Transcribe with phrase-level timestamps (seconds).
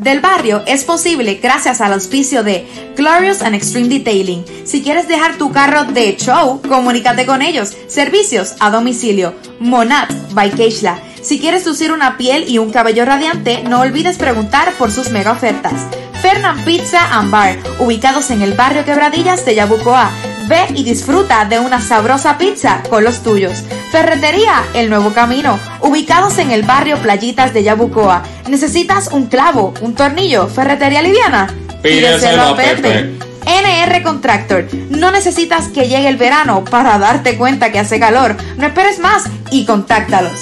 [0.00, 2.66] del barrio es posible gracias al auspicio de
[2.96, 4.44] Glorious and Extreme Detailing.
[4.64, 7.76] Si quieres dejar tu carro de show, comunícate con ellos.
[7.88, 9.34] Servicios a domicilio.
[9.60, 10.98] Monat by Keishla.
[11.22, 15.32] Si quieres lucir una piel y un cabello radiante, no olvides preguntar por sus mega
[15.32, 15.74] ofertas.
[16.22, 20.10] Fernand Pizza and Bar, ubicados en el barrio Quebradillas de Yabucoa.
[20.48, 23.64] Ve y disfruta de una sabrosa pizza con los tuyos.
[23.92, 28.22] Ferretería El Nuevo Camino, ubicados en el barrio Playitas de Yabucoa.
[28.48, 31.54] ¿Necesitas un clavo, un tornillo, ferretería liviana?
[31.82, 33.18] Pídeselo a Pepe.
[33.44, 34.66] NR Contractor.
[34.88, 38.34] No necesitas que llegue el verano para darte cuenta que hace calor.
[38.56, 40.32] No esperes más y contáctalos.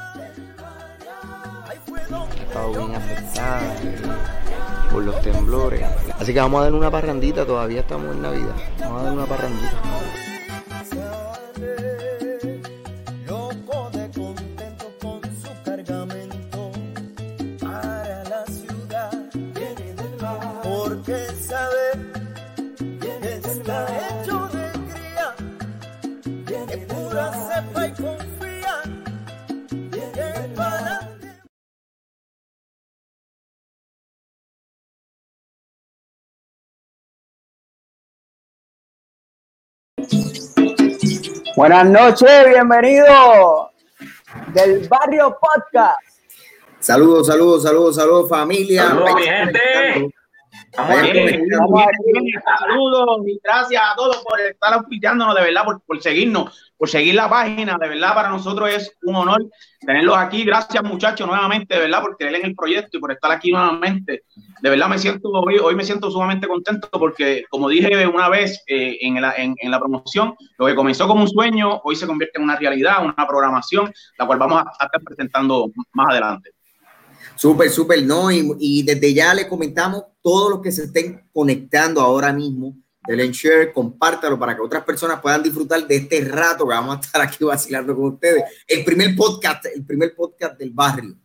[2.42, 3.76] estado bien afectada
[4.92, 5.84] por los temblores.
[6.18, 8.54] Así que vamos a dar una parrandita, todavía estamos en Navidad.
[8.78, 10.29] Vamos a dar una parrandita.
[41.60, 43.70] Buenas noches, bienvenido
[44.54, 45.98] del Barrio Podcast.
[46.78, 48.84] Saludos, saludos, saludos, saludos, familia.
[48.84, 50.14] Saludos, mi gente.
[50.76, 51.18] Aquí.
[51.18, 52.32] Estamos aquí.
[52.58, 57.14] Saludos y gracias a todos por estar auspiciándonos, de verdad, por, por seguirnos, por seguir
[57.14, 57.76] la página.
[57.80, 59.44] De verdad, para nosotros es un honor
[59.80, 60.44] tenerlos aquí.
[60.44, 64.24] Gracias, muchachos, nuevamente, de verdad, por creer en el proyecto y por estar aquí nuevamente.
[64.60, 68.62] De verdad, me siento hoy, hoy me siento sumamente contento porque, como dije una vez
[68.66, 72.06] eh, en, la, en, en la promoción, lo que comenzó como un sueño, hoy se
[72.06, 76.50] convierte en una realidad, una programación, la cual vamos a estar presentando más adelante.
[77.40, 78.30] Súper, súper, ¿no?
[78.30, 82.76] Y, desde ya le comentamos todos los que se estén conectando ahora mismo.
[83.08, 86.98] Denle en share, compártalo para que otras personas puedan disfrutar de este rato que vamos
[86.98, 88.44] a estar aquí vacilando con ustedes.
[88.66, 91.16] El primer podcast, el primer podcast del barrio.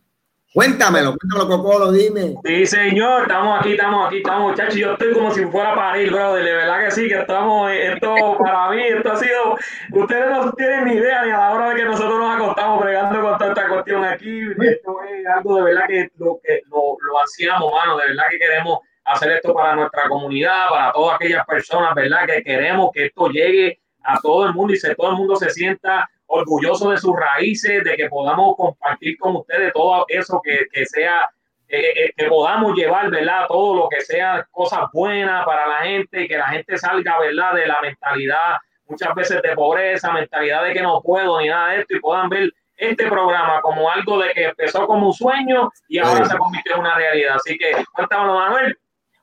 [0.54, 2.34] Cuéntamelo, cuéntamelo, Cocolo, dime.
[2.44, 4.74] Sí, señor, estamos aquí, estamos aquí, estamos, muchachos.
[4.74, 6.44] Yo estoy como si fuera para ir, brother.
[6.44, 7.70] De verdad que sí, que estamos.
[7.72, 9.56] Esto para mí, esto ha sido.
[9.92, 13.20] Ustedes no tienen ni idea ni a la hora de que nosotros nos acostamos bregando
[13.20, 14.40] con toda esta cuestión aquí.
[14.60, 17.98] Esto es algo de verdad que lo, que lo, lo ansiamos, mano.
[17.98, 22.26] De verdad que queremos hacer esto para nuestra comunidad, para todas aquellas personas, ¿verdad?
[22.26, 25.50] Que queremos que esto llegue a todo el mundo y que todo el mundo se
[25.50, 30.86] sienta orgulloso de sus raíces, de que podamos compartir con ustedes todo eso que, que
[30.86, 31.30] sea,
[31.68, 33.46] eh, eh, que podamos llevar, ¿verdad?
[33.48, 37.54] Todo lo que sea cosas buenas para la gente y que la gente salga, ¿verdad?
[37.54, 38.56] De la mentalidad
[38.88, 42.28] muchas veces de pobreza, mentalidad de que no puedo ni nada de esto y puedan
[42.28, 46.74] ver este programa como algo de que empezó como un sueño y ahora se convirtió
[46.74, 47.36] en una realidad.
[47.36, 48.78] Así que cuéntanos, Manuel.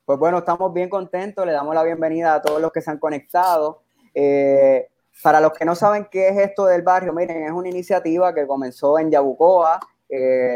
[0.05, 2.97] Pues bueno, estamos bien contentos, le damos la bienvenida a todos los que se han
[2.97, 3.83] conectado.
[4.13, 4.87] Eh,
[5.21, 8.47] para los que no saben qué es esto del barrio, miren, es una iniciativa que
[8.47, 9.79] comenzó en Yabucoa,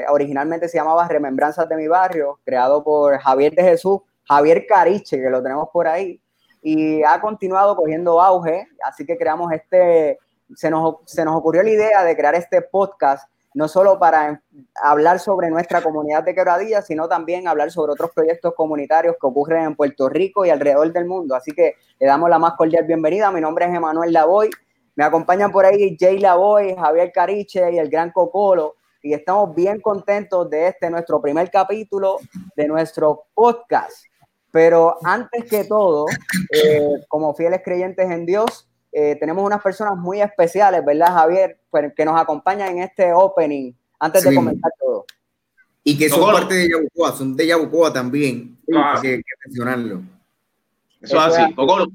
[0.09, 5.29] originalmente se llamaba Remembranzas de mi barrio, creado por Javier de Jesús, Javier Cariche, que
[5.29, 6.21] lo tenemos por ahí,
[6.61, 10.19] y ha continuado cogiendo auge, así que creamos este,
[10.55, 14.41] se nos, se nos ocurrió la idea de crear este podcast, no solo para
[14.81, 19.63] hablar sobre nuestra comunidad de Quebradillas, sino también hablar sobre otros proyectos comunitarios que ocurren
[19.63, 21.35] en Puerto Rico y alrededor del mundo.
[21.35, 23.31] Así que le damos la más cordial bienvenida.
[23.31, 24.49] Mi nombre es Emanuel Lavoy.
[24.95, 28.75] Me acompañan por ahí Jay Lavoy, Javier Cariche y el Gran Cocolo.
[29.01, 32.17] Y estamos bien contentos de este, nuestro primer capítulo
[32.55, 34.05] de nuestro podcast.
[34.51, 36.05] Pero antes que todo,
[36.51, 38.66] eh, como fieles creyentes en Dios,
[38.99, 41.59] eh, tenemos unas personas muy especiales, ¿verdad, Javier?
[41.69, 44.29] Pues, que nos acompañan en este opening, antes Sí.
[44.29, 45.05] de comenzar todo.
[45.83, 48.57] Y que son parte de Yabucoa, son de Yabucoa también.
[48.75, 48.93] Ah.
[48.95, 50.01] Hay que, que mencionarlo.
[50.99, 51.85] Eso es así, Cocolo.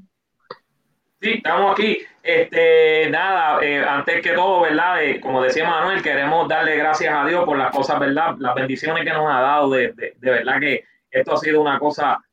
[1.21, 1.97] Sí, estamos aquí.
[2.23, 5.03] Este, nada, eh, antes que todo, ¿verdad?
[5.03, 8.35] Eh, como decía Manuel, queremos darle gracias a Dios por las cosas, ¿verdad?
[8.39, 11.79] Las bendiciones que nos ha dado, de, de, de verdad que esto ha sido una
[11.79, 12.23] cosa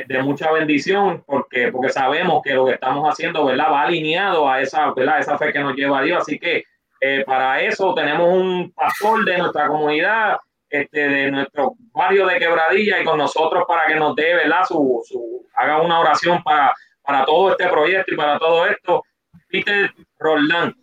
[0.00, 3.70] de, mucha bendición, porque, porque sabemos que lo que estamos haciendo, ¿verdad?
[3.70, 5.18] Va alineado a esa, ¿verdad?
[5.18, 6.22] Esa fe que nos lleva a Dios.
[6.22, 6.64] Así que
[7.00, 10.38] eh, para eso tenemos un pastor de nuestra comunidad,
[10.70, 14.64] este, de nuestro barrio de Quebradilla y con nosotros para que nos dé, ¿verdad?
[14.66, 16.72] Su, su, haga una oración para,
[17.02, 19.02] para todo este proyecto y para todo esto.
[19.48, 20.74] Peter Roldán.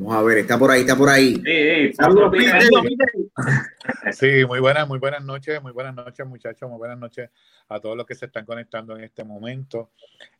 [0.00, 1.34] Vamos a ver, está por ahí, está por ahí.
[1.44, 2.62] Sí, Saludos, Peter.
[4.12, 7.30] Sí, muy buenas, muy buenas noches, muy buenas noches, muchachos, muy buenas noches
[7.68, 9.90] a todos los que se están conectando en este momento.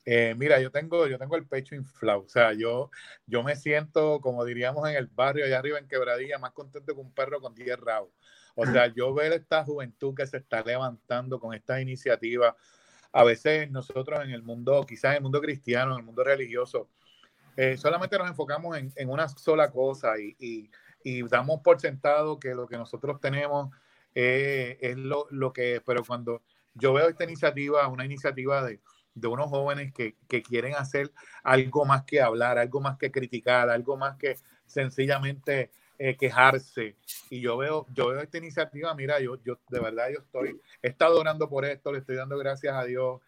[0.05, 2.91] Eh, mira, yo tengo, yo tengo el pecho inflado, o sea, yo,
[3.27, 7.01] yo me siento, como diríamos en el barrio allá arriba en Quebradilla, más contento que
[7.01, 8.11] un perro con 10 rabos.
[8.55, 12.55] O sea, yo veo esta juventud que se está levantando con estas iniciativas.
[13.13, 16.89] A veces nosotros en el mundo, quizás en el mundo cristiano, en el mundo religioso,
[17.61, 20.71] eh, solamente nos enfocamos en, en, una sola cosa y, y,
[21.03, 23.75] y, damos por sentado que lo que nosotros tenemos
[24.15, 25.83] eh, es lo, lo, que es.
[25.85, 26.41] Pero cuando
[26.75, 28.79] yo veo esta iniciativa, una iniciativa de,
[29.17, 31.11] de unos jóvenes que, que, quieren hacer
[31.43, 36.95] algo más que hablar, algo más que criticar, algo más que sencillamente eh, quejarse.
[37.29, 40.91] Y yo veo, yo veo esta iniciativa, mira, yo, yo de verdad yo estoy, he
[40.91, 43.21] estado orando por esto, le estoy dando gracias a Dios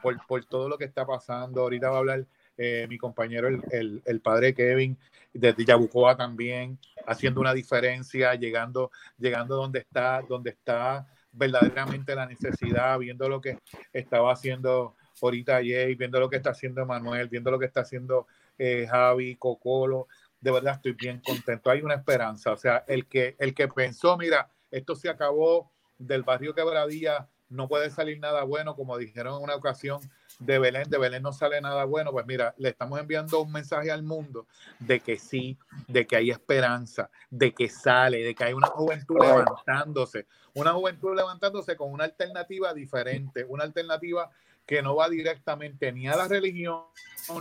[0.00, 1.62] por, por todo lo que está pasando.
[1.62, 2.26] Ahorita va a hablar
[2.56, 4.96] eh, mi compañero, el, el, padre Kevin,
[5.32, 12.98] desde Yabucoa también, haciendo una diferencia, llegando, llegando donde está, donde está verdaderamente la necesidad,
[12.98, 13.58] viendo lo que
[13.92, 18.26] estaba haciendo ahorita Jay, viendo lo que está haciendo Manuel, viendo lo que está haciendo
[18.58, 20.08] eh, Javi, Cocolo,
[20.40, 21.70] de verdad estoy bien contento.
[21.70, 26.22] Hay una esperanza, o sea, el que, el que pensó, mira, esto se acabó del
[26.22, 30.00] barrio Quebradilla, no puede salir nada bueno, como dijeron en una ocasión,
[30.38, 33.90] de Belén, de Belén no sale nada bueno, pues mira, le estamos enviando un mensaje
[33.90, 34.46] al mundo
[34.78, 39.18] de que sí, de que hay esperanza, de que sale, de que hay una juventud
[39.20, 44.30] levantándose, una juventud levantándose con una alternativa diferente, una alternativa
[44.66, 46.82] que no va directamente ni a la religión,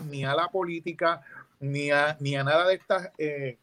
[0.10, 1.22] ni a la política,
[1.60, 3.58] ni a, ni a nada de estas, eh,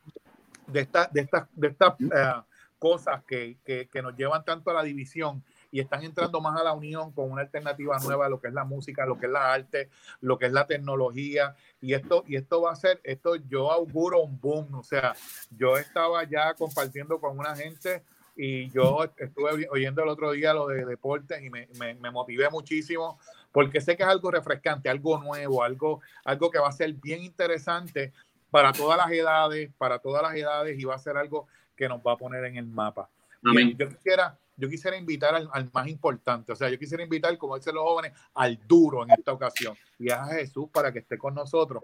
[0.67, 2.43] de estas, de estas, de estas uh,
[2.79, 5.43] cosas que, que, que nos llevan tanto a la división,
[5.73, 8.65] y están entrando más a la unión con una alternativa nueva lo que es la
[8.65, 9.89] música, lo que es la arte,
[10.21, 11.57] lo que es la tecnología.
[11.81, 14.75] Y esto, y esto va a ser, esto yo auguro un boom.
[14.75, 15.15] O sea,
[15.51, 18.05] yo estaba ya compartiendo con una gente
[18.37, 22.49] y yo estuve oyendo el otro día lo de deportes y me, me, me, motivé
[22.51, 23.19] muchísimo
[23.51, 27.23] porque sé que es algo refrescante, algo nuevo, algo, algo que va a ser bien
[27.23, 28.13] interesante
[28.51, 31.47] para todas las edades, para todas las edades y va a ser algo
[31.77, 33.09] que nos va a poner en el mapa.
[33.45, 33.77] Amén.
[33.77, 37.57] Yo quisiera, yo quisiera invitar al, al, más importante, o sea, yo quisiera invitar, como
[37.57, 41.35] dicen los jóvenes, al duro en esta ocasión, y a Jesús para que esté con
[41.35, 41.83] nosotros.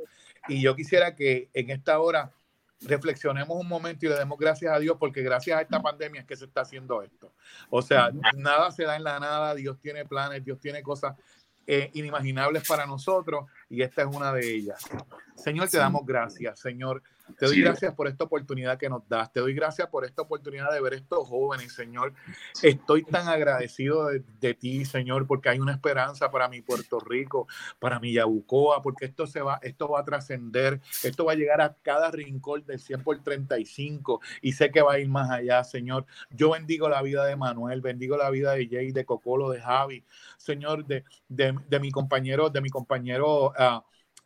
[0.49, 2.33] Y yo quisiera que en esta hora
[2.83, 6.27] reflexionemos un momento y le demos gracias a Dios, porque gracias a esta pandemia es
[6.27, 7.33] que se está haciendo esto.
[7.71, 11.17] O sea, nada se da en la nada, Dios tiene planes, Dios tiene cosas
[11.67, 14.85] eh, inimaginables para nosotros, y esta es una de ellas.
[15.37, 17.03] Señor, te damos gracias, Señor.
[17.37, 17.61] Te doy sí.
[17.61, 19.33] gracias por esta oportunidad que nos das.
[19.33, 22.15] Te doy gracias por esta oportunidad de ver estos jóvenes, Señor.
[22.63, 27.47] Estoy tan agradecido de, de, ti, Señor, porque hay una esperanza para mi Puerto Rico,
[27.79, 31.61] para mi Yabucoa, porque esto se va, esto va a trascender, esto va a llegar
[31.61, 35.63] a cada rincón del 100 por 35 y sé que va a ir más allá,
[35.65, 36.07] Señor.
[36.31, 40.05] Yo bendigo la vida de Manuel, bendigo la vida de Jay, de Cocolo, de Javi,
[40.39, 43.53] Señor, de, de, de mi compañero, de mi compañero.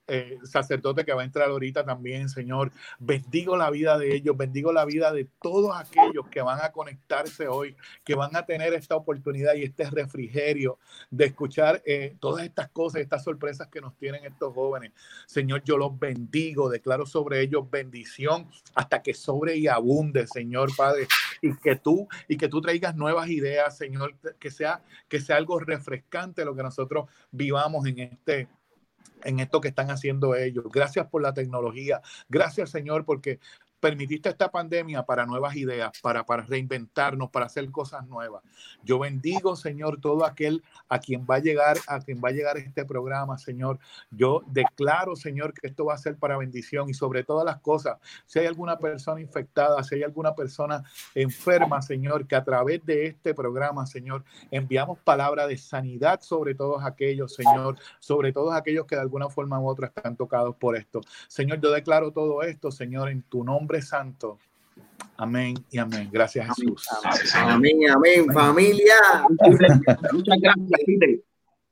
[0.09, 2.73] Eh, sacerdote que va a entrar ahorita también, Señor.
[2.99, 7.47] Bendigo la vida de ellos, bendigo la vida de todos aquellos que van a conectarse
[7.47, 12.69] hoy, que van a tener esta oportunidad y este refrigerio de escuchar eh, todas estas
[12.71, 14.93] cosas, estas sorpresas que nos tienen estos jóvenes.
[15.27, 21.07] Señor, yo los bendigo, declaro sobre ellos bendición hasta que sobre y abunde, Señor Padre,
[21.41, 25.61] y que tú y que tú traigas nuevas ideas, Señor, que sea que sea algo
[25.61, 28.49] refrescante lo que nosotros vivamos en este
[29.25, 30.65] en esto que están haciendo ellos.
[30.73, 32.01] Gracias por la tecnología.
[32.29, 33.39] Gracias, Señor, porque
[33.83, 38.41] permitiste esta pandemia para nuevas ideas, para, para reinventarnos, para hacer cosas nuevas.
[38.85, 42.57] Yo bendigo, Señor, todo aquel a quien va a llegar, a quien va a llegar
[42.59, 43.81] este programa, Señor.
[44.13, 47.99] Yo declaro, Señor, que esto va a ser para bendición y sobre todas las cosas,
[48.25, 50.85] si hay alguna persona infectada, si hay alguna persona
[51.17, 54.23] enferma, Señor, que a través de este programa, Señor,
[54.53, 59.59] enviamos palabra de sanidad sobre todos aquellos, Señor, sobre todos aquellos que de alguna forma
[59.59, 61.01] u otra están tocados por esto.
[61.27, 64.39] Señor, yo declaro todo esto, Señor, en tu nombre santo.
[65.17, 66.09] Amén y amén.
[66.13, 66.87] Gracias, Jesús.
[67.35, 68.33] Amén, amén, amén.
[68.35, 68.95] familia.
[70.13, 71.21] Muchas gracias, Peter.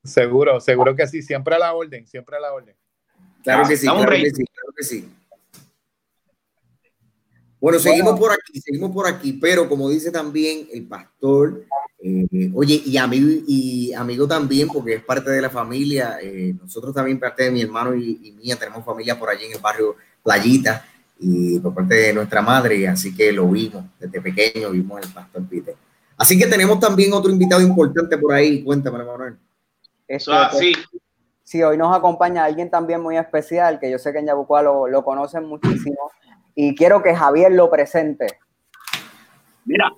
[0.03, 2.75] Seguro, seguro que sí, siempre a la orden, siempre a la orden.
[3.43, 5.09] Claro que sí, claro que sí, claro que sí.
[7.59, 11.65] Bueno, seguimos por aquí, seguimos por aquí, pero como dice también el pastor,
[11.99, 16.95] eh, oye, y amigo, y amigo también, porque es parte de la familia, eh, nosotros
[16.95, 19.95] también, parte de mi hermano y, y mía, tenemos familia por allí en el barrio
[20.23, 20.83] Playita,
[21.23, 25.43] y por parte de nuestra madre, así que lo vimos desde pequeño, vimos el pastor
[25.47, 25.75] Peter.
[26.17, 29.37] Así que tenemos también otro invitado importante por ahí, cuéntame, Manuel.
[30.07, 30.73] Eso es así.
[31.43, 34.87] Sí, hoy nos acompaña alguien también muy especial, que yo sé que en Yabucoa lo,
[34.87, 36.11] lo conocen muchísimo,
[36.55, 38.27] y quiero que Javier lo presente.
[39.65, 39.91] Mira,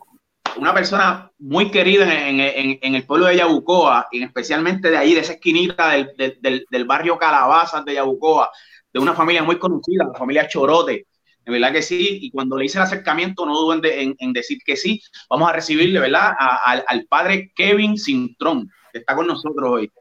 [0.58, 5.13] una persona muy querida en, en- en el pueblo de Yabucoa, y especialmente de ahí,
[5.13, 8.50] de esa esquinita del, del- del- del barrio Calabazas de Yabucoa,
[8.94, 11.08] de una familia muy conocida, la familia Chorote.
[11.45, 14.33] De verdad que sí, y cuando le hice el acercamiento, no duden de- en, en
[14.33, 15.01] decir que sí.
[15.29, 16.31] Vamos a recibirle, ¿verdad?
[16.39, 19.91] A- al, al padre Kevin Cintrón, que está con nosotros hoy.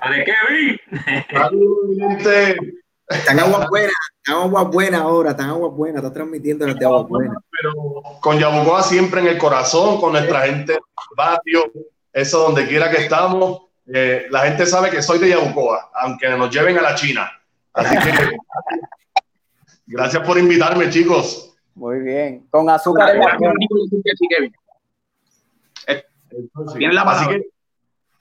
[0.00, 0.78] ¡Ale, Kevin!
[3.08, 7.06] Están aguas buenas, están aguas buenas ahora, están aguas buenas, está transmitiendo las de aguas
[7.08, 7.36] buenas.
[7.50, 7.72] pero
[8.20, 10.80] con Yabucoa siempre en el corazón, con nuestra gente del
[11.16, 11.70] barrio,
[12.12, 13.62] eso donde quiera que estamos.
[13.92, 17.30] eh, la gente sabe que soy de Yabucoa, aunque nos lleven a la China.
[17.74, 18.36] Así que
[19.86, 21.54] gracias por invitarme, chicos.
[21.74, 22.46] Muy bien.
[22.50, 23.36] Con azúcar en la
[26.94, 27.46] la Así que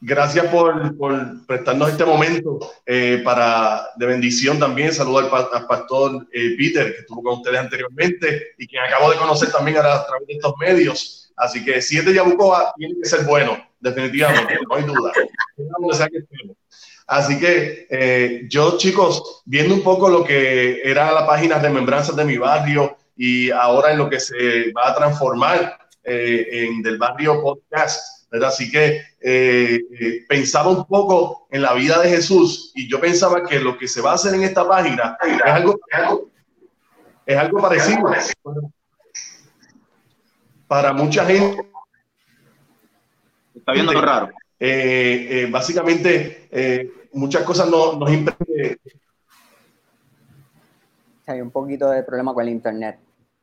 [0.02, 4.92] gracias por, por prestarnos este momento eh, para de bendición también.
[4.94, 9.12] Saludo al, pa- al pastor eh, Peter, que estuvo con ustedes anteriormente y que acabo
[9.12, 11.32] de conocer también ahora a través de estos medios.
[11.36, 15.12] Así que si es de Yabucoa, tiene que ser bueno, definitivamente, no hay duda.
[17.08, 22.26] Así que eh, yo, chicos, viendo un poco lo que era la página Remembranzas de
[22.26, 27.42] mi barrio y ahora en lo que se va a transformar eh, en del barrio
[27.42, 28.50] podcast, ¿verdad?
[28.50, 33.44] Así que eh, eh, pensaba un poco en la vida de Jesús y yo pensaba
[33.44, 36.30] que lo que se va a hacer en esta página es algo, es algo,
[37.26, 38.00] es algo parecido
[40.68, 41.70] para mucha gente.
[43.56, 44.30] Está viendo raro.
[44.60, 48.78] Eh, eh, básicamente, eh, muchas cosas no- nos impre-
[51.26, 52.98] Hay un poquito de problema con el internet.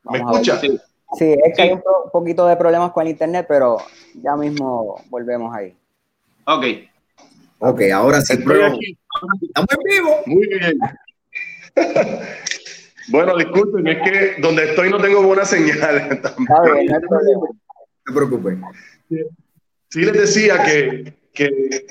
[0.05, 0.49] ¿Me Vamos a ver.
[0.49, 0.79] escucha?
[1.19, 3.79] Sí, es que hay un po- poquito de problemas con el internet, pero
[4.15, 5.75] ya mismo volvemos ahí.
[6.47, 6.65] Ok.
[7.59, 10.11] Ok, ahora sí, pero estamos en vivo.
[10.27, 10.79] Muy bien.
[13.09, 15.97] bueno, disculpen, es que donde estoy no tengo buena señal.
[16.13, 17.47] Está bien, no hay problema.
[17.49, 18.59] No te preocupes.
[19.89, 21.87] Sí les decía que, que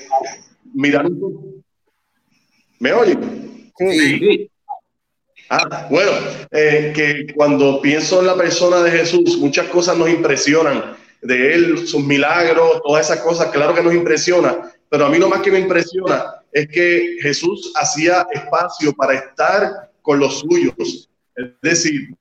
[0.74, 1.62] mirando...
[2.78, 3.72] ¿Me oyen?
[3.76, 4.50] Sí, Sí.
[5.52, 6.12] Ah, bueno,
[6.52, 11.88] eh, que cuando pienso en la persona de Jesús, muchas cosas nos impresionan de él,
[11.88, 15.50] sus milagros, todas esas cosas, claro que nos impresiona, pero a mí lo más que
[15.50, 21.10] me impresiona es que Jesús hacía espacio para estar con los suyos.
[21.34, 22.14] Es decir,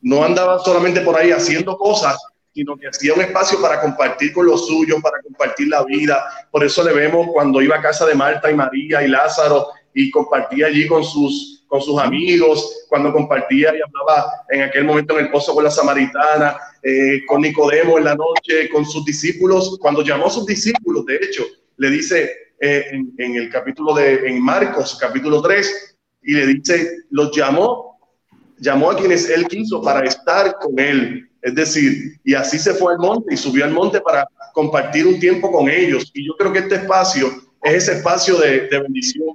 [0.00, 2.16] no andaba solamente por ahí haciendo cosas,
[2.58, 6.24] sino que hacía un espacio para compartir con los suyos, para compartir la vida.
[6.50, 10.10] Por eso le vemos cuando iba a casa de Marta y María y Lázaro y
[10.10, 15.26] compartía allí con sus, con sus amigos, cuando compartía y hablaba en aquel momento en
[15.26, 20.02] el pozo con la samaritana, eh, con Nicodemo en la noche, con sus discípulos, cuando
[20.02, 21.44] llamó a sus discípulos, de hecho,
[21.76, 22.28] le dice
[22.60, 27.88] eh, en, en el capítulo de, en Marcos, capítulo 3, y le dice, los llamó
[28.60, 31.27] llamó a quienes él quiso para estar con él.
[31.42, 35.20] Es decir, y así se fue al monte y subió al monte para compartir un
[35.20, 36.10] tiempo con ellos.
[36.14, 37.28] Y yo creo que este espacio
[37.62, 39.28] es ese espacio de, bendición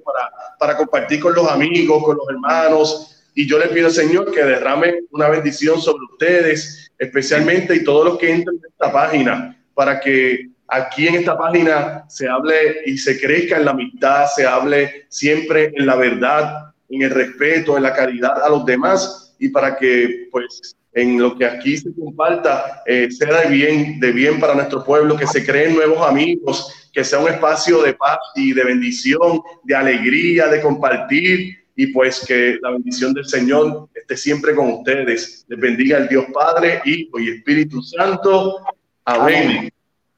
[0.60, 3.24] para, compartir con los amigos, con los hermanos.
[3.36, 8.17] Y yo le pido Señor que derrame una bendición sobre ustedes, especialmente y todos los
[8.17, 13.19] que entren en esta página, para que aquí en esta página se hable y se
[13.19, 17.93] crezca en la amistad, se hable siempre en la verdad, en el respeto, en la
[17.93, 23.10] caridad a los demás y para que pues en lo que aquí se comparta eh,
[23.12, 27.20] sea de bien, de bien para nuestro pueblo, que se creen nuevos amigos, que sea
[27.20, 32.72] un espacio de paz y de bendición, de alegría, de compartir y pues que la
[32.72, 35.46] bendición del Señor esté siempre con ustedes.
[35.48, 38.60] Les bendiga el Dios Padre, Hijo y Espíritu Santo.
[39.06, 39.72] Amén.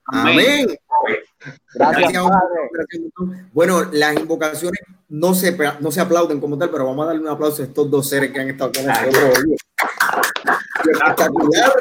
[0.08, 0.68] Amén.
[1.74, 2.70] Gracias, Gracias, Padre.
[2.74, 3.28] gracias, doctor.
[3.54, 7.28] Bueno, las invocaciones no se, no se aplauden como tal, pero vamos a darle un
[7.30, 9.40] aplauso a estos dos seres que han estado con nosotros.
[9.46, 9.56] hoy.
[10.92, 11.72] Espectacular.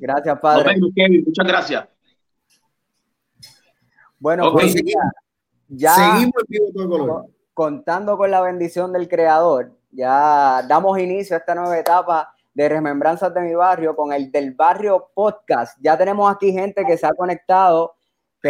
[0.00, 0.76] Gracias, Padre.
[0.94, 1.24] Kevin.
[1.26, 1.88] Muchas gracias.
[4.18, 4.74] Bueno, pues
[5.68, 7.08] ya Seguimos en vivo todo color.
[7.08, 12.68] co- contando con la bendición del Creador, ya damos inicio a esta nueva etapa de
[12.68, 15.76] Remembranzas de mi barrio con el del barrio podcast.
[15.80, 17.96] Ya tenemos aquí gente que se ha conectado,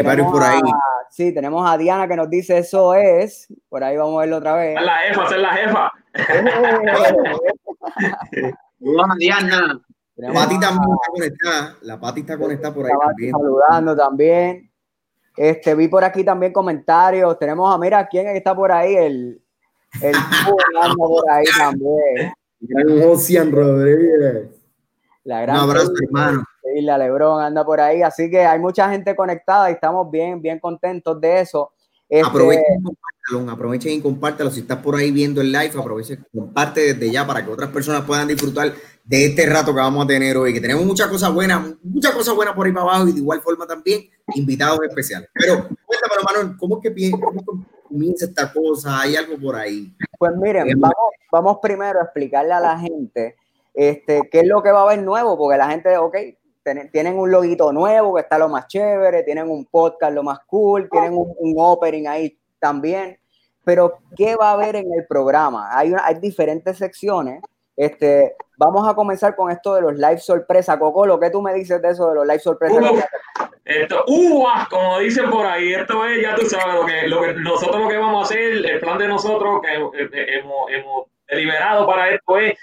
[0.04, 0.58] varios por ahí.
[0.58, 3.48] a- sí, tenemos a Diana que nos dice eso es.
[3.68, 4.76] Por ahí vamos a verlo otra vez.
[4.78, 5.92] Es la jefa, esa es la jefa.
[9.18, 9.80] Diana.
[10.16, 11.76] Tenemos Pati también está conectada.
[11.82, 13.32] La Pati está conectada por ahí también.
[13.32, 14.70] saludando también.
[15.36, 17.36] Este, vi por aquí también comentarios.
[17.38, 18.94] Tenemos a, mira, ¿quién está por ahí?
[18.94, 19.42] El,
[20.00, 20.14] el
[20.96, 22.32] por ahí también.
[22.68, 24.48] Gran Josian Rodríguez.
[25.24, 26.44] La Un gran abrazo, Sheila- hermano.
[26.62, 28.02] Sheila Lebrón anda por ahí.
[28.02, 31.72] Así que hay mucha gente conectada y estamos bien, bien contentos de eso.
[32.08, 34.50] Este, Aprovechen y compártalo, aprovechen y compártalo.
[34.50, 38.02] Si estás por ahí viendo el live, aprovechen, comparte desde ya para que otras personas
[38.02, 41.74] puedan disfrutar de este rato que vamos a tener hoy, que tenemos muchas cosas buenas,
[41.82, 44.02] muchas cosas buenas por ahí para abajo y de igual forma también
[44.34, 45.28] invitados especiales.
[45.34, 49.00] Pero cuéntame, Manuel, ¿cómo es que cómo comienza esta cosa?
[49.02, 49.94] ¿Hay algo por ahí?
[50.18, 50.96] Pues miren, vamos,
[51.30, 53.36] vamos primero a explicarle a la gente
[53.72, 56.16] este, qué es lo que va a haber nuevo, porque la gente, ok,
[56.64, 60.40] ten- tienen un loguito nuevo que está lo más chévere, tienen un podcast lo más
[60.46, 63.16] cool, tienen un, un opening ahí también,
[63.64, 65.68] pero ¿qué va a haber en el programa?
[65.76, 67.40] Hay, una- hay diferentes secciones.
[67.76, 70.78] Este, vamos a comenzar con esto de los live sorpresa.
[70.78, 72.74] Coco, lo que tú me dices de eso de los live sorpresa.
[72.80, 73.04] Uf,
[73.64, 77.34] esto, uvas, como dicen por ahí, esto es, ya tú sabes, lo que, lo que
[77.34, 81.06] nosotros lo que vamos a hacer, el plan de nosotros que eh, eh, hemos, hemos
[81.26, 82.58] deliberado para esto es,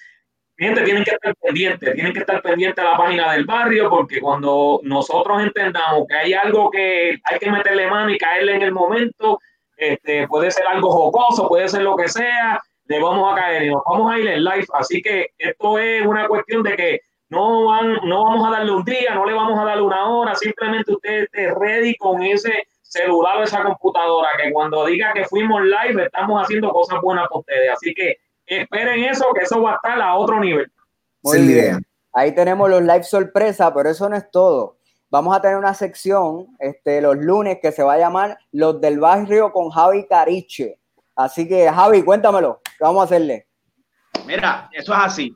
[0.58, 4.22] gente, tienen que estar pendientes, tienen que estar pendientes a la página del barrio, porque
[4.22, 8.72] cuando nosotros entendamos que hay algo que hay que meterle mano y caerle en el
[8.72, 9.40] momento,
[9.76, 13.70] este, puede ser algo jocoso, puede ser lo que sea, le vamos a caer y
[13.70, 14.66] nos vamos a ir en live.
[14.74, 18.84] Así que esto es una cuestión de que no, van, no vamos a darle un
[18.84, 23.38] día, no le vamos a darle una hora, simplemente usted esté ready con ese celular
[23.38, 27.72] o esa computadora, que cuando diga que fuimos live estamos haciendo cosas buenas para ustedes.
[27.72, 30.70] Así que esperen eso, que eso va a estar a otro nivel.
[31.24, 31.86] Muy la bien.
[32.14, 34.78] Ahí tenemos los live sorpresa, pero eso no es todo.
[35.10, 39.00] Vamos a tener una sección este, los lunes que se va a llamar Los del
[39.00, 40.80] Barrio con Javi Cariche.
[41.16, 42.62] Así que, Javi, cuéntamelo.
[42.64, 43.48] ¿Qué vamos a hacerle?
[44.26, 45.36] Mira, eso es así.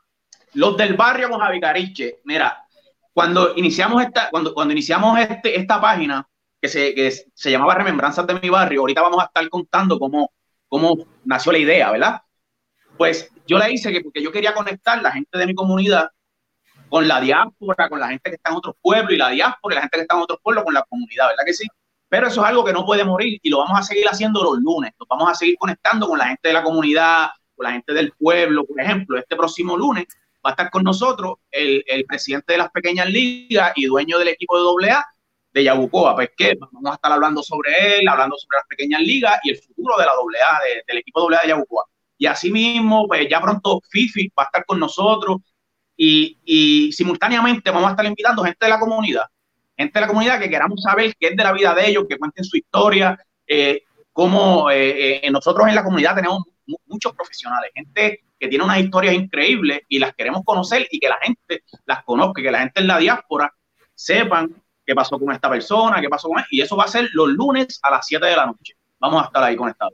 [0.53, 2.65] Los del barrio con Javi Cariche, mira,
[3.13, 6.27] cuando iniciamos esta, cuando, cuando iniciamos este, esta página
[6.61, 10.31] que se, que se llamaba Remembranzas de mi barrio, ahorita vamos a estar contando cómo,
[10.67, 12.21] cómo nació la idea, ¿verdad?
[12.97, 16.09] Pues yo la hice que porque yo quería conectar la gente de mi comunidad
[16.89, 19.75] con la diáspora, con la gente que está en otros pueblos y la diáspora y
[19.75, 21.67] la gente que está en otros pueblos con la comunidad, ¿verdad que sí?
[22.09, 24.57] Pero eso es algo que no puede morir y lo vamos a seguir haciendo los
[24.59, 24.91] lunes.
[24.99, 28.11] Nos vamos a seguir conectando con la gente de la comunidad, con la gente del
[28.13, 28.65] pueblo.
[28.65, 30.05] Por ejemplo, este próximo lunes
[30.45, 34.27] va a estar con nosotros el, el presidente de las pequeñas ligas y dueño del
[34.29, 35.03] equipo de AA
[35.53, 36.15] de Yabucoa.
[36.15, 39.57] Pues que vamos a estar hablando sobre él, hablando sobre las pequeñas ligas y el
[39.57, 41.85] futuro de la AA, de- del equipo AA de Yabucoa.
[42.17, 45.37] Y asimismo, pues ya pronto Fifi va a estar con nosotros
[45.97, 49.23] y, y simultáneamente vamos a estar invitando gente de la comunidad,
[49.77, 52.17] gente de la comunidad que queramos saber qué es de la vida de ellos, que
[52.17, 57.71] cuenten su historia, eh, cómo eh, eh, nosotros en la comunidad tenemos mu- muchos profesionales,
[57.73, 62.03] gente que tiene unas historias increíbles y las queremos conocer y que la gente las
[62.03, 63.53] conozca, que la gente en la diáspora
[63.93, 64.53] sepan
[64.85, 67.29] qué pasó con esta persona, qué pasó con él, y eso va a ser los
[67.29, 68.73] lunes a las 7 de la noche.
[68.99, 69.93] Vamos a estar ahí conectados.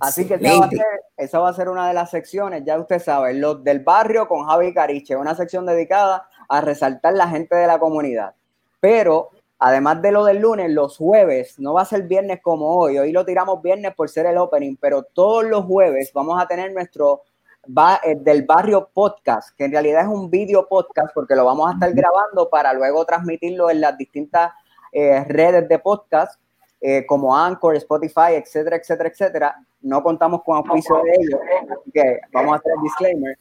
[0.00, 2.78] Así que esa va, a ser, esa va a ser una de las secciones, ya
[2.78, 7.56] usted sabe, Los del Barrio con Javi Cariche, una sección dedicada a resaltar la gente
[7.56, 8.34] de la comunidad.
[8.80, 12.98] Pero además de lo del lunes, los jueves, no va a ser viernes como hoy,
[12.98, 16.72] hoy lo tiramos viernes por ser el opening, pero todos los jueves vamos a tener
[16.72, 17.22] nuestro
[17.66, 21.68] ba- eh, del barrio podcast, que en realidad es un video podcast porque lo vamos
[21.68, 24.52] a estar grabando para luego transmitirlo en las distintas
[24.92, 26.40] eh, redes de podcast
[26.80, 29.56] eh, como Anchor, Spotify, etcétera, etcétera, etcétera.
[29.80, 31.40] No contamos con auspicio de ellos,
[31.72, 33.38] así que vamos a hacer el disclaimer.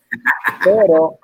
[0.64, 1.20] Pero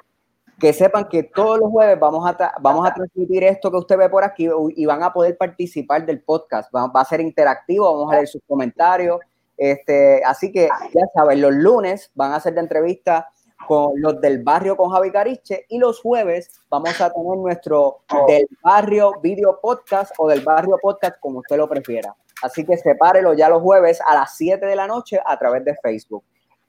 [0.63, 4.07] que sepan que todos los jueves vamos a, vamos a transmitir esto que usted ve
[4.07, 4.47] por aquí
[4.77, 6.73] y van a poder participar del podcast.
[6.73, 9.19] Va, va a ser interactivo, vamos a leer sus comentarios.
[9.57, 13.27] Este, así que ya saben, los lunes van a ser de entrevista
[13.67, 18.47] con los del barrio con Javi Cariche y los jueves vamos a tener nuestro del
[18.63, 22.15] barrio video podcast o del barrio podcast como usted lo prefiera.
[22.41, 25.75] Así que sepárelo ya los jueves a las 7 de la noche a través de
[25.83, 26.23] Facebook.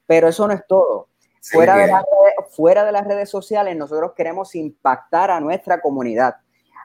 [0.05, 1.07] Pero eso no es todo.
[1.51, 6.35] Fuera de, las redes, fuera de las redes sociales, nosotros queremos impactar a nuestra comunidad.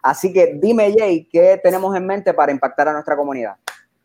[0.02, 3.56] Así que dime, Jay, ¿qué tenemos en mente para impactar a nuestra comunidad?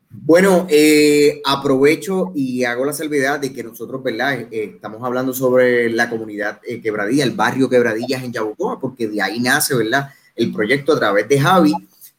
[0.09, 4.33] Bueno, eh, aprovecho y hago la salvedad de que nosotros, ¿verdad?
[4.33, 9.07] Eh, eh, estamos hablando sobre la comunidad eh, Quebradilla, el barrio Quebradillas en Yabucoa, porque
[9.07, 10.09] de ahí nace, ¿verdad?
[10.35, 11.73] El proyecto a través de Javi,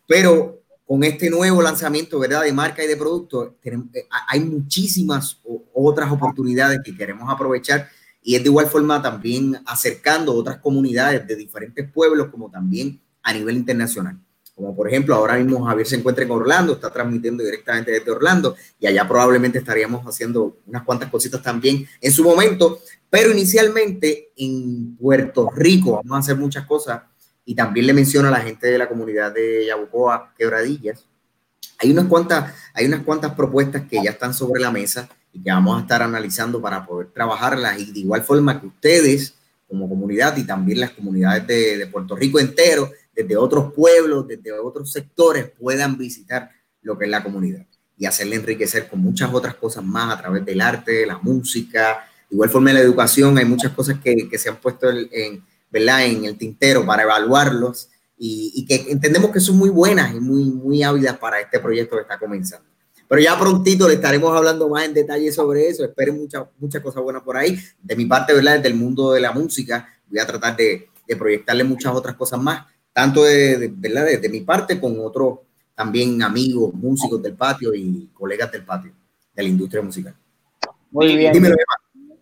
[0.06, 2.44] pero con este nuevo lanzamiento, ¿verdad?
[2.44, 5.40] De marca y de producto, tenemos, eh, hay muchísimas
[5.74, 7.88] otras oportunidades que queremos aprovechar
[8.26, 13.32] y es de igual forma también acercando otras comunidades de diferentes pueblos como también a
[13.32, 14.18] nivel internacional.
[14.52, 18.56] como por ejemplo ahora mismo Javier se encuentra en Orlando, está transmitiendo directamente desde Orlando
[18.80, 24.96] y allá probablemente estaríamos haciendo unas cuantas cositas también en su momento, pero inicialmente en
[24.96, 27.02] Puerto Rico vamos a hacer muchas cosas.
[27.44, 31.06] Y también le menciono a la gente de la comunidad de Yabucoa, Quebradillas,
[31.78, 35.50] hay unas cuantas, hay unas cuantas propuestas que ya están sobre la mesa y que
[35.50, 39.34] vamos a estar analizando para poder trabajarlas y de igual forma que ustedes
[39.68, 44.52] como comunidad y también las comunidades de, de Puerto Rico entero, desde otros pueblos, desde
[44.52, 47.66] otros sectores, puedan visitar lo que es la comunidad
[47.98, 52.34] y hacerle enriquecer con muchas otras cosas más a través del arte, la música, de
[52.34, 56.06] igual forma la educación, hay muchas cosas que, que se han puesto en, en, ¿verdad?
[56.06, 60.44] en el tintero para evaluarlos y, y, que entendemos que son muy buenas y muy,
[60.44, 62.66] muy ávidas para este proyecto que está comenzando.
[63.08, 65.84] Pero ya prontito le estaremos hablando más en detalle sobre eso.
[65.84, 67.58] Esperen muchas muchas cosas buenas por ahí.
[67.82, 68.56] De mi parte, ¿verdad?
[68.56, 72.40] Desde el mundo de la música, voy a tratar de, de proyectarle muchas otras cosas
[72.40, 74.06] más, tanto de, de ¿verdad?
[74.06, 75.38] De, de, mi parte con otros
[75.74, 78.92] también amigos, músicos del patio y colegas del patio,
[79.34, 80.14] de la industria musical.
[80.90, 81.32] Muy bien.
[81.32, 81.56] Dímelo,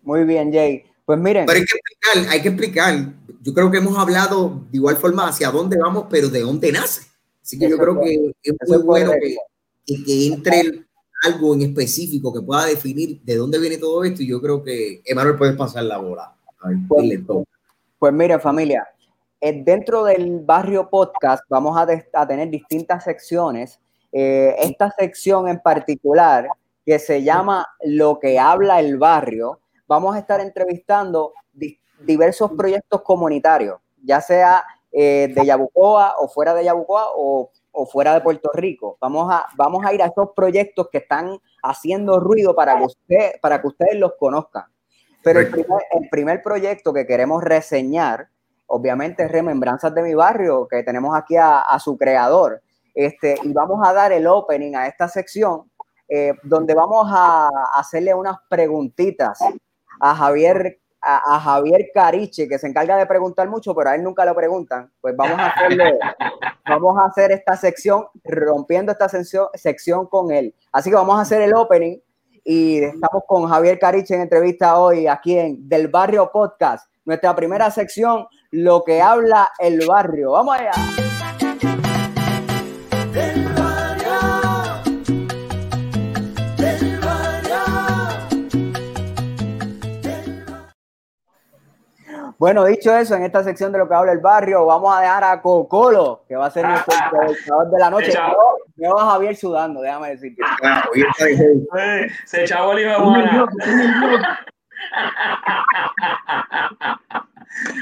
[0.03, 0.83] Muy bien, Jay.
[1.05, 1.45] Pues miren.
[1.45, 3.13] Pero hay que explicar, hay que explicar.
[3.41, 7.03] Yo creo que hemos hablado de igual forma hacia dónde vamos, pero de dónde nace.
[7.41, 9.37] Así que yo creo que es muy bueno que,
[9.85, 10.85] que, que, entre
[11.23, 14.21] algo en específico que pueda definir de dónde viene todo esto.
[14.21, 16.35] Y yo creo que Emanuel puede pasar la bola.
[16.63, 17.45] Ver, pues,
[17.99, 18.87] pues miren, familia,
[19.39, 23.79] eh, dentro del barrio podcast vamos a, a tener distintas secciones.
[24.11, 26.47] Eh, esta sección en particular,
[26.85, 33.01] que se llama Lo que habla el barrio, vamos a estar entrevistando di diversos proyectos
[33.01, 38.49] comunitarios, ya sea eh, de Yabucoa o fuera de Yabucoa o, o, fuera de Puerto
[38.53, 38.97] Rico.
[39.01, 43.31] Vamos a, vamos a ir a estos proyectos que están haciendo ruido para que, usted,
[43.41, 44.65] para que ustedes los conozcan.
[45.23, 48.29] Pero el primer, el primer proyecto que queremos reseñar,
[48.67, 52.61] obviamente, es Remembranzas de mi barrio, que tenemos aquí a, a su creador.
[52.93, 55.69] Este, y vamos a dar el opening a esta sección,
[56.07, 59.39] eh, donde vamos a hacerle unas preguntitas
[59.99, 64.03] a Javier, a, a, Javier Cariche, que se encarga de preguntar mucho, pero a él
[64.03, 64.91] nunca lo preguntan.
[64.99, 65.99] Pues vamos a hacerle,
[66.67, 70.55] vamos a hacer esta sección, rompiendo esta sección, sección con él.
[70.71, 71.99] Así que vamos a hacer el opening
[72.43, 76.89] y estamos con Javier Cariche en entrevista hoy aquí en Del Barrio Podcast.
[77.05, 80.31] Nuestra primera sección, lo que habla el barrio.
[80.31, 81.04] Vamos allá.
[92.45, 95.23] Bueno, dicho eso, en esta sección de lo que habla el barrio, vamos a dejar
[95.23, 98.13] a Cocolo, que va a ser nuestro entrevistador de la noche.
[98.75, 100.43] Me va Javier sudando, déjame decirte.
[102.27, 103.47] Se echó Bolívar Juana.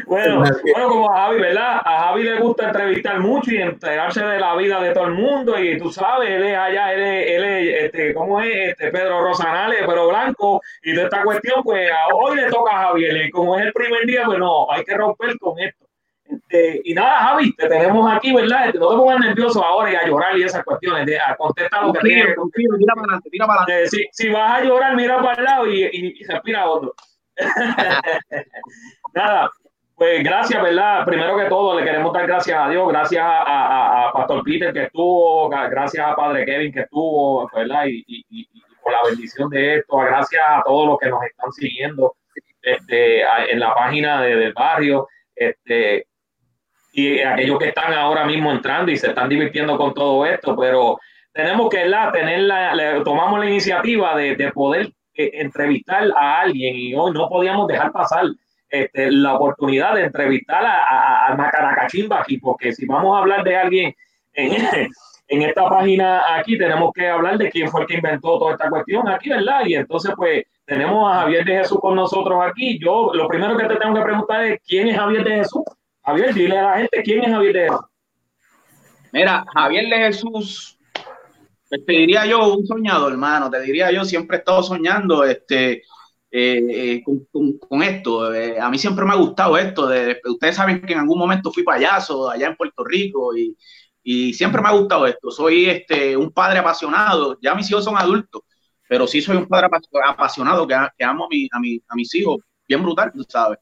[0.05, 1.81] Bueno, bueno, como a Javi, ¿verdad?
[1.83, 5.57] A Javi le gusta entrevistar mucho y enterarse de la vida de todo el mundo.
[5.59, 8.69] Y tú sabes, él es allá, él es, él es este, ¿cómo es?
[8.69, 10.61] Este, Pedro Rosanales, pero blanco.
[10.83, 13.25] Y de esta cuestión, pues hoy le toca a Javier.
[13.25, 15.85] Y como es el primer día, pues no, hay que romper con esto.
[16.25, 18.73] Este, y nada, Javi, te tenemos aquí, ¿verdad?
[18.75, 21.05] No te pongas nervioso ahora y a llorar y esas cuestiones.
[21.05, 22.35] De, a contestar lo que tienes.
[22.55, 23.83] Mira para adelante, mira para adelante.
[23.83, 26.93] Eh, si, si, vas a llorar, mira para el lado y, y, y respira otro.
[29.13, 29.49] nada,
[29.95, 31.05] pues gracias, ¿verdad?
[31.05, 34.83] Primero que todo, le queremos dar gracias a Dios, gracias a, a, Pastor Peter que
[34.83, 37.85] estuvo, gracias a Padre Kevin que estuvo, ¿verdad?
[37.87, 38.47] Y, y,
[38.81, 42.15] por la bendición de esto, gracias a todos los que nos están siguiendo
[42.61, 46.07] este, en la página de, del barrio, este,
[46.91, 50.99] y aquellos que están ahora mismo entrando y se están divirtiendo con todo esto, pero
[51.31, 52.11] tenemos que ¿verdad?
[52.11, 57.11] tener la, la, tomamos la iniciativa de, de poder eh, entrevistar a alguien y hoy
[57.11, 58.25] no podíamos dejar pasar
[58.73, 63.55] este, la oportunidad de entrevistar a, a, Macaracachimba aquí, porque si vamos a hablar de
[63.55, 63.95] alguien
[64.33, 64.51] en,
[65.27, 68.71] en, esta página aquí, tenemos que hablar de quién fue el que inventó toda esta
[68.71, 69.61] cuestión aquí, ¿verdad?
[69.67, 72.79] Y entonces, pues, tenemos a Javier de Jesús con nosotros aquí.
[72.79, 75.63] Yo, lo primero que te tengo que preguntar es, ¿quién es Javier de Jesús?
[76.03, 77.85] Javier, dile a la gente, ¿quién es Javier de Jesús?
[79.11, 80.79] Mira, Javier de Jesús,
[81.69, 85.83] pues te diría yo, un soñador, hermano, te diría yo, siempre he estado soñando, este,
[86.35, 88.33] eh, eh, con, con, con, esto.
[88.33, 89.85] Eh, a mí siempre me ha gustado esto.
[89.87, 93.55] De, ustedes saben que en algún momento fui payaso allá en Puerto Rico y,
[94.01, 95.29] y, siempre me ha gustado esto.
[95.29, 97.37] Soy este, un padre apasionado.
[97.39, 98.41] Ya mis hijos son adultos,
[98.89, 99.67] pero sí soy un padre
[100.03, 102.39] apasionado que, que amo a, mi, a, mi, a, mis hijos.
[102.67, 103.59] Bien brutal, tú sabes.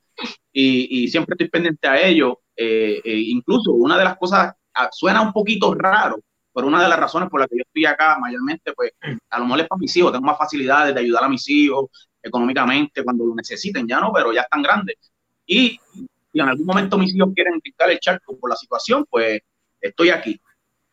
[0.53, 2.35] Y, y siempre estoy pendiente a ellos.
[2.55, 6.21] Eh, incluso una de las cosas ah, suena un poquito raro,
[6.53, 8.91] pero una de las razones por las que yo estoy acá mayormente, pues
[9.29, 11.89] a lo mejor es para mis hijos, tengo más facilidades de ayudar a mis hijos,
[12.21, 14.97] económicamente cuando lo necesiten, ya no, pero ya están grandes.
[15.45, 15.79] Y
[16.31, 19.41] si en algún momento mis hijos quieren quitar el charco por la situación, pues
[19.79, 20.39] estoy aquí.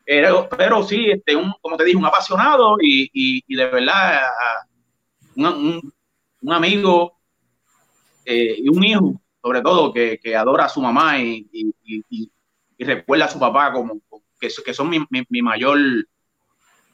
[0.05, 4.23] Pero, pero sí, este, un, como te dije, un apasionado y, y, y de verdad
[5.37, 5.93] un, un,
[6.41, 7.19] un amigo
[8.25, 11.47] eh, y un hijo, sobre todo, que, que adora a su mamá y,
[12.79, 14.01] y recuerda a su papá como,
[14.41, 15.79] que, que son mi, mi, mi mayor,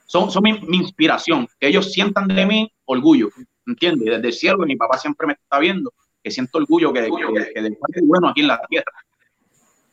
[0.07, 3.29] son, son mi, mi, inspiración, que ellos sientan de mí orgullo,
[3.67, 4.07] ¿entiendes?
[4.07, 7.61] Desde el cielo, mi papá siempre me está viendo, que siento orgullo que, que, que
[7.61, 8.93] del bueno aquí en la tierra.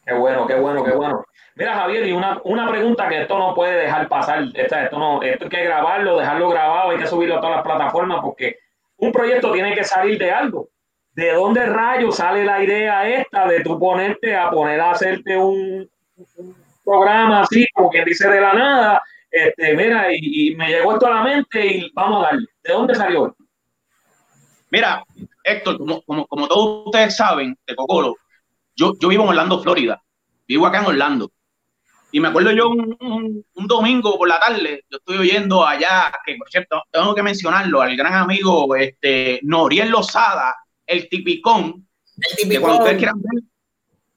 [0.06, 1.24] Qué bueno, qué bueno, qué bueno.
[1.56, 5.22] Mira, Javier, y una, una pregunta que esto no puede dejar pasar, esto, esto, no,
[5.22, 8.58] esto hay que grabarlo, dejarlo grabado, hay que subirlo a todas las plataformas, porque
[8.98, 10.70] un proyecto tiene que salir de algo.
[11.14, 15.90] ¿De dónde rayos sale la idea esta de tú ponerte a poner a hacerte un,
[16.38, 16.56] un
[16.86, 19.04] programa así, como quien dice de la nada?
[19.30, 22.48] Este, mira, y, y, me llegó esto a la mente y vamos a darle.
[22.64, 23.36] ¿De dónde salió?
[24.72, 25.04] Mira,
[25.44, 28.16] Héctor, como, como, como todos ustedes saben, de Cocolo,
[28.76, 30.02] yo, yo vivo en Orlando, Florida.
[30.48, 31.32] Vivo acá en Orlando.
[32.14, 36.12] Y me acuerdo yo un, un, un, domingo por la tarde, yo estoy oyendo allá,
[36.26, 40.56] que por cierto, tengo que mencionarlo, al gran amigo este, Noriel Lozada,
[40.86, 41.88] el tipicón.
[42.18, 42.62] El tipicón.
[42.64, 43.44] cuando ustedes quieran ver,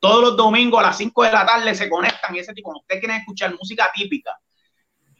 [0.00, 2.80] todos los domingos a las 5 de la tarde se conectan y ese tipo, cuando
[2.80, 4.38] ustedes quieren escuchar música típica,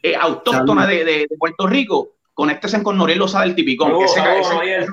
[0.03, 3.93] eh, autóctona de, de, de, Puerto Rico, conéctense con Noriel Lozada, el tipicón.
[3.93, 4.91] Oh, que ese, oh, ese,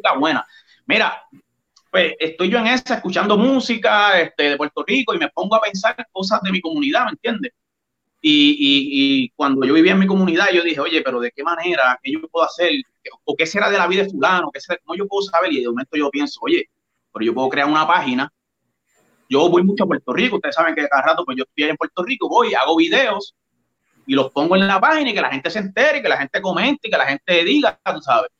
[0.00, 0.46] música buena.
[0.86, 1.22] Mira,
[1.90, 5.60] pues estoy yo en esa escuchando música este, de Puerto Rico y me pongo a
[5.60, 7.52] pensar cosas de mi comunidad, ¿me entiendes?
[8.22, 11.42] Y, y, y, cuando yo vivía en mi comunidad, yo dije, oye, pero ¿de qué
[11.42, 11.98] manera?
[12.02, 12.70] ¿Qué yo puedo hacer?
[13.24, 14.50] ¿O qué será de la vida de fulano?
[14.52, 14.78] ¿Qué será?
[14.84, 15.50] ¿Cómo yo puedo saber?
[15.52, 16.68] Y de momento yo pienso, oye,
[17.12, 18.30] pero yo puedo crear una página.
[19.28, 21.76] Yo voy mucho a Puerto Rico, ustedes saben que cada rato pues yo estoy en
[21.76, 23.34] Puerto Rico, voy, hago videos
[24.06, 26.16] y los pongo en la página y que la gente se entere, y que la
[26.16, 28.30] gente comente, y que la gente diga, tú sabes.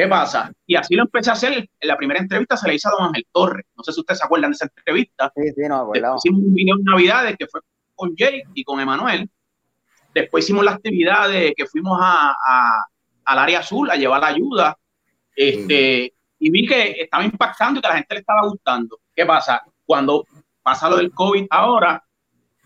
[0.00, 0.50] ¿Qué pasa?
[0.66, 1.52] Y así lo empecé a hacer.
[1.52, 3.66] En la primera entrevista se le hizo a Don Ángel Torres.
[3.76, 5.30] No sé si ustedes se acuerdan de esa entrevista.
[5.36, 7.60] Sí, sí, no, Después hicimos un video en Navidades que fue
[7.94, 9.28] con Jay y con Emanuel.
[10.14, 12.86] Después hicimos la actividad de que fuimos a, a,
[13.26, 14.78] al área azul a llevar la ayuda.
[15.36, 16.44] Este, mm.
[16.44, 19.00] Y vi que estaba impactando y que a la gente le estaba gustando.
[19.14, 19.62] ¿Qué pasa?
[19.84, 20.24] Cuando
[20.62, 22.02] pasa lo del COVID ahora,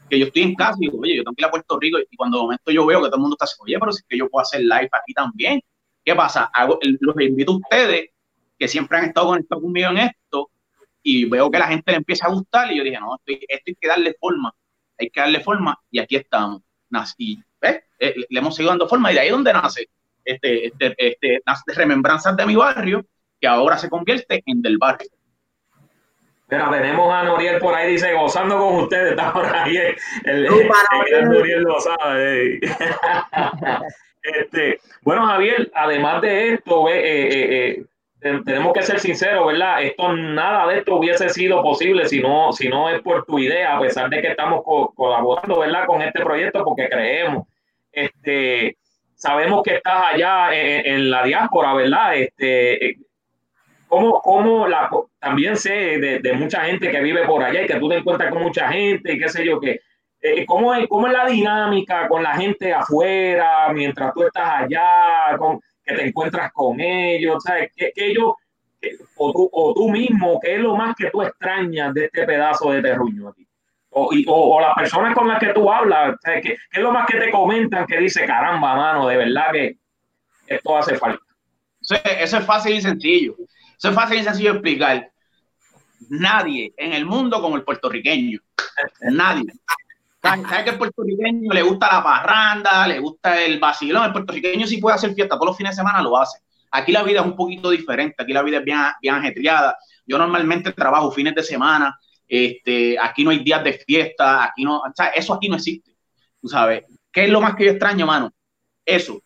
[0.08, 1.98] que yo estoy en casa y digo, oye, yo tengo que ir a Puerto Rico
[1.98, 4.02] y cuando de momento yo veo que todo el mundo está así, oye, pero si
[4.02, 5.60] es que yo puedo hacer live aquí también
[6.04, 6.50] ¿Qué pasa?
[6.52, 8.10] Hago, los invito a ustedes
[8.58, 10.50] que siempre han estado conectados conmigo en esto
[11.02, 13.64] y veo que la gente le empieza a gustar y yo dije, no, esto, esto
[13.66, 14.54] hay que darle forma,
[14.98, 16.62] hay que darle forma y aquí estamos.
[17.18, 17.82] Y ¿ves?
[17.98, 19.88] Eh, le hemos seguido dando forma y de ahí es donde nace
[20.24, 23.04] este, este, este, nace remembranzas de mi barrio
[23.40, 25.08] que ahora se convierte en del barrio.
[26.46, 30.46] Pero tenemos a Noriel por ahí, dice, gozando con ustedes, está por ahí el, el,
[30.46, 30.70] el,
[31.12, 32.14] el Noriel Lozada.
[32.16, 32.60] Eh.
[34.24, 37.84] Este, bueno, Javier, además de esto, eh, eh,
[38.22, 39.82] eh, tenemos que ser sinceros, ¿verdad?
[39.82, 43.76] Esto, nada de esto hubiese sido posible si no, si no es por tu idea,
[43.76, 45.84] a pesar de que estamos co colaborando, ¿verdad?
[45.86, 47.46] Con este proyecto porque creemos.
[47.92, 48.78] Este,
[49.14, 52.16] sabemos que estás allá en, la diáspora, ¿verdad?
[52.16, 52.96] Este,
[53.88, 57.78] ¿cómo, cómo la, también sé de, de, mucha gente que vive por allá y que
[57.78, 59.80] tú te encuentras con mucha gente y qué sé yo, que
[60.26, 65.36] eh, ¿cómo, es, ¿cómo es la dinámica con la gente afuera mientras tú estás allá,
[65.36, 67.42] con, que te encuentras con ellos?
[67.42, 67.70] ¿sabes?
[67.76, 68.32] ¿Qué, qué ellos,
[68.80, 72.24] qué, o, tú, o tú mismo, qué es lo más que tú extrañas de este
[72.24, 73.46] pedazo de terruño aquí?
[73.90, 76.42] O, y, o, o, las personas con las que tú hablas, ¿sabes?
[76.42, 79.76] ¿Qué, ¿qué, es lo más que te comentan que dice, caramba, mano, de verdad que
[80.46, 81.22] esto hace falta?
[81.82, 83.36] Eso es, eso es fácil y sencillo.
[83.76, 85.10] Eso es fácil y sencillo de explicar.
[86.08, 88.40] Nadie en el mundo como el puertorriqueño.
[89.02, 89.52] Nadie.
[90.24, 94.06] ¿Sabes que el puertorriqueño le gusta la parranda, le gusta el vacilón?
[94.06, 96.38] El puertorriqueño sí puede hacer fiesta, todos los fines de semana lo hace.
[96.70, 99.76] Aquí la vida es un poquito diferente, aquí la vida es bien, bien ajetreada.
[100.06, 104.78] Yo normalmente trabajo fines de semana, este, aquí no hay días de fiesta, aquí no,
[104.78, 105.94] o eso aquí no existe.
[106.40, 108.32] Tú sabes, ¿qué es lo más que yo extraño, mano?
[108.84, 109.20] Eso,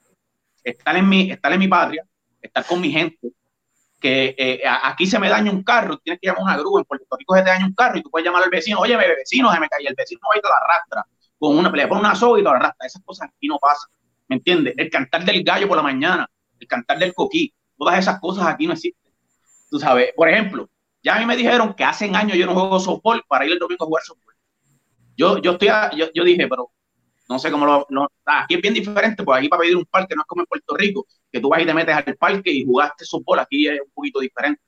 [0.64, 2.04] estar en mi, estar en mi patria,
[2.42, 3.28] estar con mi gente,
[4.00, 6.84] que eh, aquí se me daña un carro, tienes que llamar a una grúa, en
[6.84, 9.52] Puerto Rico se te daña un carro y tú puedes llamar al vecino, oye, vecino,
[9.52, 11.06] se me cae, el vecino va y te la arrastra,
[11.38, 13.90] con una pelea, por una soga y te la arrastra, esas cosas aquí no pasan,
[14.28, 14.74] ¿me entiendes?
[14.76, 16.28] El cantar del gallo por la mañana,
[16.61, 19.12] el cantar del coquí, todas esas cosas aquí no existen,
[19.70, 20.68] tú sabes, por ejemplo,
[21.02, 23.58] ya a mí me dijeron que hace años yo no juego softball para ir el
[23.58, 24.34] domingo a jugar softball.
[25.16, 26.70] Yo, yo, estoy a, yo, yo dije, pero
[27.28, 27.86] no sé cómo lo.
[27.90, 30.46] No, aquí es bien diferente, pues aquí para pedir un parque no es como en
[30.46, 33.80] Puerto Rico, que tú vas y te metes al parque y jugaste softball, aquí es
[33.80, 34.62] un poquito diferente.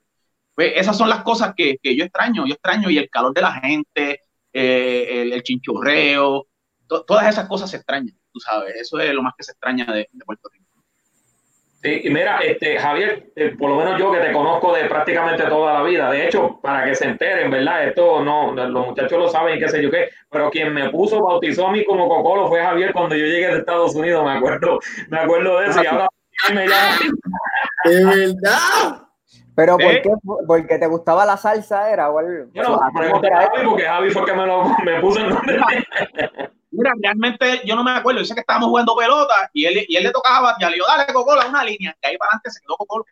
[0.55, 3.41] Pues esas son las cosas que, que yo extraño, yo extraño y el calor de
[3.41, 4.21] la gente,
[4.53, 6.47] eh, el, el, chinchorreo,
[6.87, 9.85] to, todas esas cosas se extrañan, tú sabes, eso es lo más que se extraña
[9.85, 10.60] de Puerto Rico.
[11.83, 15.43] Sí, y mira, este, Javier, eh, por lo menos yo que te conozco de prácticamente
[15.45, 17.85] toda la vida, de hecho, para que se enteren, ¿verdad?
[17.87, 21.67] Esto no, los muchachos lo saben, qué sé yo qué, pero quien me puso, bautizó
[21.67, 24.77] a mí como Cocolo fue Javier cuando yo llegué de Estados Unidos, me acuerdo,
[25.09, 26.07] me acuerdo de eso, y ahora
[26.53, 26.97] me llama.
[27.85, 29.07] De verdad.
[29.55, 30.01] Pero ¿por ¿Eh?
[30.03, 30.09] qué?
[30.47, 32.11] ¿Porque te gustaba la salsa era?
[32.11, 34.33] ¿O el- Yo no, ¿a ponemos qué a era Javi porque Javi fue el que
[34.35, 35.59] me, lo, me puso el nombre.
[36.71, 38.19] Mira, realmente yo no me acuerdo.
[38.21, 40.87] Yo sé que estábamos jugando pelota y él, y él le tocaba y le dijo,
[40.87, 41.95] dale Cocola, una línea.
[42.01, 43.03] Y ahí para adelante se quedó Cocola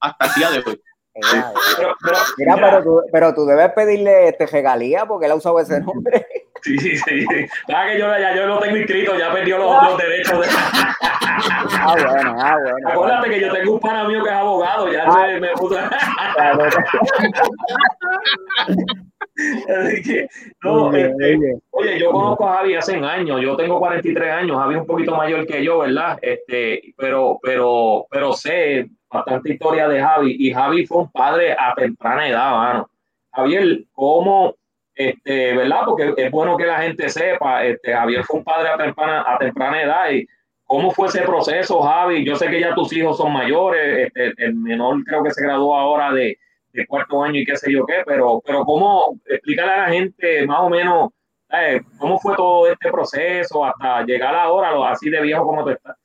[0.00, 0.80] hasta el día de hoy.
[1.14, 5.32] Era- Pero, pero, Mira, mira, pero tú, pero tú debes pedirle este regalía porque él
[5.32, 6.26] ha usado ese nombre.
[6.60, 7.24] Sí, sí, sí.
[7.68, 10.40] Sabes que yo ya yo lo tengo inscrito, ya perdió los, los derechos.
[10.40, 10.46] De...
[10.50, 12.88] Ah, bueno, ah, bueno.
[12.90, 15.26] Acuérdate que yo tengo un pana mío que es abogado, ya Ah.
[15.28, 15.78] me, me puso.
[19.38, 19.82] Claro.
[19.82, 20.28] Así que,
[20.64, 21.38] no, este.
[21.70, 25.14] Oye, yo conozco a Javi hace años, yo tengo 43 años, Javi es un poquito
[25.14, 26.18] mayor que yo, ¿verdad?
[26.20, 31.72] Este, pero, pero, pero sé bastante historia de Javi y Javi fue un padre a
[31.76, 32.90] temprana edad, mano.
[33.32, 34.56] Javier, ¿cómo,
[34.94, 35.82] este, verdad?
[35.86, 39.38] Porque es bueno que la gente sepa, este, Javier fue un padre a temprana, a
[39.38, 40.26] temprana edad y
[40.64, 42.24] ¿cómo fue ese proceso, Javi?
[42.24, 45.76] Yo sé que ya tus hijos son mayores, este, el menor creo que se graduó
[45.76, 46.36] ahora de,
[46.78, 50.46] de cuarto año y qué sé yo qué, pero, pero ¿cómo explicarle a la gente
[50.46, 51.10] más o menos
[51.50, 55.70] eh, cómo fue todo este proceso hasta llegar ahora, lo- así de viejo como tú
[55.70, 55.96] estás?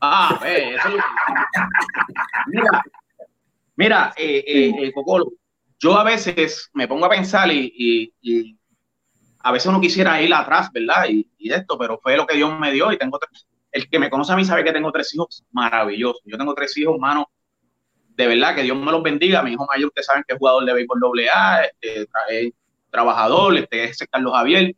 [0.00, 0.88] Ah, pues, eso
[2.46, 2.82] Mira,
[3.76, 5.26] mira, eh, eh, eh, Cocolo,
[5.78, 8.58] yo a veces me pongo a pensar y, y- y
[9.40, 11.06] a veces uno quisiera ir atrás, ¿verdad?
[11.10, 13.98] Y, y esto, pero fue lo que Dios me dio y tengo tres- el que
[13.98, 16.22] me conoce a mí sabe que tengo tres hijos maravillosos.
[16.24, 17.30] Yo tengo tres hijos, hermano,
[18.16, 19.42] de verdad, que Dios me los bendiga.
[19.42, 22.52] Mi hijo mayor, ustedes saben que es jugador de béisbol doble A, este, es
[22.90, 24.74] trabajador, este es Carlos Javier,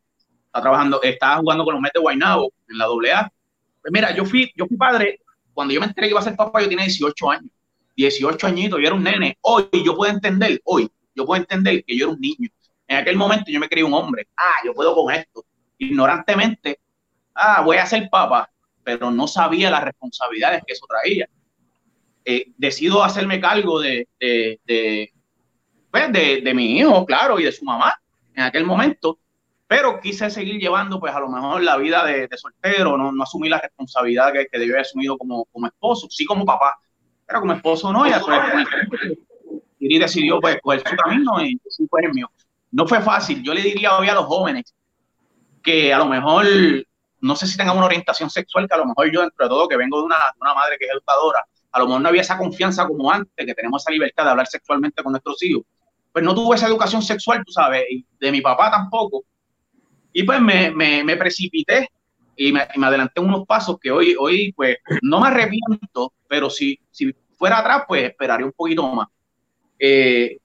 [0.46, 3.32] está trabajando, está jugando con los Mets de Guaynabo en la doble A.
[3.80, 5.20] Pues mira, yo fui, yo fui padre,
[5.54, 7.50] cuando yo me enteré que iba a ser papá, yo tenía 18 años,
[7.96, 9.38] 18 añitos, yo era un nene.
[9.42, 12.50] Hoy yo puedo entender, hoy yo puedo entender que yo era un niño.
[12.88, 14.26] En aquel momento yo me creí un hombre.
[14.36, 15.44] Ah, yo puedo con esto.
[15.78, 16.80] Ignorantemente,
[17.34, 18.50] ah, voy a ser papá,
[18.82, 21.28] pero no sabía las responsabilidades que eso traía.
[22.30, 25.10] Eh, decido hacerme cargo de, de, de,
[25.90, 27.94] pues, de, de mi hijo, claro, y de su mamá
[28.34, 29.18] en aquel momento,
[29.66, 33.48] pero quise seguir llevando, pues a lo mejor la vida de, soltero, no, no asumí
[33.48, 36.78] la responsabilidad que, que haber asumido como, como esposo, sí como papá,
[37.26, 38.12] pero como esposo no, y
[39.78, 42.30] y decidió pues coger su camino y fue el mío.
[42.70, 44.74] No fue fácil, yo le diría hoy a los jóvenes
[45.62, 46.44] que a lo mejor,
[47.22, 49.66] no sé si tengan una orientación sexual, que a lo mejor yo dentro de todo,
[49.66, 51.42] que vengo de una, una madre que es educadora,
[51.78, 54.46] a lo mejor no había esa confianza como antes, que tenemos esa libertad de hablar
[54.46, 55.64] sexualmente con nuestros hijos,
[56.12, 59.24] pues no tuve esa educación sexual, tú sabes, y de mi papá tampoco.
[60.12, 61.88] Y pues me, precipité
[62.36, 66.50] y me, y me adelanté unos pasos que hoy, hoy pues no me arrepiento, pero
[66.50, 69.08] si, si fuera atrás, pues esperaría un poquito más.
[69.78, 70.38] Eh,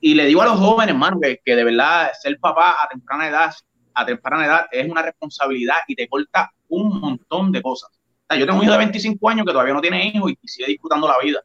[0.00, 3.28] y le digo a los jóvenes, hermano, que, que de verdad ser papá a temprana
[3.28, 3.52] edad,
[3.94, 7.99] a temprana edad es una responsabilidad y te corta un montón de cosas.
[8.38, 11.08] Yo tengo un hijo de 25 años que todavía no tiene hijos y, sigue disfrutando
[11.08, 11.40] la vida,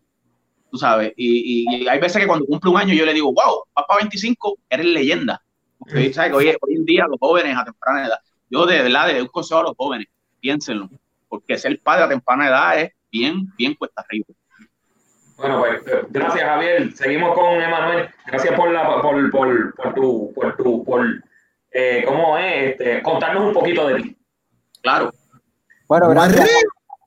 [0.71, 1.13] tú sabes.
[1.15, 3.97] Y, y- y hay veces que cuando cumple un año yo le digo, wow, papá
[3.97, 5.41] 25, eres leyenda.
[5.77, 6.31] Porque, ¿sabes?
[6.31, 8.19] Que hoy, hoy en día los jóvenes a temprana edad,
[8.49, 10.07] yo de verdad le doy un consejo a los jóvenes,
[10.39, 10.89] piénsenlo,
[11.27, 14.27] porque ser padre a temprana edad es bien, bien cuesta arriba.
[15.37, 16.93] Bueno, pues eh, gracias Javier.
[16.95, 18.09] Seguimos con Emanuel.
[18.25, 21.05] Gracias por la por, por, por tu por tu por
[21.71, 24.17] eh, cómo es este, contarnos un poquito de ti.
[24.81, 25.11] Claro.
[25.89, 26.47] Bueno, gracias.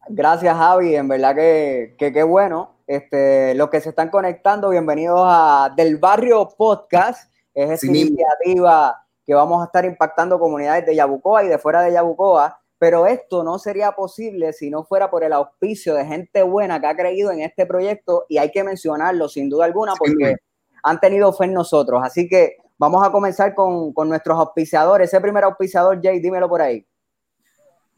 [0.09, 2.77] Gracias Javi, en verdad que que qué bueno.
[2.87, 7.31] Este, los que se están conectando, bienvenidos a Del Barrio Podcast.
[7.53, 11.83] Es esta Sí iniciativa que vamos a estar impactando comunidades de Yabucoa y de fuera
[11.83, 16.43] de Yabucoa, pero esto no sería posible si no fuera por el auspicio de gente
[16.43, 19.99] buena que ha creído en este proyecto y hay que mencionarlo sin duda alguna Sí.
[19.99, 20.37] porque
[20.83, 22.01] han tenido fe en nosotros.
[22.03, 25.09] Así que vamos a comenzar con, con nuestros auspiciadores.
[25.09, 26.87] Ese primer auspiciador, Jay, dímelo por ahí.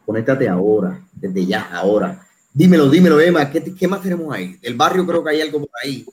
[0.07, 2.25] conéctate ahora, desde ya, ahora.
[2.55, 3.51] Dímelo, dímelo, Emma.
[3.51, 4.57] ¿Qué, qué más tenemos ahí?
[4.63, 6.07] El barrio creo que hay algo por ahí.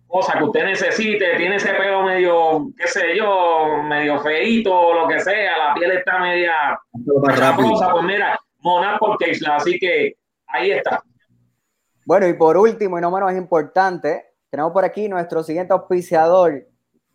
[0.07, 5.19] cosa que usted necesite, tiene ese pelo medio, qué sé yo, medio feíto, lo que
[5.19, 6.53] sea, la piel está media
[7.36, 9.55] chaposa, pues mira, Monat por Keishla.
[9.57, 10.13] Así que
[10.47, 11.01] ahí está.
[12.05, 16.63] Bueno, y por último y no menos importante, tenemos por aquí nuestro siguiente auspiciador.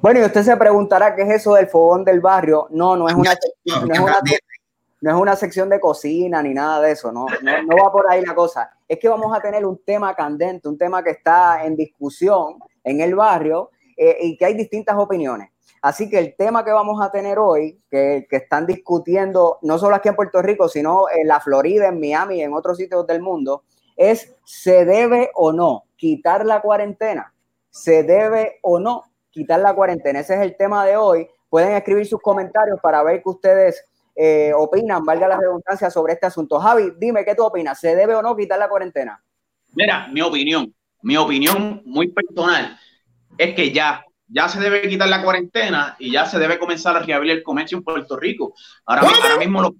[0.00, 2.68] Bueno, y usted se preguntará qué es eso del fogón del barrio.
[2.70, 3.34] No, no es una,
[3.86, 4.20] no es una,
[5.00, 8.10] no es una sección de cocina ni nada de eso, no, no, no va por
[8.10, 8.70] ahí la cosa.
[8.86, 13.00] Es que vamos a tener un tema candente, un tema que está en discusión en
[13.00, 15.50] el barrio eh, y que hay distintas opiniones.
[15.80, 19.94] Así que el tema que vamos a tener hoy, que, que están discutiendo no solo
[19.94, 23.22] aquí en Puerto Rico, sino en la Florida, en Miami y en otros sitios del
[23.22, 23.62] mundo,
[23.96, 27.32] es ¿se debe o no quitar la cuarentena?
[27.70, 29.04] ¿Se debe o no
[29.38, 30.20] quitar la cuarentena?
[30.20, 31.28] Ese es el tema de hoy.
[31.48, 33.84] Pueden escribir sus comentarios para ver qué ustedes
[34.14, 36.58] eh, opinan, valga la redundancia, sobre este asunto.
[36.58, 37.78] Javi, dime qué tú opinas.
[37.78, 39.22] ¿Se debe o no quitar la cuarentena?
[39.74, 42.76] Mira, mi opinión, mi opinión muy personal
[43.38, 47.00] es que ya, ya se debe quitar la cuarentena y ya se debe comenzar a
[47.00, 48.54] reabrir el comercio en Puerto Rico.
[48.86, 49.74] Ahora, ahora mismo lo,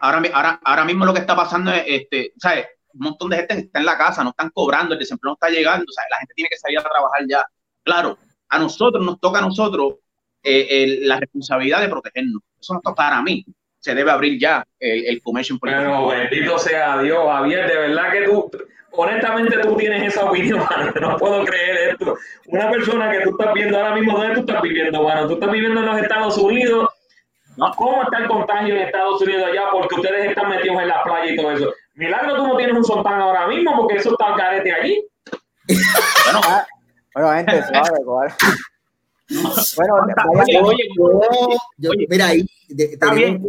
[0.00, 2.66] ahora, ahora, ahora mismo lo que está pasando es, este, ¿sabes?
[2.92, 5.48] Un montón de gente está en la casa, no están cobrando, el desempleo no está
[5.48, 7.46] llegando, o sea, la gente tiene que salir a trabajar ya.
[7.84, 8.18] Claro,
[8.52, 9.94] a nosotros nos toca a nosotros
[10.44, 12.42] eh, el- la responsabilidad de protegernos.
[12.60, 13.44] Eso nos toca para mí.
[13.78, 16.08] Se debe abrir ya el, el comercio Rico.
[16.08, 18.50] bendito sea Dios, Javier, de verdad que tú,
[18.92, 22.16] honestamente tú tienes esa opinión, mano, no puedo creer esto.
[22.48, 25.26] Una persona que tú estás viendo ahora mismo, ¿dónde tú estás viviendo, mano?
[25.28, 26.88] Tú estás viviendo en los Estados Unidos.
[27.56, 27.70] ¿no?
[27.76, 29.62] ¿Cómo está el contagio en Estados Unidos allá?
[29.70, 31.72] Porque ustedes están metidos en la playa y todo eso.
[31.94, 35.04] Milagro, tú no tienes un sontán ahora mismo porque eso está al carete allí.
[36.24, 36.40] Bueno,
[37.14, 38.34] Bueno, gente, suave, suave.
[39.76, 41.20] Bueno, Oye, vaya- oye, Yo-
[41.78, 43.42] yo- Oye, mira ahí, de- está bien.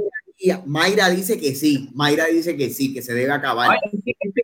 [0.66, 3.80] Mayra dice que sí, Mayra dice que sí, que se debe acabar.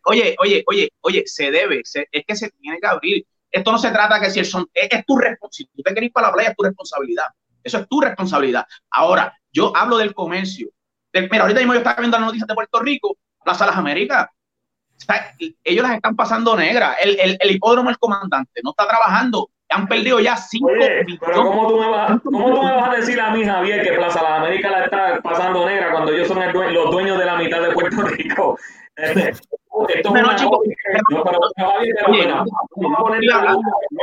[0.05, 3.25] Oye, oye, oye, oye, se debe, se- es que se tiene que abrir.
[3.51, 5.49] Esto no se trata que si el son, es, es tu responsabilidad.
[5.51, 7.25] Si tú te quieres ir para la playa, es tu responsabilidad.
[7.63, 8.65] Eso es tu responsabilidad.
[8.91, 10.69] Ahora, yo hablo del comercio.
[11.11, 14.27] Del- mira, ahorita mismo yo estaba viendo las noticias de Puerto Rico, Plaza Las Américas.
[15.63, 16.95] Ellos las están pasando negras.
[17.01, 19.49] El, el, el hipódromo, el comandante, no está trabajando.
[19.71, 21.43] Han perdido ya cinco Oye, pero.
[21.43, 24.23] ¿cómo tú, me vas, ¿cómo tú me vas a decir a mí, Javier, que Plaza
[24.23, 26.39] Las Américas la está pasando negra cuando ellos son
[26.73, 28.57] los dueños de la mitad de Puerto Rico?
[29.01, 29.47] Este, esto
[29.93, 31.39] es una- no, pero,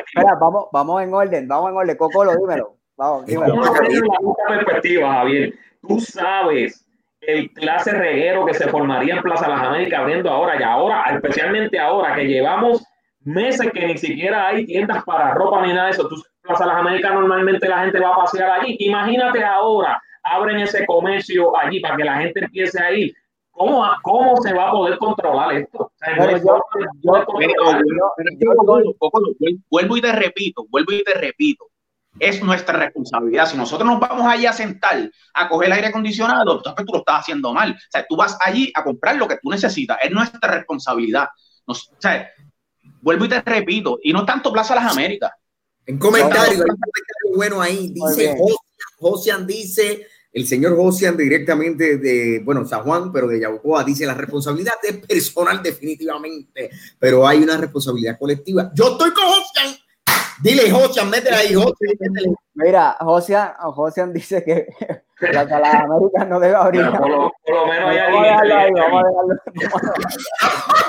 [0.07, 1.97] Espera, vamos, vamos en orden, vamos en orden.
[1.97, 2.76] Cocolo, dímelo.
[2.97, 3.57] Vamos, dímelo.
[3.57, 5.55] Vamos a poner la justa perspectiva, Javier.
[5.86, 6.86] Tú sabes
[7.27, 11.79] el clase reguero que se formaría en Plaza Las Américas abriendo ahora y ahora, especialmente
[11.79, 12.85] ahora que llevamos
[13.20, 16.09] meses que ni siquiera hay tiendas para ropa ni nada de eso.
[16.09, 18.77] Tú, Plaza Las Américas normalmente la gente va a pasear allí.
[18.79, 23.12] Imagínate ahora, abren ese comercio allí para que la gente empiece a ir.
[23.51, 25.91] ¿Cómo, cómo se va a poder controlar esto?
[29.70, 31.64] Vuelvo y te repito, vuelvo y te repito.
[32.18, 33.46] Es nuestra responsabilidad.
[33.50, 36.98] Si nosotros nos vamos allí a sentar a coger el aire acondicionado, entonces tú lo
[37.00, 37.72] estás haciendo mal.
[37.72, 39.98] O sea, tú vas allí a comprar lo que tú necesitas.
[40.02, 41.28] Es nuestra responsabilidad.
[41.66, 42.28] Nos- o sea,
[43.02, 43.98] vuelvo y te repito.
[44.02, 45.30] Y no tanto Plaza Las Américas.
[45.84, 47.92] En comentario, hay No, un comentario bueno ahí.
[47.92, 48.36] Dice
[48.98, 54.14] Josian dice, el señor Josian directamente de, bueno, San Juan, pero de Yabucoa, dice, la
[54.14, 58.70] responsabilidad es personal definitivamente, pero hay una responsabilidad colectiva.
[58.74, 59.76] Yo estoy con Josian.
[60.43, 62.34] Dile, Josian, métele ahí, Josian, métele.
[62.55, 64.66] Mira, Josian, Josian dice que
[65.32, 66.82] las Américas no debe abrir.
[66.82, 69.07] Pero por, lo, por lo menos hay Vamos a alguien dejarlo ahí, inteligente vamos a
[69.09, 70.07] dejarlo.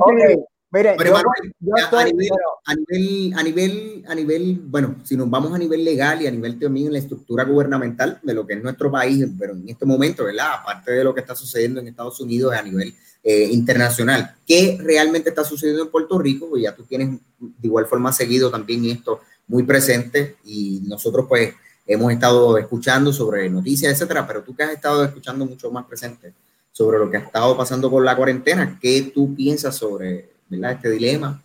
[0.00, 4.04] Ok, miren, Pero, yo, Manuel, yo a- estoy, a, nivel, pero- a nivel, a nivel,
[4.08, 6.98] a nivel, bueno, si nos vamos a nivel legal y a nivel también en la
[6.98, 10.52] estructura gubernamental de lo que es nuestro país, pero en este momento, ¿verdad?
[10.60, 15.28] Aparte de lo que está sucediendo en Estados Unidos a nivel eh, internacional, ¿qué realmente
[15.30, 16.48] está sucediendo en Puerto Rico?
[16.48, 21.54] Pues ya tú tienes de igual forma seguido también esto muy presente y nosotros pues
[21.86, 26.32] hemos estado escuchando sobre noticias, etcétera, pero tú que has estado escuchando mucho más presente
[26.70, 30.72] sobre lo que ha estado pasando con la cuarentena, ¿qué tú piensas sobre ¿verdad?
[30.72, 31.42] este dilema?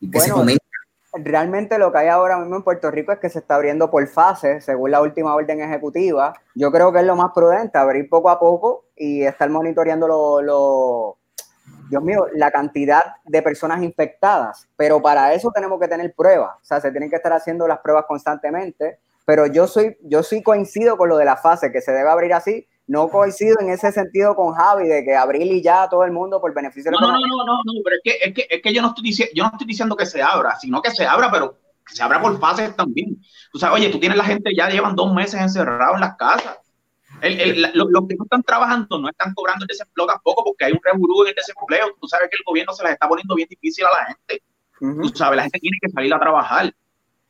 [0.00, 0.62] Y se Bueno, comenta.
[1.14, 4.06] realmente lo que hay ahora mismo en Puerto Rico es que se está abriendo por
[4.06, 6.34] fases, según la última orden ejecutiva.
[6.54, 10.42] Yo creo que es lo más prudente, abrir poco a poco y estar monitoreando lo,
[10.42, 11.18] lo-
[11.90, 14.66] Dios mío, la cantidad de personas infectadas.
[14.76, 16.56] Pero para eso tenemos que tener pruebas.
[16.56, 18.98] O sea, se tienen que estar haciendo las pruebas constantemente.
[19.24, 22.32] Pero yo soy, yo sí coincido con lo de la fase, que se debe abrir
[22.32, 22.66] así.
[22.88, 26.12] No coincido en ese sentido con Javi, de que abrir y ya a todo el
[26.12, 27.36] mundo por beneficio No, no, económico.
[27.38, 29.32] no, no, no, no, pero es que, es que, es que yo no estoy diciendo,
[29.34, 32.20] yo no estoy diciendo que se abra, sino que se abra, pero que se abra
[32.20, 33.16] por fases también.
[33.52, 36.58] O sea, oye, tú tienes la gente ya llevan dos meses encerrados en las casas.
[37.22, 40.44] El- el- la- lo- los que no están trabajando no están cobrando el desempleo tampoco
[40.44, 41.94] porque hay un reburú en el desempleo.
[42.00, 44.42] Tú sabes que el gobierno se las está poniendo bien difícil a la gente.
[44.80, 45.02] Ujú.
[45.10, 46.72] Tú sabes, la gente tiene que salir a trabajar.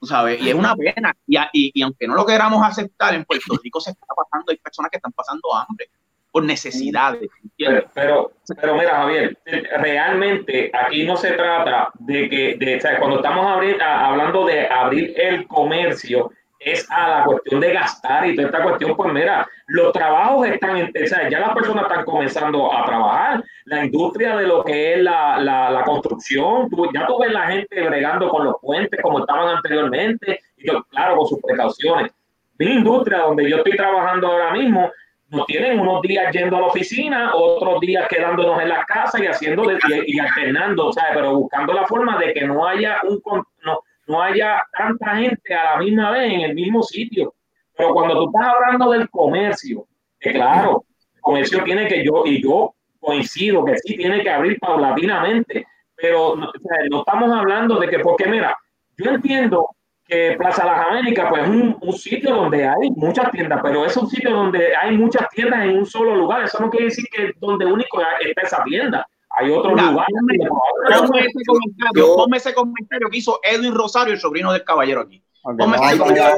[0.00, 1.14] Tú sabes, y es una pena.
[1.26, 4.58] Y, y, y aunque no lo queramos aceptar, en Puerto Rico se está pasando, hay
[4.58, 5.88] personas que están pasando hambre
[6.30, 7.30] por necesidades.
[7.56, 9.38] Pero, pero, pero mira, Javier,
[9.90, 14.44] realmente aquí no se trata de que, de, o sea, cuando estamos abri- a- hablando
[14.44, 16.30] de abrir el comercio,
[16.72, 20.82] es a la cuestión de gastar y toda esta cuestión, pues mira, los trabajos están,
[20.82, 25.02] o sea, ya las personas están comenzando a trabajar, la industria de lo que es
[25.02, 29.20] la, la, la construcción, tú- ya tú ves la gente bregando con los puentes como
[29.20, 32.10] estaban anteriormente, y yo, claro, con sus precauciones.
[32.58, 34.90] Mi industria, donde yo estoy trabajando ahora mismo,
[35.28, 39.26] nos tienen unos días yendo a la oficina, otros días quedándonos en las casas y
[39.26, 41.12] haciendo y, y alternando, ¿sabes?
[41.14, 43.20] Pero buscando la forma de que no haya un
[43.64, 47.34] no, no haya tanta gente a la misma vez en el mismo sitio.
[47.76, 49.86] Pero cuando tú estás hablando del comercio,
[50.18, 50.84] que claro,
[51.14, 56.36] el comercio tiene que yo, y yo coincido que sí tiene que abrir paulatinamente, pero
[56.36, 56.50] no,
[56.98, 58.56] estamos hablando de que, porque mira,
[58.96, 59.70] yo entiendo
[60.06, 63.96] que Plaza Las Américas pues es un, un sitio donde hay muchas tiendas, pero es
[63.96, 66.44] un sitio donde hay muchas tiendas en un solo lugar.
[66.44, 69.06] Eso no quiere decir que donde único está esa tienda.
[69.38, 70.14] Hay otros Mira, lugares.
[70.98, 75.22] ponme- ese comentario, ponme ese comentario que hizo Edwin Rosario, el sobrino del caballero aquí.
[75.42, 76.36] Ponme ese comentario.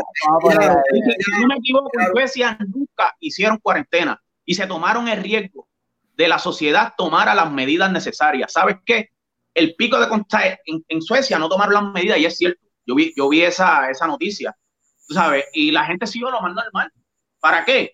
[0.93, 5.69] Dice, Si no me equivoco, en Suecia nunca hicieron cuarentena y se tomaron el riesgo
[6.17, 8.53] de la sociedad tomara las medidas necesarias.
[8.53, 9.11] ¿Sabes qué?
[9.55, 12.61] El pico de contagio en, en Suecia no tomaron las medidas y es cierto.
[12.85, 14.57] Yo vi, yo vi esa, esa noticia,
[15.07, 16.91] tú sabes, y la gente siguió lo más normal.
[17.39, 17.93] ¿Para qué?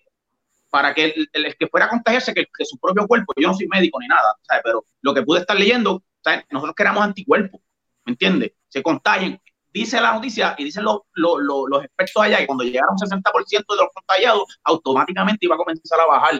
[0.74, 3.68] Para que el, que fuera a contagiarse, que, que su propio cuerpo, yo no soy
[3.68, 4.62] médico ni nada, ¿sabes?
[4.64, 6.42] Pero lo que pude estar leyendo, ¿sabes?
[6.50, 7.60] nosotros queramos anticuerpos,
[8.04, 8.50] ¿me entiendes?
[8.68, 9.40] Se contagien.
[9.72, 12.98] Dice la noticia y dicen los, los, los, los expertos allá que cuando llegara un
[12.98, 13.22] 60%
[13.52, 16.34] de los contagiados, automáticamente iba a comenzar a bajar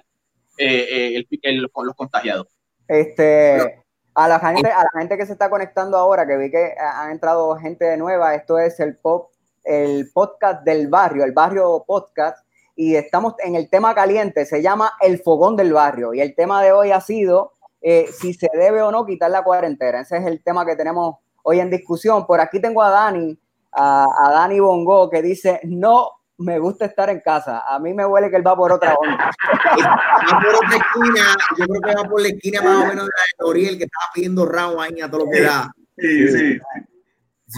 [0.58, 2.48] eh, eh, el, el- los contagiados.
[2.88, 6.74] Este, a la gente, a la gente que se está conectando ahora, que vi que
[6.76, 9.30] ha- han entrado gente nueva, esto es el pop,
[9.64, 12.43] el podcast del barrio, el barrio podcast,
[12.76, 16.62] y estamos en el tema caliente, se llama El Fogón del Barrio, y el tema
[16.62, 20.00] de hoy ha sido eh, si se debe o no quitar la cuarentena.
[20.00, 22.26] Ese es el tema que tenemos hoy en discusión.
[22.26, 23.38] Por aquí tengo a Dani,
[23.72, 27.62] a, a Dani Bongo, que dice, no me gusta estar en casa.
[27.66, 29.30] A mí me huele que él va por otra onda.
[29.76, 33.10] Va por otra esquina, yo creo que va por la esquina más o menos de
[33.10, 35.70] la de Oriel, que estaba pidiendo round ahí a todo lo que da.
[35.98, 36.60] Sí, sí.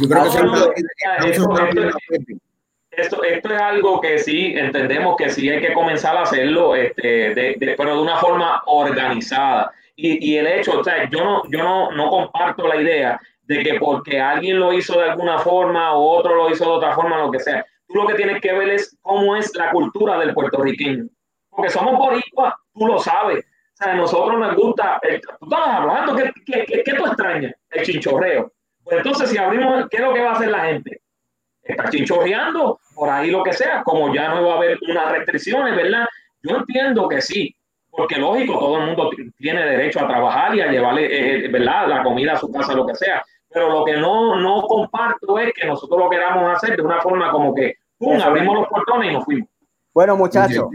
[0.03, 0.25] Yo creo
[1.71, 2.46] que
[2.97, 7.35] esto- esto es algo que sí entendemos que sí hay que comenzar a hacerlo, este,
[7.35, 9.71] de- de- pero de una forma organizada.
[9.95, 13.63] Y, y el hecho, o sea, yo no, yo no, no comparto la idea de
[13.63, 17.19] que porque alguien lo hizo de alguna forma o otro lo hizo de otra forma,
[17.19, 17.65] lo que sea.
[17.89, 21.05] Tú lo que tienes que ver es cómo es la cultura del puertorriqueño.
[21.51, 23.45] Porque somos boricuas, tú lo sabes.
[23.45, 27.07] O sea, a nosotros nos gusta, el- tú estabas hablando, ¿qué, qué, qué- qué tú
[27.07, 27.53] extrañas?
[27.71, 28.53] El chinchorreo.
[28.85, 31.01] Pues entonces, si abrimos, ¿qué es lo que va a hacer la gente?
[31.63, 35.77] Está chinchorreando, por ahí lo que sea, como ya no va a haber unas restricciones,
[35.77, 36.07] ¿verdad?
[36.43, 37.55] Yo entiendo que sí,
[37.91, 41.89] porque lógico, todo el mundo tiene derecho a trabajar y a llevarle, eh, ¿verdad?
[41.89, 43.23] La comida a su casa, lo que sea.
[43.51, 47.31] Pero lo que no, no comparto es que nosotros lo queramos hacer de una forma
[47.31, 49.49] como que, ¡pum!, abrimos los portones y nos fuimos.
[49.93, 50.67] Bueno, muchachos,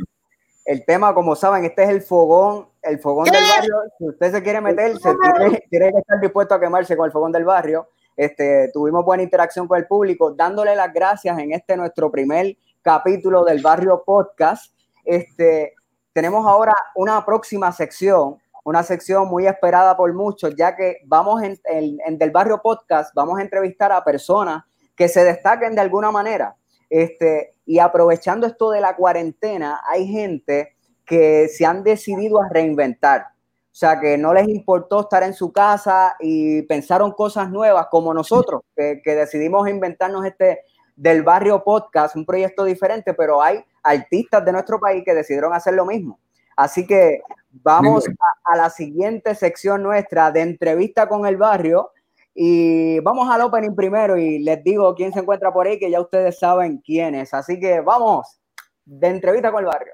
[0.66, 3.76] el tema, como saben, este es el fogón, el fogón del barrio.
[3.98, 7.12] Si usted se quiere meter, se tiene, tiene que estar dispuesto a quemarse con el
[7.12, 7.88] fogón del barrio.
[8.16, 13.44] Este, tuvimos buena interacción con el público, dándole las gracias en este nuestro primer capítulo
[13.44, 14.74] del Barrio Podcast.
[15.06, 15.74] Este,
[16.14, 21.60] tenemos ahora una próxima sección, una sección muy esperada por muchos, ya que vamos en,
[21.66, 24.64] en- en Del Barrio Podcast, vamos a entrevistar a personas
[24.96, 26.56] que se destaquen de alguna manera.
[26.90, 33.28] Este, y aprovechando esto de la cuarentena, hay gente que se han decidido a reinventar.
[33.72, 38.14] O sea, que no les importó estar en su casa y pensaron cosas nuevas como
[38.14, 40.60] nosotros, que, que decidimos inventarnos este
[40.96, 45.74] del barrio podcast, un proyecto diferente, pero hay artistas de nuestro país que decidieron hacer
[45.74, 46.20] lo mismo.
[46.56, 51.92] Así que vamos a, a la siguiente sección nuestra de entrevista con el barrio
[52.34, 56.00] y vamos al opening primero y les digo quién se encuentra por ahí, que ya
[56.00, 57.34] ustedes saben quién es.
[57.34, 58.40] Así que vamos
[58.86, 59.94] de entrevista con el barrio.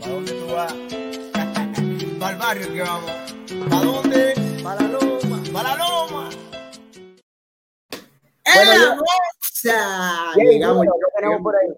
[0.00, 0.93] ¿Para dónde tú vas?
[2.44, 3.10] Para el barrio que vamos.
[3.70, 4.34] ¿Para dónde?
[4.62, 5.42] Para la loma.
[5.50, 6.30] Para la loma.
[8.44, 10.32] ¡En Bueno, la bolsa!
[10.36, 11.68] Yay, Llegamos, bueno, ¿qué tenemos por ahí?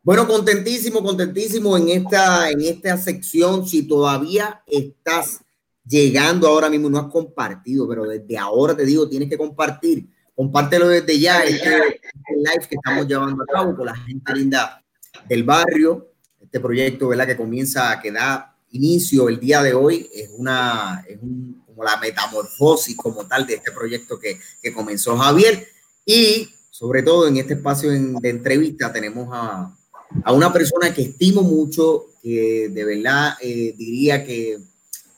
[0.00, 3.66] Bueno, contentísimo, contentísimo en esta, en esta sección.
[3.66, 5.40] Si todavía estás
[5.84, 10.08] llegando ahora mismo, no has compartido, pero desde ahora te digo, tienes que compartir.
[10.36, 14.84] Compártelo desde ya, este, este live que estamos llevando a cabo con la gente linda
[15.28, 16.12] del barrio.
[16.40, 17.26] Este proyecto, ¿verdad?
[17.26, 21.96] Que comienza, que da inicio el día de hoy, es una, es un- como la
[21.98, 25.66] metamorfosis como tal de este proyecto que, que comenzó Javier.
[26.04, 29.76] Y sobre todo en este espacio de entrevista tenemos a,
[30.24, 34.58] a una persona que estimo mucho, que de verdad eh, diría que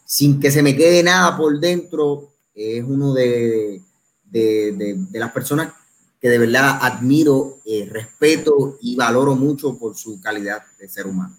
[0.04, 3.80] sin que se me quede nada por dentro, es uno de,
[4.24, 5.72] de, de- de las personas
[6.20, 11.36] que de verdad admiro, eh, respeto y valoro mucho por su calidad de ser humano.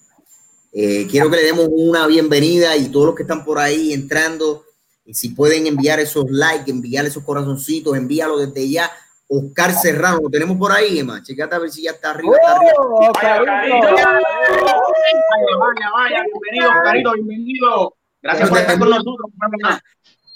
[0.75, 4.65] Eh, quiero que le demos una bienvenida y todos los que están por ahí entrando,
[5.05, 8.91] y si pueden enviar esos likes, enviar esos corazoncitos, envíalo desde ya.
[9.27, 11.21] Oscar Serrano, lo tenemos por ahí, Emma.
[11.21, 12.35] Checate a ver si ya está arriba.
[12.35, 12.73] Está arriba.
[12.77, 13.39] ¡Oh, Vaya!
[13.39, 13.57] Vaya,
[15.59, 17.95] vaya, vaya, bienvenido, Carito, bienvenido.
[18.21, 19.31] Gracias por estar con nosotros.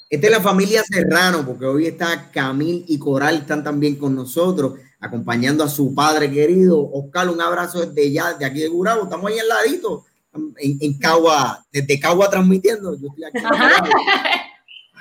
[0.10, 4.80] Esta es la familia Serrano, porque hoy está Camil y Coral, están también con nosotros,
[5.00, 6.90] acompañando a su padre querido.
[6.92, 9.04] Oscar, un abrazo desde ya, de aquí de Gurabo.
[9.04, 10.06] Estamos ahí al ladito,
[10.58, 12.96] en, en Cagua, desde Cagua transmitiendo.
[12.98, 13.40] Yo estoy aquí.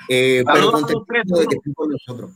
[0.09, 2.31] Eh, pero contento de que estén con nosotros.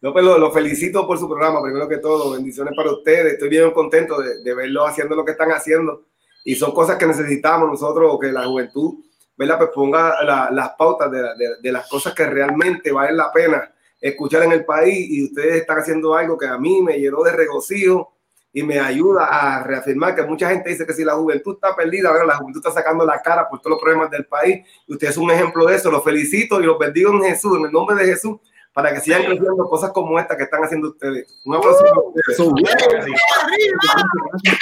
[0.00, 2.30] No, pues lo, lo felicito por su programa, primero que todo.
[2.32, 3.34] Bendiciones para ustedes.
[3.34, 6.04] Estoy bien contento de, de verlo haciendo lo que están haciendo.
[6.44, 8.94] Y son cosas que necesitamos nosotros, que la juventud
[9.36, 9.58] ¿verdad?
[9.58, 13.70] Pues ponga la- las pautas de, de- de las cosas que realmente valen la pena
[14.00, 15.06] escuchar en el país.
[15.10, 18.13] Y ustedes están haciendo algo que a mí me llenó de regocijo
[18.56, 22.10] y me ayuda a reafirmar que mucha gente dice que si la juventud está perdida,
[22.10, 24.64] bueno, la juventud está sacando la cara por todos los problemas del país.
[24.86, 25.90] Y usted es un ejemplo de eso.
[25.90, 28.38] Los felicito y los bendigo en Jesús, en el nombre de Jesús
[28.72, 31.26] para que sigan creciendo cosas como esta que están haciendo ustedes.
[31.44, 32.36] Un aplauso para ustedes.
[32.36, 34.52] So, sí.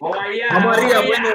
[0.00, 1.28] Vamos allá, Vamos arriba, bueno,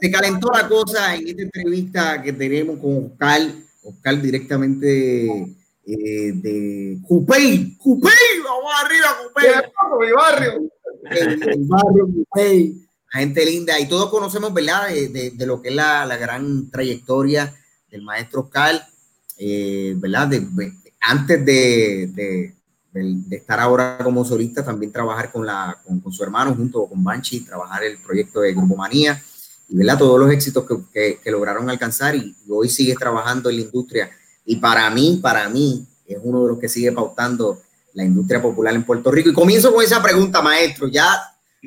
[0.00, 3.40] se calentó la cosa en esta entrevista que tenemos con Oscar,
[3.82, 5.54] Oscar directamente
[5.86, 8.12] eh, de Cupey, Cupey,
[8.42, 10.70] vamos arriba, Cupey, mi barrio.
[11.10, 15.68] el, el barrio Cupey, gente linda, y todos conocemos, ¿verdad?, de, de- de lo que
[15.68, 17.54] es la, la gran trayectoria
[17.90, 18.86] del maestro Oscar,
[19.38, 22.54] eh, ¿verdad?, de, antes de, de-
[22.92, 26.86] del- de estar ahora como solista, también trabajar con, la, con, con su hermano junto
[26.86, 29.20] con Banshee, trabajar el proyecto de Grupo Manía
[29.68, 29.98] y ¿verdad?
[29.98, 33.62] todos los éxitos que, que- que lograron alcanzar y, y hoy sigues trabajando en la
[33.62, 34.10] industria.
[34.44, 37.60] Y para mí, para mí, es uno de los que sigue pautando
[37.94, 39.30] la industria popular en Puerto Rico.
[39.30, 41.06] Y comienzo con esa pregunta, maestro, ya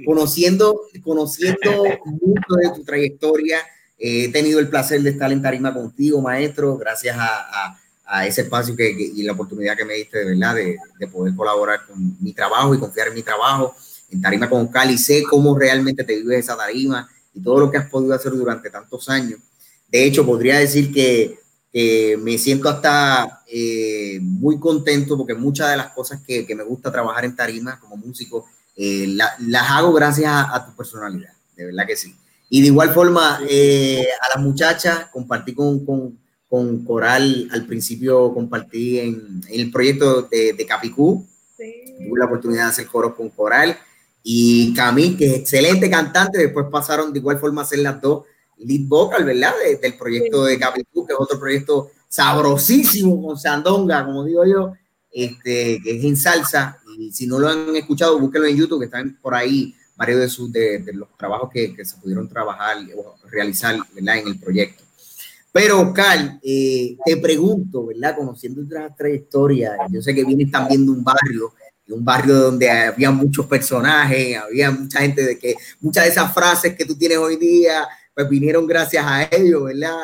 [0.06, 3.60] conociendo, conociendo mucho de tu trayectoria,
[3.98, 7.80] eh, he tenido el placer de estar en tarima contigo, maestro, gracias a,
[8.26, 11.36] ese espacio que, que- y la oportunidad que me diste de verdad de, de poder
[11.36, 13.76] colaborar con mi trabajo y confiar en mi trabajo
[14.10, 14.98] en tarima con Cali.
[14.98, 18.70] Sé cómo realmente te vives esa tarima y todo lo que has podido hacer durante
[18.70, 19.40] tantos años.
[19.90, 21.40] De hecho, podría decir que,
[21.78, 26.64] que me siento hasta eh, muy contento porque muchas de las cosas que, que me
[26.64, 31.34] gusta trabajar en tarima como músico eh, la- las hago gracias a, a tu personalidad,
[31.56, 32.16] de verdad que sí.
[32.50, 36.18] Y de igual forma, eh, a las muchachas, compartí con, con,
[36.50, 41.28] con Coral, al principio compartí en, en el proyecto de, de Capicú,
[42.08, 43.78] tuve la oportunidad de hacer coros con Coral,
[44.24, 48.24] y Camille, que es excelente cantante, después pasaron de igual forma a ser las dos
[48.60, 49.54] lead vocal, ¿verdad?
[49.64, 54.74] De- del proyecto de Capicú, que es otro proyecto sabrosísimo con Sandonga, como digo yo,
[55.12, 58.86] este, que es en salsa, y si no lo han escuchado, búsquenlo en YouTube, que
[58.86, 62.78] están por ahí varios de, sus, de, de los trabajos que, que se pudieron trabajar
[62.96, 64.18] o realizar, ¿verdad?
[64.18, 64.84] En el proyecto.
[65.52, 68.16] Pero, Oscar, eh, te pregunto, ¿verdad?
[68.16, 71.54] Conociendo tu trayectoria, yo sé que vienes también de un barrio,
[71.86, 76.32] de un barrio donde había muchos personajes, había mucha gente de que muchas de esas
[76.32, 77.88] frases que tú tienes hoy día,
[78.18, 79.96] pues vinieron gracias a ellos, ¿verdad?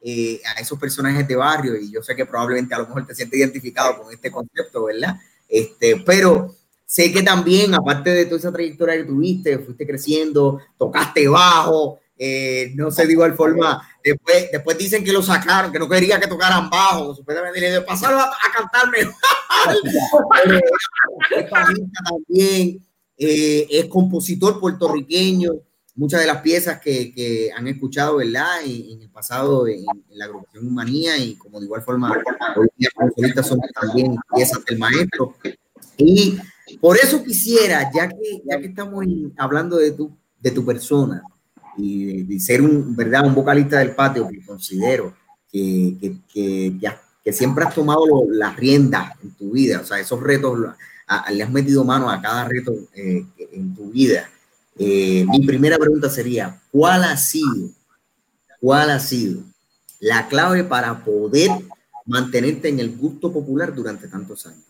[0.00, 3.16] Eh, a esos personajes de barrio, y yo sé que probablemente a lo mejor te
[3.16, 5.16] sientes identificado con este concepto, ¿verdad?
[5.48, 6.54] Este, pero
[6.86, 12.70] sé que también, aparte de toda esa trayectoria que tuviste, fuiste creciendo, tocaste bajo, eh,
[12.76, 16.28] no sé de igual forma, después, después dicen que lo sacaron, que no quería que
[16.28, 19.14] tocaran bajo, supuestamente le pasaron a, a cantar mejor.
[20.44, 20.60] Pero,
[21.36, 22.86] es bajista también,
[23.16, 25.54] eh, es compositor puertorriqueño,
[25.98, 28.62] muchas de las piezas que, que han escuchado, ¿verdad?
[28.64, 32.16] En, en el pasado en, la agrupación Humanía y como de igual forma,
[32.56, 32.88] hoy día
[33.42, 35.34] son también piezas del maestro.
[35.96, 36.38] Y
[36.80, 39.04] por eso quisiera, ya que, ya que estamos
[39.36, 41.22] hablando de tu, de tu persona
[41.76, 43.26] y de, ser un, ¿verdad?
[43.26, 45.14] un vocalista del patio que considero
[45.50, 45.96] que,
[46.32, 46.78] que,
[47.24, 50.58] que, siempre has tomado las riendas en tu vida, o sea, esos retos,
[51.30, 54.30] le has metido mano a cada reto eh, en tu vida.
[54.78, 57.68] Eh, mi primera pregunta sería, ¿cuál ha sido,
[58.60, 59.42] cuál ha sido
[60.00, 61.50] la clave para poder
[62.06, 64.64] mantenerte en el gusto popular durante tantos años?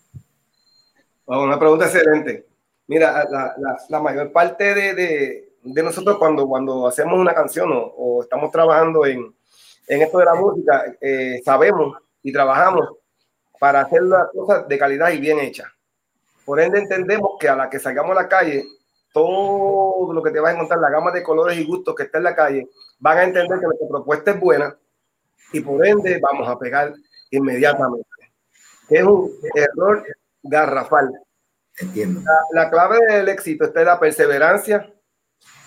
[1.27, 2.47] Wow, una pregunta excelente.
[2.87, 7.71] Mira, la, la- la mayor parte de, de- de nosotros cuando, cuando hacemos una canción
[7.73, 9.35] o, o estamos trabajando en,
[9.89, 12.89] en esto de la música, eh, sabemos y trabajamos
[13.61, 15.67] para hacer las cosas de calidad y bien hechas.
[16.47, 18.65] Por ende, entendemos que a la que salgamos a la calle,
[19.13, 19.88] todo
[20.19, 22.25] lo que te vas a encontrar, la gama de colores y gustos que está en
[22.25, 24.77] la calle, van a entender que nuestra propuesta es buena
[25.53, 26.93] y por ende vamos a pegar
[27.31, 28.07] inmediatamente.
[28.91, 30.05] Es un error
[30.43, 31.11] garrafal.
[31.81, 32.21] Entiendo.
[32.53, 34.93] La, la clave del éxito está en la perseverancia,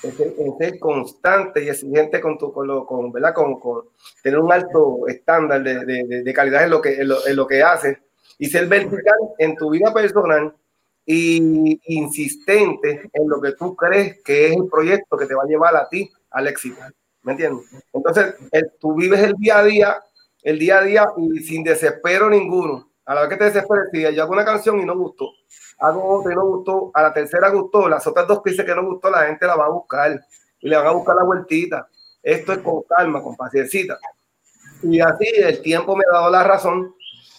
[0.04, 3.34] en ser, constante y exigente con, tu, con, lo, con, ¿verdad?
[3.34, 3.84] Con, con
[4.22, 7.36] tener un alto estándar de, de, de- de calidad en lo, que, en, lo, en
[7.36, 7.98] lo que haces
[8.38, 10.54] y ser vertical en tu vida personal
[11.06, 15.48] y insistente en lo que tú crees que es el proyecto que te va a
[15.48, 16.82] llevar a ti al éxito.
[17.24, 17.66] ¿Me entiendes?
[17.94, 20.04] Entonces, el- tú vives el día a día,
[20.44, 22.90] el día a día y sin desespero ninguno.
[23.06, 25.30] A la vez que te desesperes, si yo hago una canción y no gustó,
[25.80, 28.76] hago otra y no gustó, a la tercera gustó, las otras dos que dice que
[28.76, 30.20] no gustó, la gente la va a buscar
[30.60, 31.88] y le van a buscar la vueltita.
[32.24, 33.98] Esto es con calma, con paciencia.
[34.84, 36.96] Y así el tiempo me ha dado la razón.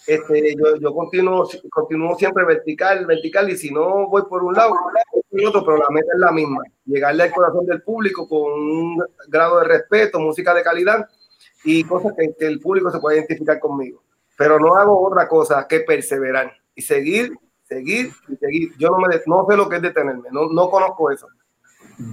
[0.07, 4.74] Este, yo, yo continúo, continúo siempre vertical, vertical, y si no voy por un lado,
[5.30, 9.05] por otro, pero la meta es la misma, llegarle al corazón del público con un
[9.28, 11.07] grado de respeto, música de calidad
[11.64, 14.03] y cosas que, que el público se puede identificar conmigo.
[14.36, 17.32] Pero no hago otra cosa que perseverar y seguir,
[17.62, 18.72] seguir y seguir.
[18.78, 21.28] Yo no, me, no sé lo que es detenerme, no, no conozco eso.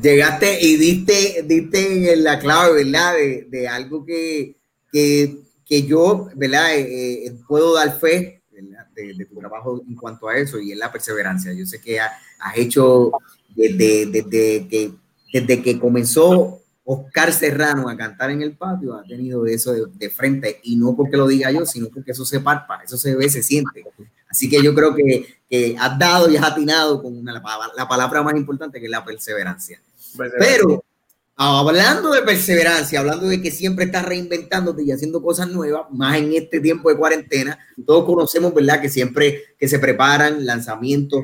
[0.01, 3.15] Llegaste y diste, diste la clave, ¿verdad?
[3.15, 4.57] De, de algo que,
[4.91, 5.39] que,
[5.69, 6.75] que yo, ¿verdad?
[6.75, 8.35] Eh, eh, puedo dar fe.
[8.95, 11.53] De, de tu trabajo en cuanto a eso y es la perseverancia.
[11.53, 12.11] Yo sé que ha-
[12.41, 13.11] has hecho
[13.55, 14.91] desde, desde, que,
[15.31, 20.09] desde que comenzó Oscar Serrano a cantar en el patio, ha tenido eso de, de
[20.09, 23.29] frente y no porque lo diga yo, sino porque eso se palpa, eso se ve,
[23.29, 23.85] se siente.
[24.29, 27.41] Así que yo creo que, que has dado y has atinado con una, la,
[27.77, 29.79] la palabra más importante que es la perseverancia.
[30.37, 30.83] Pero
[31.39, 36.33] hablando de perseverancia, hablando de que siempre estás reinventándote y haciendo cosas nuevas, más en
[36.33, 38.81] este tiempo de cuarentena, todos conocemos, ¿verdad?
[38.81, 41.23] Que siempre que se preparan lanzamientos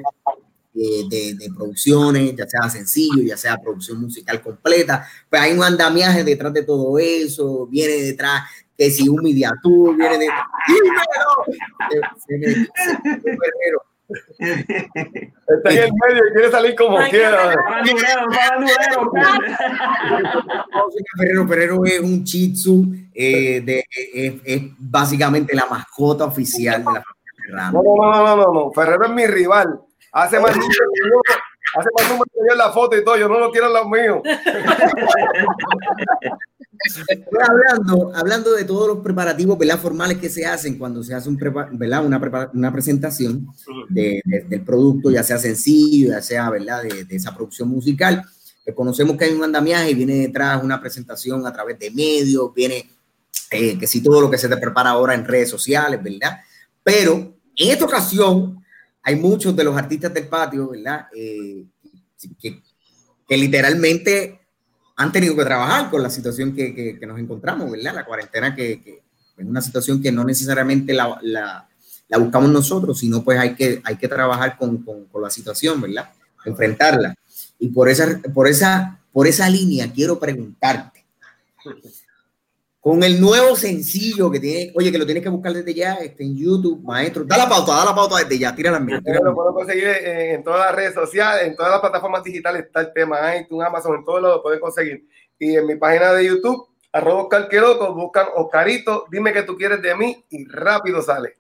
[0.74, 6.24] eh, de, producciones, ya sea sencillo, ya sea producción musical completa, pues hay un andamiaje
[6.24, 8.44] detrás de todo eso, viene detrás
[8.78, 10.28] que si un media tour, viene de...
[10.68, 11.02] ¡Dímelo!
[14.38, 17.54] Está en el medio y quiere salir como quiera.
[21.18, 27.04] Ferrero Ferrero es un chitsu, eh, de, es, es básicamente la mascota oficial de la
[27.04, 27.82] familia Serrano.
[27.84, 28.72] No, no, no, no, no.
[28.72, 29.80] Ferrero es mi rival.
[30.12, 31.22] Hace más que yo,
[31.78, 33.18] hace más número que yo en la foto y todo.
[33.18, 34.20] Yo no lo quiero en los míos.
[37.48, 39.80] Hablando, hablando de todos los preparativos ¿verdad?
[39.80, 42.06] formales que se hacen cuando se hace un prepa- ¿verdad?
[42.06, 43.48] Una, prepara- una presentación
[43.90, 46.84] de- de- del producto, ya sea sencillo, ya sea ¿verdad?
[46.84, 48.24] De, de esa producción musical,
[48.64, 52.54] pues conocemos que hay un andamiaje y viene detrás una presentación a través de medios,
[52.54, 52.90] viene
[53.52, 56.38] eh, que si todo lo que se te prepara ahora en redes sociales, ¿verdad?
[56.84, 57.14] Pero
[57.56, 58.64] en esta ocasión
[59.06, 61.08] hay muchos de los artistas del patio, ¿verdad?
[61.16, 61.64] Eh,
[62.40, 62.62] que,
[63.38, 64.40] literalmente
[64.98, 67.94] han tenido que trabajar con la situación que, nos encontramos, ¿verdad?
[67.94, 69.04] La cuarentena que,
[69.38, 71.70] es una situación que no necesariamente la
[72.20, 76.10] buscamos nosotros, sino pues hay que, hay que trabajar con, con- con la situación, ¿verdad?
[76.44, 77.14] Enfrentarla.
[77.60, 81.06] Y por esa, por, esa, por esa línea quiero preguntarte,
[82.86, 86.24] con el nuevo sencillo que tiene, oye, que lo tienes que buscar desde ya, este,
[86.24, 89.34] en YouTube, maestro, da la pauta, da la pauta desde ya, tira la mía, Lo
[89.34, 92.94] puedo conseguir en, en todas las redes sociales, en todas las plataformas digitales está el
[92.94, 95.04] tema, iTunes, Amazon, en todos lados lo pueden conseguir.
[95.40, 99.82] Y en mi página de YouTube, arroba Oscar Queroco, buscan Oscarito, dime que tú quieres
[99.82, 101.40] de mí y rápido sale.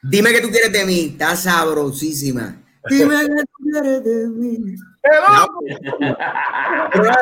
[0.00, 2.62] Dime que tú quieres de mí, está sabrosísima.
[2.88, 4.76] Dime que tú quieres de mí.
[5.02, 5.48] No.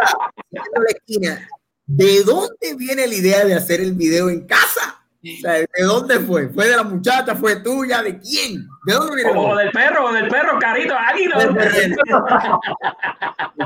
[0.52, 1.48] La esquina,
[1.96, 4.98] ¿de dónde viene la idea de hacer el video en casa?
[5.24, 6.48] O sea, ¿De dónde fue?
[6.48, 7.36] ¿Fue de la muchacha?
[7.36, 8.02] ¿Fue tuya?
[8.02, 8.66] ¿De quién?
[8.84, 9.30] ¿De dónde viene?
[9.36, 11.36] O del perro, o del perro, carito, águila.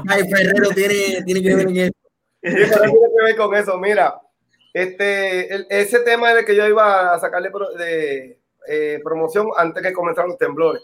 [0.09, 1.93] Ay, Ferrero tiene, tiene que ver en
[2.41, 2.53] pero
[2.83, 3.79] tiene que ver con eso.
[3.79, 4.20] Mira,
[4.74, 9.49] este, el- ese tema era el que yo iba a sacarle pro- de eh, promoción
[9.57, 10.83] antes que comenzaran los temblores.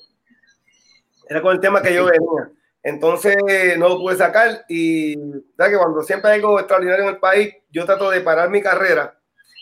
[1.28, 2.50] Era con el tema que yo venía.
[2.82, 3.36] Entonces
[3.78, 5.14] no lo pude sacar y
[5.56, 8.60] ¿sabes que cuando siempre hay algo extraordinario en el país, yo trato de parar mi
[8.60, 9.16] carrera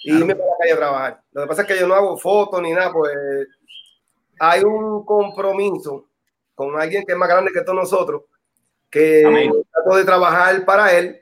[0.04, 1.22] y irme para la calle a trabajar.
[1.32, 3.12] Lo que pasa es que yo no hago fotos ni nada, pues
[4.38, 6.06] hay un compromiso
[6.54, 8.22] con alguien que es más grande que todos nosotros,
[8.88, 9.52] que Amén.
[9.70, 11.20] trato de trabajar para él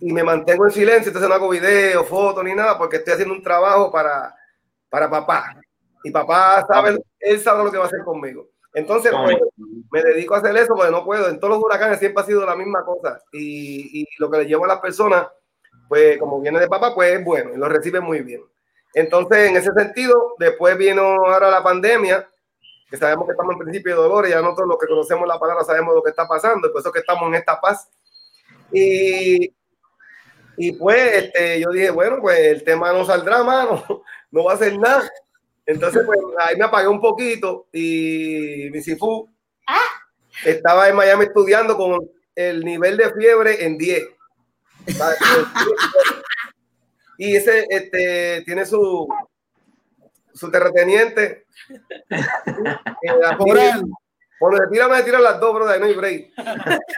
[0.00, 3.34] y me mantengo en silencio, entonces no hago videos, fotos ni nada, porque estoy haciendo
[3.34, 4.34] un trabajo para,
[4.90, 5.58] para papá.
[6.04, 8.48] Y papá sabe, él sabe lo que va a hacer conmigo.
[8.76, 9.38] Entonces, pues,
[9.90, 11.30] me dedico a hacer eso porque no puedo.
[11.30, 13.18] En todos los huracanes siempre ha sido la misma cosa.
[13.32, 15.28] Y, y lo que le llevo a las personas,
[15.88, 18.42] pues como viene de papá, pues es bueno y lo recibe muy bien.
[18.92, 22.28] Entonces, en ese sentido, después vino ahora la pandemia,
[22.90, 25.38] que sabemos que estamos en principio de dolor, y ya nosotros los que conocemos la
[25.38, 27.88] palabra sabemos lo que está pasando, y por eso que estamos en esta paz.
[28.70, 29.54] Y,
[30.58, 33.82] y pues este, yo dije, bueno, pues el tema no saldrá, mano,
[34.30, 35.10] no va a hacer nada.
[35.66, 39.28] Entonces, pues ahí me apagué un poquito y mi Sifu
[40.44, 41.98] estaba en Miami estudiando con
[42.34, 44.04] el nivel de fiebre en 10.
[44.96, 45.18] ¿sabes?
[47.18, 49.08] Y ese este, tiene su,
[50.34, 51.46] su terrateniente.
[53.02, 53.82] Eh, así,
[54.38, 56.30] Cuando se tira, las dos, brother, no hay break.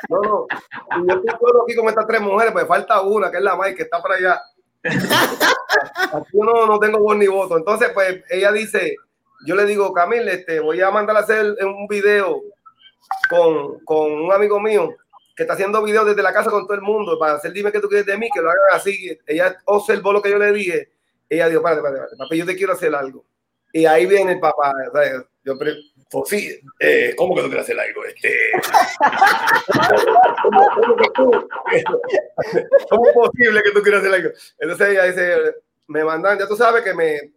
[0.08, 0.46] No, no.
[0.50, 3.56] Y yo estoy solo aquí con estas tres mujeres, pues falta una, que es la
[3.56, 4.40] Mike, que está por allá.
[4.84, 7.56] Aquí no, no tengo voz ni voto.
[7.56, 8.96] Entonces, pues ella dice,
[9.44, 12.42] yo le digo, Camil, este, voy a mandar a hacer un video
[13.28, 14.90] con, con un amigo mío
[15.36, 17.78] que está haciendo videos desde la casa con todo el mundo para hacer dime que
[17.78, 19.16] tú quieres de mí, que lo hagan así.
[19.24, 20.90] Ella observó lo que yo le dije.
[21.28, 23.24] Ella dijo, espérate, espérate, espérate, papi, yo te quiero hacer algo.
[23.72, 24.72] Y ahí viene el papá.
[24.92, 25.22] ¿sabes?
[25.44, 25.54] Yo,
[26.80, 28.04] eh, ¿cómo que tú quieres hacer algo?
[28.04, 28.34] Este...
[32.90, 34.30] ¿Cómo es posible que tú quieras hacer algo?
[34.58, 35.54] Entonces ella dice,
[35.88, 37.32] me mandan, ya tú sabes que me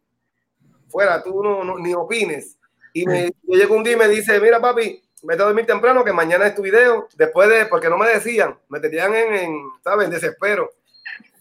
[0.89, 2.57] fuera, tú no, no- ni opines.
[2.93, 6.13] Y yo llego un día y me dice, mira papi, vete a dormir temprano que
[6.13, 7.07] mañana es tu video.
[7.15, 10.09] Después de, porque no me decían, me tenían en, en ¿sabes?
[10.09, 10.71] Desespero.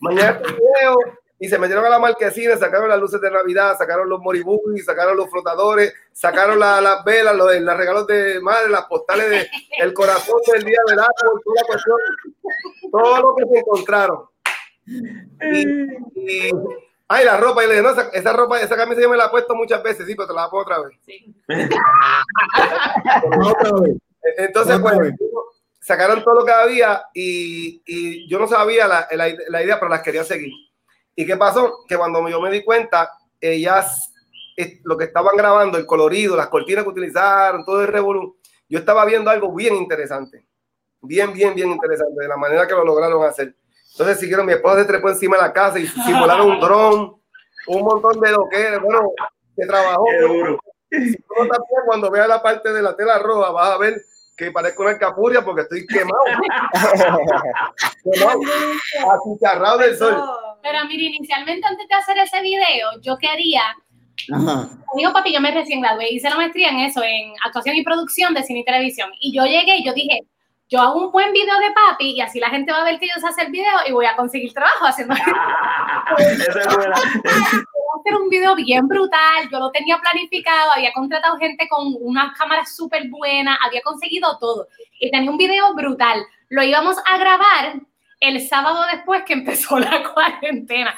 [0.01, 0.97] Mañana es tu video.
[1.43, 5.17] Y se metieron a la marquesina, sacaron las luces de Navidad, sacaron los moribundis, sacaron
[5.17, 9.95] los flotadores, sacaron la- las velas, los, los regalos de madre, las postales de el
[9.95, 11.97] corazón del día del árbol, toda la cuestión,
[12.93, 14.25] todo lo que se encontraron.
[14.85, 16.51] Y, y-
[17.09, 19.25] ay, la ropa, y le dije, no, esa, esa ropa, esa camisa yo me la
[19.27, 20.99] he puesto muchas veces, sí, pero te la pongo otra vez.
[23.41, 23.97] Otra vez.
[24.39, 25.15] Entonces, Otra pues, vez.
[25.81, 29.89] sacaron todo lo que había y, y yo no sabía la, la- la idea, pero
[29.91, 30.53] las quería seguir.
[31.15, 31.85] ¿Y qué pasó?
[31.87, 34.13] Que cuando yo me di cuenta, ellas,
[34.57, 38.39] eh, lo que estaban grabando, el colorido, las cortinas que utilizaron, todo el revolú,
[38.69, 40.47] yo estaba viendo algo bien interesante.
[41.03, 43.55] Bien, bien, bien interesante, de la manera que lo lograron hacer.
[43.93, 47.21] Entonces siguieron, mi esposa se trepó encima de la casa y simularon un dron,
[47.67, 49.13] un montón de lo que, bueno,
[49.57, 50.05] se trabajó.
[50.05, 50.59] Qué duro.
[50.91, 54.03] Si no también cuando veas la parte de la tela roja vas a ver
[54.41, 56.25] que parezco una capuria porque estoy quemado.
[59.39, 60.17] quemado, del sol.
[60.63, 63.63] Pero mira, inicialmente antes de hacer ese video, yo quería,
[64.97, 68.33] dijo papi, yo me recién gradué, hice la maestría en eso, en actuación y producción
[68.33, 69.11] de cine y televisión.
[69.21, 70.21] Y yo llegué y yo dije,
[70.71, 73.09] yo hago un buen video de papi y así la gente va a ver que
[73.09, 75.15] yo sé hacer el video y voy a conseguir trabajo haciendo
[76.19, 76.97] Esa es buena.
[78.01, 82.75] Hacer un video bien brutal, yo lo tenía planificado, había contratado gente con unas cámaras
[82.75, 86.23] súper buenas, había conseguido todo y tenía un video brutal.
[86.49, 87.81] Lo íbamos a grabar
[88.21, 90.95] el sábado después que empezó la cuarentena.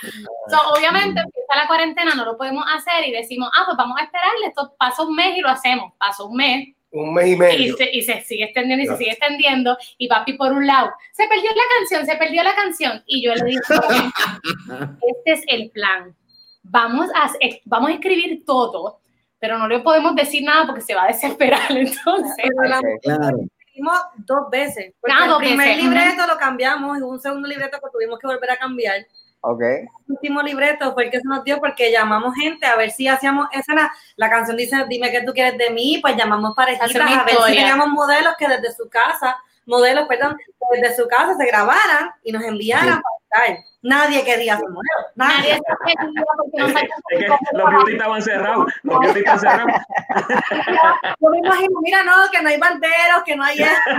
[0.48, 4.04] So, obviamente empieza la cuarentena, no lo podemos hacer y decimos, ah, pues vamos a
[4.04, 5.92] esperarle, esto pasa un mes y lo hacemos.
[5.98, 7.76] Pasó un mes Un mes y y medio.
[7.76, 9.78] se, y se sigue extendiendo y se sigue extendiendo.
[9.98, 13.02] Y papi, por un lado, se perdió la canción, se perdió la canción.
[13.06, 13.60] Y yo le dije,
[15.16, 16.14] este es el plan.
[16.62, 17.30] Vamos a,
[17.64, 19.00] vamos a escribir todo,
[19.38, 21.60] pero no le podemos decir nada porque se va a desesperar.
[21.70, 23.38] Entonces, la- Claro.
[23.66, 24.94] hicimos dos veces.
[25.00, 28.18] Porque Ah, dos el primer veces, libreto lo cambiamos y un segundo libreto que tuvimos
[28.18, 29.04] que volver a cambiar.
[29.44, 29.60] Ok.
[29.60, 33.08] El último libreto fue el que se nos dio porque llamamos gente a ver si
[33.08, 33.92] hacíamos escena.
[34.14, 37.54] La canción dice, dime qué tú quieres de mí, pues llamamos parejitas a ver si
[37.56, 39.36] teníamos modelos que desde su casa,
[39.66, 40.36] modelos, perdón,
[40.72, 43.00] desde su casa se grabaran y nos enviaran
[43.30, 43.64] para estar.
[43.82, 45.10] Nadie quería ser modelo.
[45.16, 45.60] nadie Nadie.
[45.96, 46.68] quería porque no
[47.58, 48.72] los beauty estaban cerrados.
[48.84, 49.72] Los beauty están cerrados.
[51.20, 53.90] Yo me imagino, mira, no, que no hay banderos, que no hay esto.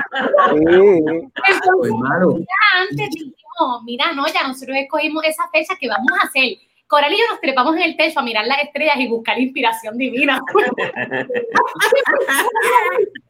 [0.55, 1.31] Sí.
[1.35, 1.93] Pues,
[2.79, 6.57] antes dijimos, mira, no, ya nosotros escogimos esa fecha que vamos a hacer.
[6.93, 9.97] Coral y yo nos trepamos en el techo a mirar las estrellas y buscar inspiración
[9.97, 10.39] divina.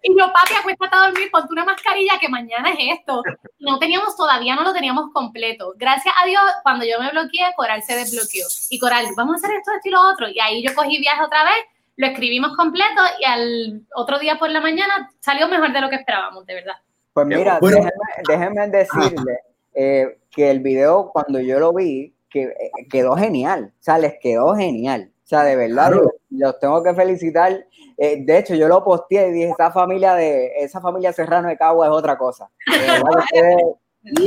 [0.02, 3.24] y yo, papi, acuéstate a dormir, ponte una mascarilla que mañana es esto.
[3.60, 5.74] No teníamos, todavía no lo teníamos completo.
[5.78, 8.46] Gracias a Dios, cuando yo me bloqueé, Coral se desbloqueó.
[8.70, 10.28] Y Coral, vamos a hacer esto, esto y lo otro.
[10.28, 11.64] Y ahí yo cogí viaje otra vez,
[11.96, 15.96] lo escribimos completo y al otro día por la mañana salió mejor de lo que
[15.96, 16.76] esperábamos, de verdad.
[17.14, 17.78] Pues mira, Bueno.
[17.78, 17.94] déjenme,
[18.28, 19.40] déjenme decirle
[19.74, 23.72] eh, que el video, cuando yo lo vi, que eh, quedó genial.
[23.80, 25.12] O sea, les quedó genial.
[25.24, 26.12] O sea, de verdad, Claro.
[26.32, 27.66] los tengo que felicitar.
[27.98, 31.58] Eh, de hecho, yo lo posteé y dije, esa familia de, esa familia Serrano de
[31.58, 32.50] Cagua es otra cosa.
[32.68, 33.58] Ustedes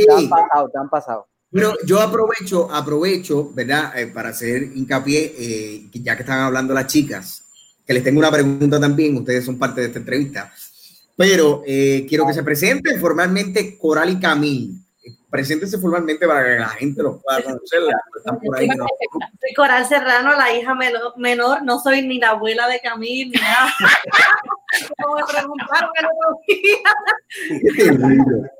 [0.07, 0.29] te han Sí.
[0.29, 1.27] pasado, te han pasado.
[1.51, 3.99] Bueno, yo aprovecho, aprovecho, ¿verdad?
[3.99, 7.43] Eh, para hacer hincapié, eh, que ya que están hablando las chicas,
[7.87, 10.53] que les tengo una pregunta también, ustedes son parte de esta entrevista,
[11.17, 14.75] pero eh, quiero que se presenten formalmente Coral y Camil.
[15.37, 18.69] Preséntense formalmente para que la gente los pueda conocer, los que están por ahí.
[18.69, 18.87] ¿no?
[19.41, 23.41] Soy Coral Serrano, la hija meno- menor, no soy ni la abuela de Camil, ni
[23.41, 23.69] nada.
[24.99, 26.91] No me preguntaron el otro día.
[27.77, 28.51] Terrible.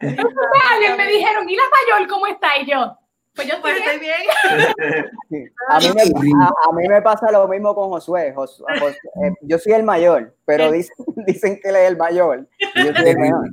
[0.00, 2.56] Alguien me dijeron, ¿y la mayor cómo está?
[2.58, 2.96] Y yo,
[3.34, 5.46] pues yo estoy Pues bien.
[5.68, 8.32] A, mí me, a, a mí me pasa lo mismo con Josué.
[8.34, 10.96] Jos- Jos- eh, yo soy el mayor, pero dicen,
[11.26, 12.48] dicen que él es el mayor.
[12.74, 13.48] Y yo soy el menor.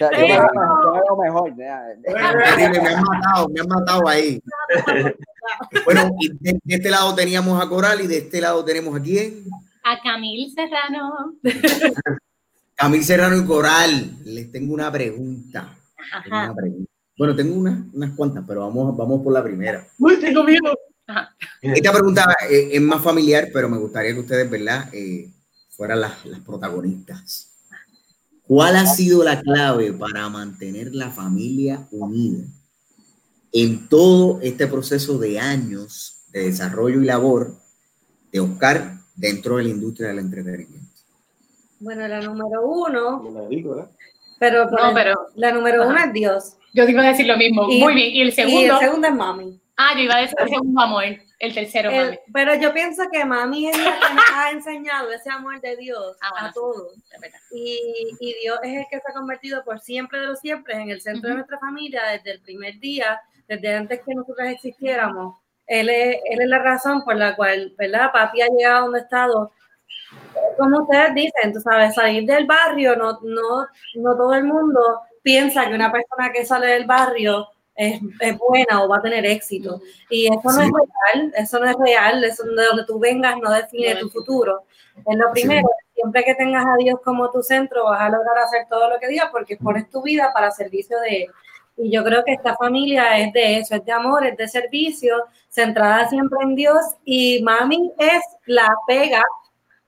[0.00, 0.40] Yo me yo me
[1.00, 1.54] veo mejor.
[1.56, 4.40] me han matado, me han matado ahí.
[5.84, 9.02] Bueno, y de, de este lado teníamos a Coral y de este lado tenemos a
[9.02, 9.44] quién?
[9.84, 11.34] A Camil Serrano.
[12.74, 14.10] Camil Serrano y Coral.
[14.24, 15.74] Les tengo una pregunta.
[16.24, 16.44] Tengo Ajá.
[16.46, 16.90] una pregunta.
[17.16, 19.86] Bueno, tengo una- unas cuantas, pero vamos, vamos por la primera.
[19.98, 20.76] Uy, tengo miedo.
[21.60, 25.28] Esta pregunta eh, es más familiar, pero me gustaría que ustedes, ¿verdad?, eh,
[25.70, 27.53] fueran las, las protagonistas.
[28.46, 32.44] ¿Cuál ha sido la clave para mantener la familia unida
[33.52, 37.54] en todo este proceso de años de desarrollo y labor
[38.32, 40.84] de Oscar dentro de la industria del entretenimiento?
[41.80, 43.90] Bueno, la número uno, No me digo, ¿verdad?
[44.38, 46.56] pero, No, pero la número uno es Dios.
[46.74, 47.66] yo te iba a decir lo mismo.
[47.70, 48.14] Y- Muy bien.
[48.14, 48.74] ¿Y el Y segundo?
[48.74, 49.60] el segundo es mami.
[49.76, 51.04] Ah, yo iba a decir el segundo amor.
[51.38, 52.18] El tercero, El- mami.
[52.32, 56.16] pero yo pienso que mami es la que nos ha enseñado ese amor de Dios
[56.20, 56.94] Ah, bueno, a todos.
[57.50, 60.90] Y, y Dios es el que se ha convertido por siempre de los siempre en
[60.90, 65.38] el centro de nuestra familia desde el primer día, desde antes que nosotros existiéramos.
[65.66, 68.12] Él es, él es la razón por la cual, ¿verdad?
[68.12, 69.52] Papi ha llegado a donde ha estado.
[70.58, 73.66] Como ustedes dicen, tú sabes, salir del barrio, no, no,
[73.96, 78.82] no todo el mundo piensa que una persona que sale del barrio es, es buena
[78.82, 79.80] o va a tener éxito.
[80.10, 80.60] Y eso no Sí.
[80.60, 80.70] es
[81.14, 84.62] real, eso no es real, eso de donde tú vengas no define No tu futuro.
[85.06, 88.66] Es lo primero, siempre que tengas a Dios como tu centro, vas a lograr hacer
[88.68, 91.30] todo lo que digas porque pones tu vida para servicio de Él.
[91.76, 95.24] Y yo creo que esta familia es de eso, es de amor, es de servicio,
[95.48, 96.76] centrada siempre en Dios.
[97.04, 99.22] Y mami es la pega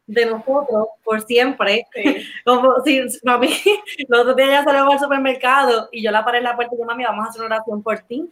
[0.07, 1.87] de nosotros por siempre.
[2.45, 3.49] Como si mami,
[4.09, 6.79] los otros días ya salió al supermercado y yo la paré en la puerta y
[6.79, 8.25] yo, mami, vamos a hacer una oración por ti.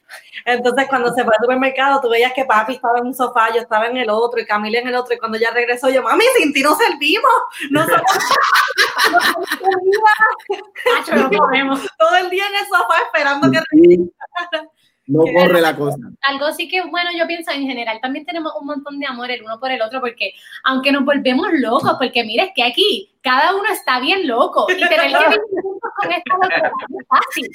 [0.45, 3.61] Entonces, cuando se fue al supermercado, tú veías que papi estaba en un sofá, yo
[3.61, 5.15] estaba en el otro y Camila en el otro.
[5.15, 7.33] Y cuando ya regresó, yo, mami, sin ti no servimos.
[7.71, 7.85] No.
[11.99, 14.11] Todo el día en el sofá esperando que Sí,
[15.07, 15.99] No corre la cosa.
[16.23, 19.43] Algo sí que, bueno, yo pienso en general, también tenemos un montón de amor el
[19.43, 20.33] uno por el otro, porque
[20.65, 24.75] aunque nos volvemos locos, porque mire, es que aquí cada uno está bien loco y
[24.77, 27.51] tener que vivir juntos con esta locura es fácil.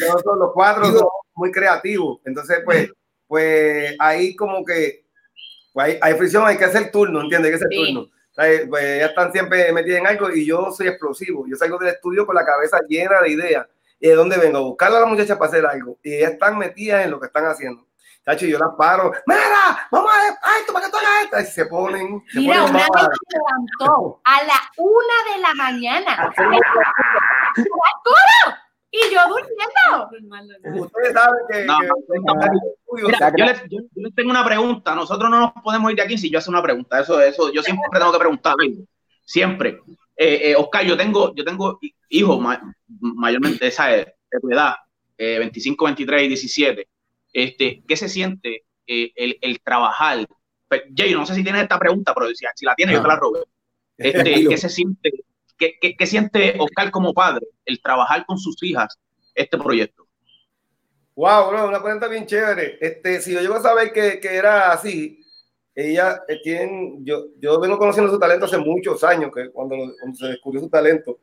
[0.00, 2.20] Nosotros los cuatro somos muy creativos.
[2.24, 2.90] Entonces, pues,
[3.26, 5.04] pues ahí como que
[5.72, 7.52] pues hay, hay fricción, hay que hacer turno, ¿entiendes?
[7.52, 7.92] Hay que hacer Sí.
[7.92, 8.08] turno.
[8.32, 11.46] Sea, Pues ellas están siempre metidas en algo y yo soy explosivo.
[11.48, 13.66] Yo salgo del estudio con la cabeza llena de ideas.
[14.00, 14.58] ¿Y de dónde vengo?
[14.58, 15.98] A buscar a la muchacha para hacer algo.
[16.02, 17.86] Y ellas están metidas en lo que están haciendo.
[18.24, 19.12] Tacho, y yo las paro.
[19.26, 19.88] ¡Mira!
[19.90, 21.40] ¡Vamos a a esto para que tú hagas esto!
[21.40, 22.22] Y se ponen.
[22.28, 23.08] Se Mira, ponen una vez mal.
[23.12, 26.32] se levantó a la una de la mañana.
[28.90, 30.84] Y yo durmiendo.
[30.86, 31.64] Ustedes saben que.
[31.64, 31.94] No, que- no,
[32.40, 34.94] que- Mira, yo, les, yo- yo les tengo una pregunta.
[34.94, 37.00] Nosotros no nos podemos ir de aquí si yo hago una pregunta.
[37.00, 38.54] Eso, eso, yo siempre tengo que preguntar.
[39.24, 39.80] Siempre.
[40.16, 42.40] Eh, eh, Oscar, yo tengo, yo tengo hi- hijos
[42.88, 44.74] mayormente esa de, de tu edad,
[45.18, 46.88] eh, 25, 23 y 17.
[47.32, 50.26] Este, ¿Qué se siente eh, el, el trabajar?
[50.68, 53.08] Pe- Jay, no sé si tienes esta pregunta, pero si, si la tienes, yo te
[53.08, 53.40] la robé.
[53.96, 54.46] Este.
[54.48, 55.10] ¿Qué se siente?
[55.58, 58.98] ¿Qué, qué, qué siente Oscar como padre el trabajar con sus hijas
[59.34, 60.06] este proyecto?
[61.14, 62.76] Wow, bro, una pregunta bien chévere.
[62.80, 65.20] Este, si yo llego a saber que, que era así,
[65.74, 70.18] ella eh, tiene, yo, yo vengo conociendo su talento hace muchos años, que cuando, cuando
[70.18, 71.20] se descubrió su talento,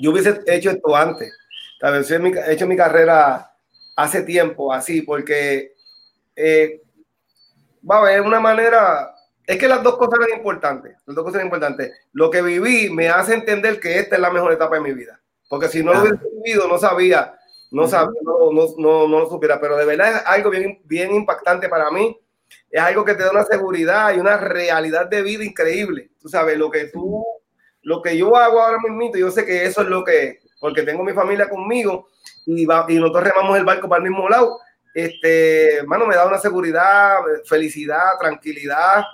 [0.00, 1.32] yo hubiese hecho esto antes.
[1.78, 3.50] Tal vez he hecho mi carrera
[3.96, 5.74] hace tiempo, así, porque
[6.36, 6.82] eh,
[7.88, 9.14] va a haber una manera,
[9.46, 11.92] es que las dos cosas eran importantes, las dos cosas eran importantes.
[12.12, 15.20] Lo que viví me hace entender que esta es la mejor etapa de mi vida,
[15.48, 17.34] porque si no lo hubiese vivido, no sabía,
[17.70, 21.14] no sabía, no, no, no, no lo supiera, pero de verdad es algo bien, bien
[21.14, 22.18] impactante para mí,
[22.70, 26.10] es algo que te da una seguridad y una realidad de vida increíble.
[26.20, 27.24] Tú sabes, lo que tú,
[27.82, 31.02] lo que yo hago ahora mismo, yo sé que eso es lo que, porque tengo
[31.04, 32.08] mi familia conmigo
[32.46, 34.58] y, va, y nosotros remamos el barco para el mismo lado.
[34.94, 39.04] Este, hermano, me da una seguridad, felicidad, tranquilidad,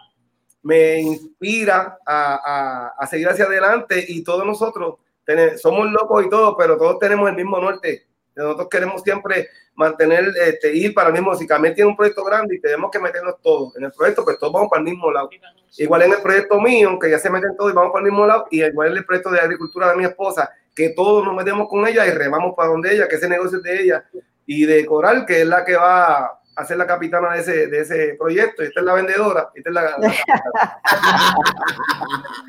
[0.63, 6.31] me inspira a, a- a seguir hacia adelante y todos nosotros tene- somos locos y
[6.31, 8.07] todo, pero todos tenemos el mismo norte.
[8.37, 11.35] Nosotros queremos siempre mantener, este, ir para el mismo.
[11.35, 14.39] Si Camel tiene un proyecto grande y tenemos que meternos todos en el proyecto, pues
[14.39, 15.31] todos vamos para el mismo lado.
[15.79, 18.27] Igual en el proyecto mío, que ya se meten todos y vamos para el mismo
[18.27, 21.69] lado, y igual en el proyecto de agricultura de mi esposa, que todos nos metemos
[21.69, 24.05] con ella y remamos para donde ella, que ese negocio es de ella,
[24.47, 27.81] y de Coral, que es la que va a ser la capitana de ese, de
[27.81, 29.97] ese proyecto, y esta es la vendedora, esta es la, la-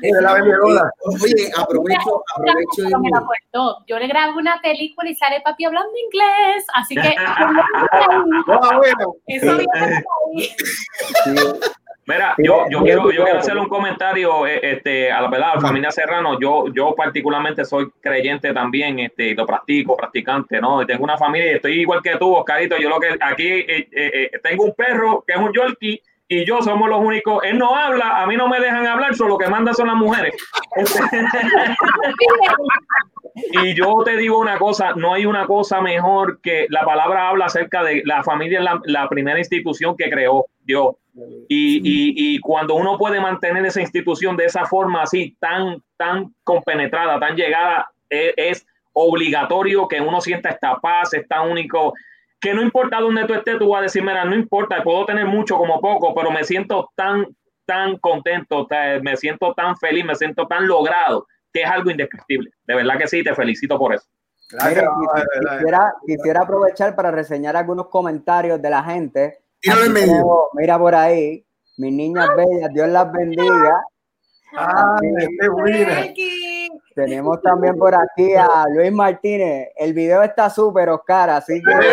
[0.02, 0.90] esta es la vendedora.
[1.04, 3.84] Oye, aprovecho, aprovecho apuesto.
[3.86, 7.14] Yo le grabo una película y sale papi hablando inglés, así que
[8.48, 9.14] Ah, bueno.
[9.26, 9.66] eso viene
[10.04, 11.60] por ahí.
[12.08, 13.36] Mira, yo, yo quiero, yo quiero sí.
[13.36, 16.40] hacerle un comentario eh, este, a la verdad, a la familia Serrano.
[16.40, 20.80] Yo, yo particularmente soy creyente también, este, y lo practico, practicante, ¿no?
[20.80, 22.78] Y tengo una familia y estoy igual que tú, Oscarito.
[22.78, 26.46] Yo lo que aquí eh, eh, eh, tengo un perro que es un Yorkie y
[26.46, 27.44] yo somos los únicos.
[27.44, 29.96] Él no habla, a mí no me dejan hablar, solo lo que mandan son las
[29.96, 30.34] mujeres.
[33.52, 37.44] Y yo te digo una cosa, no hay una cosa mejor que la palabra habla
[37.44, 40.94] acerca de la familia, es la, la primera institución que creó Dios.
[41.48, 46.32] Y, y, y cuando uno puede mantener esa institución de esa forma así, tan, tan
[46.44, 51.94] compenetrada, tan llegada, es, es obligatorio que uno sienta esta paz, esta único,
[52.40, 55.26] que no importa dónde tú estés, tú vas a decir, mira, no importa, puedo tener
[55.26, 57.26] mucho como poco, pero me siento tan,
[57.64, 58.68] tan contento,
[59.02, 62.50] me siento tan feliz, me siento tan logrado, que es algo indescriptible.
[62.66, 64.06] De verdad que sí, te felicito por eso.
[64.52, 64.88] Verdad.
[65.40, 69.38] quisiera, quisiera aprovechar para reseñar algunos comentarios de la gente.
[69.60, 70.12] Tíralo en Aquí medio.
[70.12, 73.84] tenemos- mira por ahí, mis niñas bellas, Dios las bendiga.
[74.56, 76.14] Ay, qué buena.
[76.94, 79.68] Tenemos también por aquí a Luis Martínez.
[79.76, 81.74] El video está súper, Oscar, así Eh, que...
[81.74, 81.86] míos,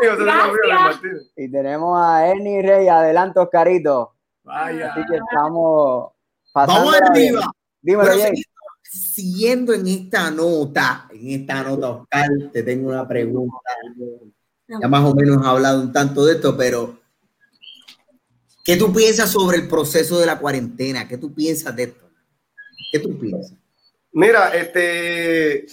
[0.00, 0.80] míos, Gracias.
[0.82, 1.32] Martínez.
[1.36, 4.14] Y tenemos a Ernie Rey, adelante, Oscarito.
[4.44, 4.92] Vaya.
[4.92, 6.12] Así que estamos
[6.54, 7.36] Vamos pasándola bien.
[7.36, 7.52] arriba.
[7.82, 8.34] Dímelo, Bueno,
[8.82, 13.56] siguiendo en esta nota, en esta nota, Oscar, te tengo una pregunta.
[14.80, 16.96] Ya más o menos has hablado un tanto de esto, pero
[18.64, 21.08] ¿qué tú piensas sobre el proceso de la cuarentena?
[21.08, 22.08] ¿Qué tú piensas de esto?
[22.92, 23.56] ¿Qué tú piensas?
[24.12, 25.66] Mira, este,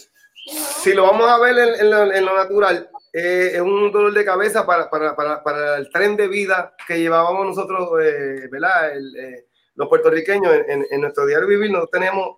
[0.81, 4.13] si lo vamos a ver en, en lo, en lo natural, eh, es un dolor
[4.13, 8.93] de cabeza para, para, para, para el tren de vida que llevábamos nosotros, eh, ¿verdad?
[8.95, 9.45] El, eh,
[9.75, 12.37] los puertorriqueños en, en- en nuestro diario vivir no tenemos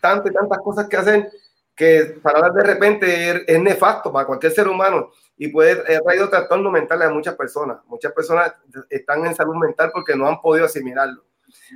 [0.00, 1.30] tantas y tantas cosas que hacer
[1.74, 6.00] que para hablar de repente es, es nefasto para cualquier ser humano y puede ha
[6.00, 7.78] traído trastornos mentales a muchas personas.
[7.86, 8.54] Muchas personas
[8.88, 11.24] están en salud mental porque no han podido asimilarlo.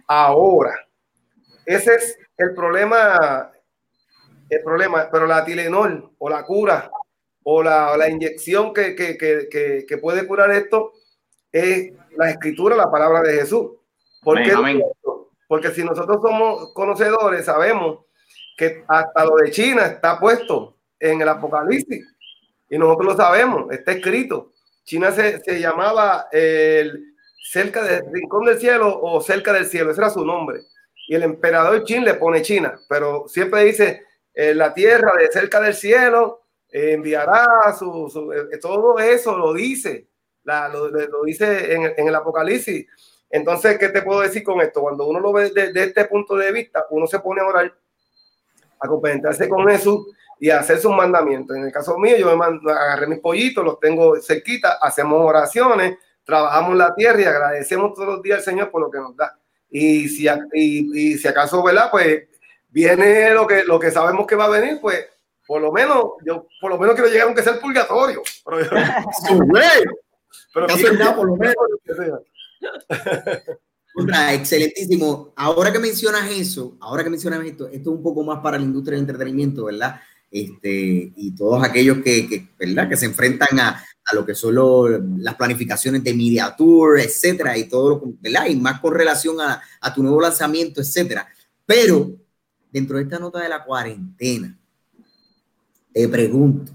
[0.06, 0.74] Ahora,
[1.66, 3.51] ese es el problema,
[4.48, 6.90] el problema, pero la Tilenol o la cura
[7.43, 10.93] o la, la inyección que, que, que, que, puede curar esto
[11.51, 13.70] es la escritura, la palabra de Jesús.
[14.22, 14.82] ¿Por Amén, amén.
[15.47, 18.05] Porque si nosotros somos conocedores, sabemos
[18.56, 22.06] que hasta lo de China está puesto en el Apocalipsis
[22.70, 24.53] y nosotros lo sabemos, está escrito.
[24.85, 27.15] China se, se llamaba el
[27.51, 30.61] cerca del rincón del cielo o cerca del cielo, ese era su nombre.
[31.07, 34.03] Y el emperador Chin le pone China, pero siempre dice
[34.35, 37.47] eh, la tierra de cerca del cielo eh, enviará
[37.78, 40.09] su, su- eh, todo eso lo dice,
[40.45, 42.86] la- lo, lo dice en, el- en el Apocalipsis.
[43.31, 44.81] Entonces, ¿qué te puedo decir con esto?
[44.82, 47.74] Cuando uno lo ve desde este punto de vista, uno se pone a orar,
[48.81, 50.07] a compenetrarse con Jesús
[50.40, 51.56] y hacer sus mandamientos.
[51.56, 55.98] En el caso mío, yo me mando- agarré mis pollitos, los tengo cerquita, hacemos oraciones,
[56.24, 59.39] trabajamos la tierra y agradecemos todos los días al Señor por lo que nos da.
[59.70, 61.90] Y si, y, y si acaso, ¿verdad?
[61.90, 62.24] Pues
[62.69, 65.06] viene lo que, lo que sabemos que va a venir, pues
[65.47, 68.23] por lo menos, yo por lo menos quiero llegar aunque sea al purgatorio.
[68.44, 68.59] Pero,
[70.55, 71.55] pero No nada, por lo menos.
[73.94, 75.32] Contra, excelentísimo.
[75.36, 78.65] Ahora que mencionas eso, ahora que mencionas esto, esto es un poco más para la
[78.65, 80.01] industria del entretenimiento, ¿verdad?
[80.31, 82.89] Este, y todos aquellos que, ¿verdad?
[82.89, 87.65] que se enfrentan a, a lo que son las planificaciones de media tour, etcétera, y
[87.69, 88.47] todo lo, ¿verdad?
[88.47, 91.27] Y más con relación a, a tu nuevo lanzamiento, etcétera.
[91.65, 92.13] Pero
[92.71, 94.59] dentro de esta nota de la cuarentena,
[95.93, 96.73] te pregunto,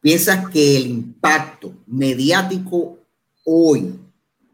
[0.00, 2.98] ¿piensas que el impacto mediático
[3.44, 3.98] hoy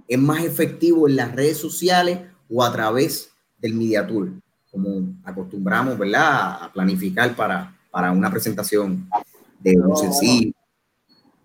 [0.06, 4.32] es más efectivo en las redes sociales o a través del Media Tour,
[4.70, 6.62] como acostumbramos, ¿verdad?
[6.64, 9.08] A planificar para, para una presentación
[9.60, 9.96] de un No.
[9.96, 10.52] sencillo.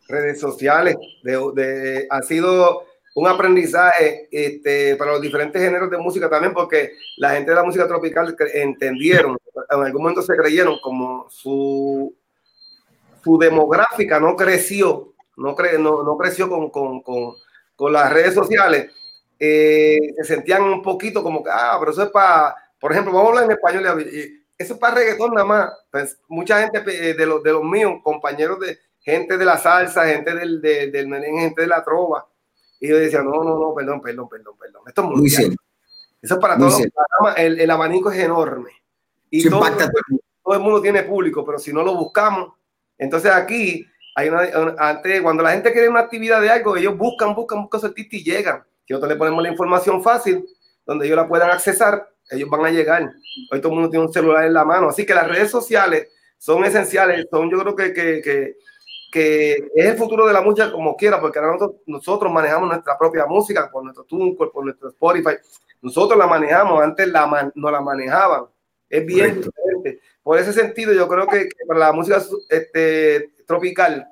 [0.07, 2.83] redes sociales, de, de- ha sido
[3.15, 7.63] un aprendizaje este, para los diferentes géneros de música también, porque la gente de la
[7.63, 9.37] música tropical entendieron,
[9.71, 12.13] en algún momento se creyeron como su,
[13.23, 17.33] su demográfica no creció, no, cre, no, no creció con, con, con,
[17.75, 18.91] con las redes sociales,
[19.39, 23.27] eh, se sentían un poquito como que, ah, pero eso es para, por ejemplo, vamos
[23.27, 25.71] a hablar en español, y- eso es para reggaetón nada más.
[25.89, 30.05] Pues, mucha gente eh, de los, de los míos, compañeros de gente de la salsa,
[30.05, 32.27] gente del, de- del merengue, gente de la trova,
[32.81, 35.55] y yo decía, no, no, no, perdón, perdón, perdón, perdón, esto es Muy cierto.
[36.21, 36.81] Eso es para todos.
[37.37, 38.71] El, el abanico es enorme.
[39.29, 39.61] Y todo,
[40.43, 42.53] todo el mundo tiene público, pero si no lo buscamos,
[42.97, 46.97] entonces aquí hay una, un- antes, cuando la gente quiere una actividad de algo, ellos
[46.97, 48.63] buscan, buscan, buscan su artista y llegan.
[48.85, 50.45] Si nosotros le ponemos la información fácil,
[50.85, 53.11] donde ellos la puedan accesar, ellos van a llegar.
[53.51, 54.89] Hoy todo el mundo tiene un celular en la mano.
[54.89, 57.27] Así que las redes sociales son esenciales.
[57.29, 58.57] Son, yo creo que, que, que,
[59.11, 62.97] que es el futuro de la música como quiera, porque ahora nosotros, nosotros manejamos nuestra
[62.97, 65.35] propia música por nuestro TuneCore, por nuestro Spotify.
[65.81, 68.45] Nosotros la manejamos, antes la man- no la manejaban.
[68.89, 69.51] Es bien Correcto.
[69.51, 70.01] diferente.
[70.23, 74.07] Por ese sentido, yo creo que, que para la música este, tropical,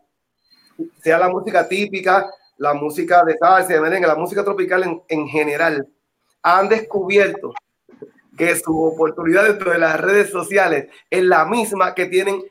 [1.01, 5.27] sea la música típica, la música de salsa, de merengue, la música tropical en, en
[5.27, 5.87] general,
[6.43, 7.53] han descubierto
[8.37, 12.41] que su oportunidad dentro de las redes sociales es la misma que tienen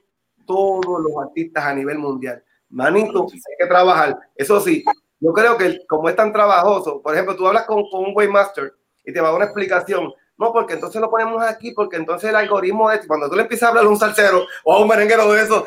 [0.46, 2.42] todos los artistas a nivel mundial.
[2.70, 4.18] Manito, hay que trabajar.
[4.36, 4.84] Eso sí,
[5.18, 8.72] yo creo que como es tan trabajoso, por ejemplo, tú hablas con, con un Waymaster
[9.04, 10.12] y te va a dar una explicación.
[10.36, 13.66] No, porque entonces lo ponemos aquí, porque entonces el algoritmo es, cuando tú le empiezas
[13.66, 15.66] a hablar a un salsero o a un merenguero de eso,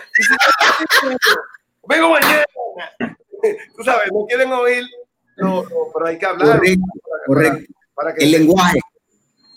[1.87, 2.43] vengo mañana.
[3.75, 4.85] Tú sabes, no quieren oír,
[5.35, 6.57] no, no, pero hay que hablar.
[6.57, 6.85] Correcto,
[7.25, 7.73] correcto.
[7.93, 8.79] Para que El lenguaje.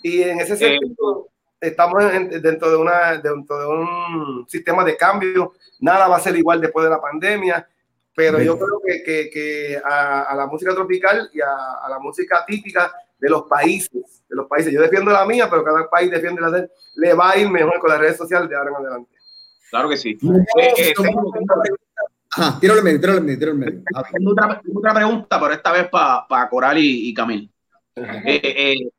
[0.07, 1.29] Y en ese sentido,
[1.59, 5.53] estamos en- dentro, de una, dentro de un sistema de cambio.
[5.79, 7.67] Nada va a ser igual después de la pandemia,
[8.15, 11.47] pero yo creo que, que, que a, a la música tropical y a,
[11.83, 15.63] a la música típica de los países, de los países, yo defiendo la mía, pero
[15.63, 18.49] cada país defiende la de él, le va a ir mejor con las redes sociales
[18.49, 19.11] de ahora en adelante.
[19.69, 20.17] Claro que sí.
[20.59, 20.93] Eh, eh,
[22.61, 23.83] tíralo al medio, tíralo al medio, tíralo al medio.
[24.13, 27.51] Tengo otra, pregunta, pero esta vez para Coral y, y Camil.
[27.95, 28.89] Eh, eh,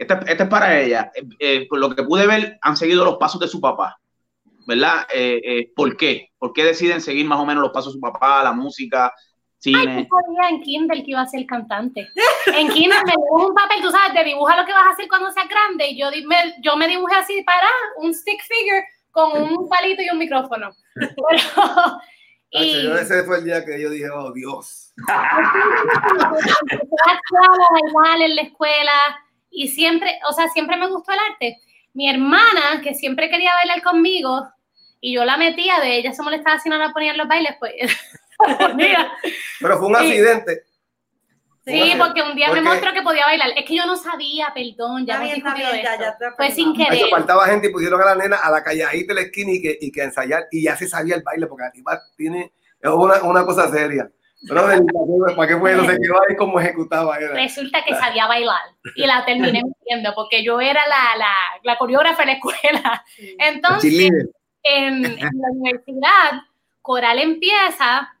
[0.00, 1.12] esta, esta es para ella.
[1.14, 4.00] Eh, eh, por lo que pude ver, han seguido los pasos de su papá,
[4.66, 5.06] ¿verdad?
[5.12, 6.30] Eh, eh, ¿Por qué?
[6.38, 9.12] ¿Por qué deciden seguir más o menos los pasos de su papá, la música, Ay,
[9.58, 10.08] cine?
[10.08, 12.08] yo sabía en Kindle que iba a ser cantante.
[12.46, 15.06] En Kindle me dio un papel, tú sabes, te dibuja lo que vas a hacer
[15.06, 15.88] cuando seas grande.
[15.90, 17.68] Y yo, di- me, yo me dibujé así para
[17.98, 20.70] un stick figure con un palito y un micrófono.
[20.94, 22.00] Pero,
[22.52, 24.94] y Yo ese fue el día que yo dije, oh Dios.
[28.24, 28.92] en la escuela
[29.50, 31.60] y siempre, o sea, siempre me gustó el arte.
[31.92, 34.48] Mi hermana, que siempre quería bailar conmigo,
[35.00, 37.56] y yo la metía de ella se molestaba si no la ponía en los bailes,
[37.58, 37.74] pues.
[39.60, 40.64] Pero fue un accidente.
[41.66, 43.50] Sí, porque un día me mostró que podía bailar.
[43.56, 47.10] Es que yo no sabía, perdón, ya ya te Fue sin Ahí querer.
[47.10, 49.78] faltaba gente y pusieron a la nena a la calladita de la esquina y que,
[49.80, 50.46] y que ensayar.
[50.50, 52.52] Y ya se sabía el baile, porque la tiene.
[52.80, 54.10] Es una, una cosa seria.
[54.48, 55.74] Pero ¿para qué, para qué fue?
[55.74, 57.18] No se quedó ahí como ejecutaba.
[57.18, 57.34] Era.
[57.34, 58.62] Resulta que sabía bailar
[58.94, 63.04] y la terminé metiendo porque yo era la, la, la coreógrafa de la escuela.
[63.38, 63.92] Entonces,
[64.62, 66.42] en, en la universidad,
[66.80, 68.14] Coral empieza,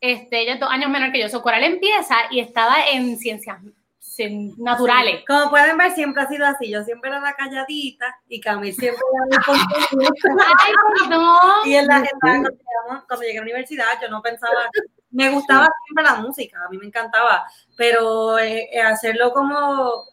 [0.00, 3.58] este, ella es dos años menor que yo, so, Coral empieza y estaba en ciencias
[4.00, 5.20] cien- naturales.
[5.20, 5.24] Sí.
[5.26, 6.70] Como pueden ver, siempre ha sido así.
[6.70, 10.12] Yo siempre era la calladita y Camil siempre era el contenido.
[10.58, 10.72] Ay,
[11.08, 11.38] perdón.
[11.64, 14.68] Y en la, en cuando llegué a la universidad, yo no pensaba,
[15.12, 17.44] me gustaba siempre la música, a mí me encantaba,
[17.76, 20.04] pero eh, eh, hacerlo como,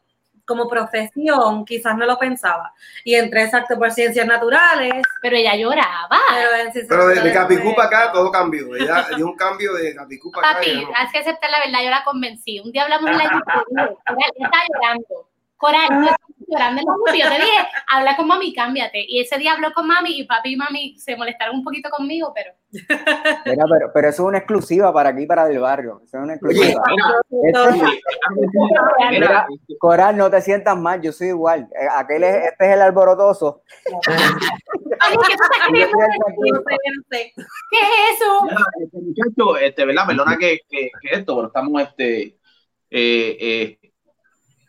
[0.46, 2.74] como profesión, quizás no lo pensaba.
[3.04, 5.02] Y entré exacto por ciencias naturales.
[5.22, 6.20] Pero ella lloraba.
[6.30, 8.76] Pero, Pero de, de Capicú para acá todo cambió.
[8.76, 10.60] Ella dio un cambio de Capicú para acá.
[10.60, 10.92] Papi, no.
[10.96, 12.60] hay que aceptar la verdad, yo la convencí.
[12.60, 13.86] Un día hablamos en la YouTube,
[14.40, 15.29] ella llorando.
[15.60, 16.18] Coral, yo estaba
[16.48, 17.22] llorando en la YouTube.
[17.22, 19.04] Yo te dije, habla con mami, cámbiate.
[19.06, 22.32] Y ese día habló con mami y papi y mami se molestaron un poquito conmigo,
[22.34, 26.02] pero Mira, pero, pero eso es una exclusiva para aquí, para el barrio.
[26.06, 26.82] Eso es una exclusiva.
[29.10, 29.46] Mira,
[29.80, 31.68] Coral, no te sientas mal, yo soy igual.
[31.74, 33.64] Eh, Aquel es, este es el alborotoso.
[35.02, 35.18] Ay,
[35.74, 35.82] ¿qué
[37.82, 38.48] es eso?
[38.82, 40.08] Este muchacho, este, ¿verdad?
[40.08, 42.38] Perdona que, que, que esto, pero estamos, este,
[42.92, 43.80] eh, eh,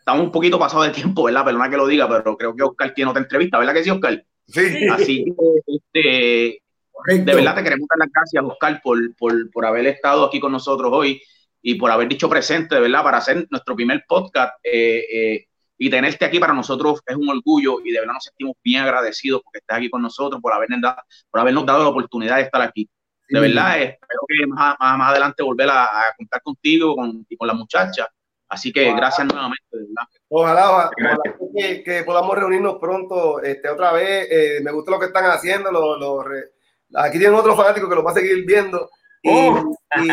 [0.01, 1.45] estamos un poquito pasados de tiempo, ¿verdad?
[1.45, 4.25] Perdona que lo diga, pero creo que Oscar tiene otra entrevista, ¿verdad que sí, Oscar?
[4.47, 4.87] Sí.
[4.91, 9.85] Así que, este, de verdad te queremos dar las gracias, Oscar, por, por, por haber
[9.87, 11.21] estado aquí con nosotros hoy
[11.61, 15.45] y por haber dicho presente, de verdad, para hacer nuestro primer podcast eh, eh,
[15.77, 19.41] y tenerte aquí para nosotros es un orgullo y de verdad nos sentimos bien agradecidos
[19.43, 20.97] porque estás aquí con nosotros, por habernos dado,
[21.29, 22.89] por habernos dado la oportunidad de estar aquí.
[23.29, 23.47] De Sí.
[23.47, 27.47] verdad, espero que más, más, más adelante volver a, a contar contigo con, y con
[27.47, 28.07] la muchacha.
[28.51, 30.03] Así que gracias nuevamente, verdad.
[30.27, 31.17] Ojalá, ojalá, ojalá
[31.57, 34.27] que, que podamos reunirnos pronto este, otra vez.
[34.29, 35.71] Eh, me gusta lo que están haciendo.
[35.71, 36.51] Lo, lo re-
[36.95, 38.89] aquí tienen otros fanáticos que lo van a seguir viendo.
[39.23, 39.73] Y, Oh.
[40.03, 40.09] y-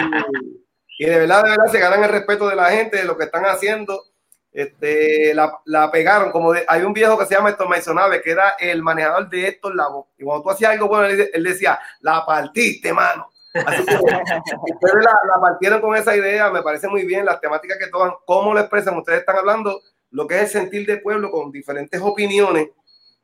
[1.01, 3.25] y de verdad, de verdad, se ganan el respeto de la gente, de lo que
[3.25, 4.05] están haciendo.
[4.53, 8.31] Este, la, la pegaron, como de- hay un viejo que se llama Héctor Maisonave, que
[8.31, 10.07] era el manejador de Héctor Lavoe.
[10.17, 13.31] Y cuando tú hacías algo bueno, él, él decía, la partiste, mano.
[13.55, 17.79] Así que ustedes la, la partieron con esa idea, me parece muy bien, las temáticas
[17.79, 19.81] que toman, cómo lo expresan, ustedes están hablando
[20.11, 22.69] lo que es el sentir del pueblo con diferentes opiniones,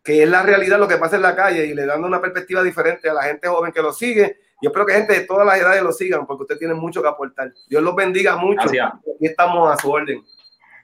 [0.02, 2.62] que es la realidad lo que pasa en la calle y le dando una perspectiva
[2.62, 4.38] diferente a la gente joven que lo sigue.
[4.60, 7.08] Yo espero que gente de todas las edades lo sigan porque ustedes tienen mucho que
[7.08, 7.52] aportar.
[7.68, 8.68] Dios los bendiga mucho.
[8.68, 8.92] Gracias.
[8.94, 10.22] Aquí estamos a su orden.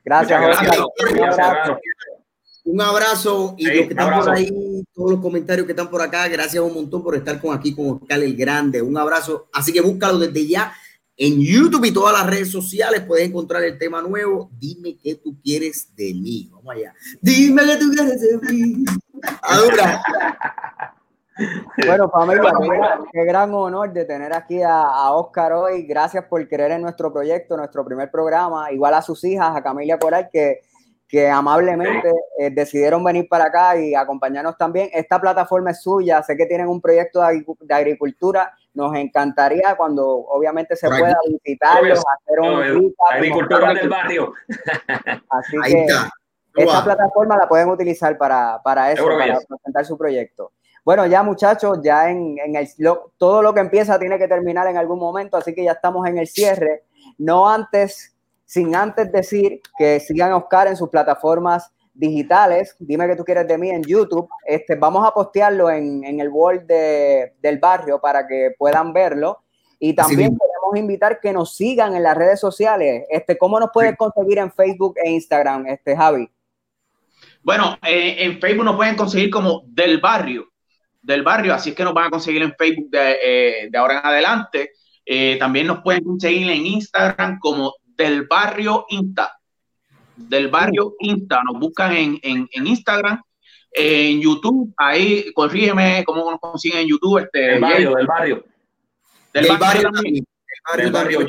[0.04, 1.14] Gracias, Oscar.
[1.14, 1.78] gracias.
[2.64, 3.54] Un abrazo.
[3.58, 4.24] Y Sí, los que están abrazo.
[4.26, 7.56] por ahí, todos los comentarios que están por acá, gracias un montón por estar con
[7.56, 8.82] aquí con Oscar el Grande.
[8.82, 9.48] Un abrazo.
[9.52, 10.72] Así que búscalo desde ya
[11.16, 13.02] en YouTube y todas las redes sociales.
[13.02, 14.50] Puedes encontrar el tema nuevo.
[14.58, 16.48] Dime qué tú quieres de mí.
[16.52, 16.94] Vamos allá.
[17.20, 18.84] Dime qué tú quieres de mí.
[19.42, 20.02] Adura.
[21.86, 25.84] Bueno, familia, qué gran, qué gran honor de tener aquí a, a Oscar hoy.
[25.84, 28.70] Gracias por creer en nuestro proyecto, nuestro primer programa.
[28.70, 30.60] Igual a sus hijas, a Camila Coral, que,
[31.10, 32.08] que amablemente
[32.38, 34.88] eh, decidieron venir para acá y acompañarnos también.
[34.92, 36.22] Esta plataforma es suya.
[36.22, 38.54] Sé que tienen un proyecto de, agricu- de agricultura.
[38.74, 42.46] Nos encantaría cuando obviamente se pueda visitarlos, hacer un
[42.78, 42.94] Obvio.
[43.10, 44.32] Agricultura del barrio.
[45.28, 46.10] Así Ahí que está.
[46.54, 46.84] esta Wow.
[46.84, 50.52] plataforma la pueden utilizar para, para eso, para presentar su proyecto.
[50.84, 54.66] Bueno, ya muchachos, ya en, en el, lo- todo lo que empieza tiene que terminar
[54.68, 56.84] en algún momento, así que ya estamos en el cierre.
[57.18, 58.16] No antes,
[58.50, 62.74] sin antes decir que sigan a Oscar en sus plataformas digitales.
[62.80, 64.28] Dime que tú quieres de mí en YouTube.
[64.44, 69.38] Este, vamos a postearlo en, en el wall de- del barrio para que puedan verlo.
[69.78, 70.38] Y también mismo.
[70.44, 73.04] queremos invitar que nos sigan en las redes sociales.
[73.08, 76.28] Este, ¿Cómo nos puedes conseguir en Facebook e Instagram, este, Javi?
[77.44, 80.46] Bueno, eh, en Facebook nos pueden conseguir como Del Barrio,
[81.00, 84.00] Del Barrio, así es que nos van a conseguir en Facebook de, eh, de ahora
[84.00, 84.72] en adelante.
[85.06, 89.38] Eh, también nos pueden conseguir en Instagram como Del Barrio Insta.
[90.16, 93.22] Del Barrio Insta, nos buscan en, en, en Instagram,
[93.72, 97.18] en YouTube, ahí, corrígeme cómo nos consiguen en YouTube.
[97.18, 98.44] Este, Del barrio, del barrio.
[99.34, 99.90] Del, Del barrio.
[100.76, 101.20] Del barrio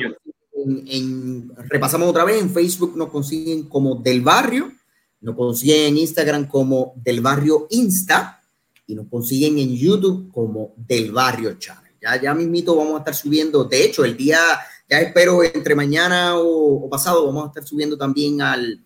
[0.64, 4.72] en- repasamos otra vez, en Facebook nos consiguen como Del Barrio,
[5.20, 8.40] nos consiguen en Instagram como Del Barrio Insta
[8.86, 11.92] y nos consiguen en YouTube como Del Barrio Channel.
[12.00, 14.38] Ya, ya mismito vamos a estar subiendo, de hecho, el día,
[14.88, 18.84] ya espero entre mañana o, o pasado, vamos a estar subiendo también al,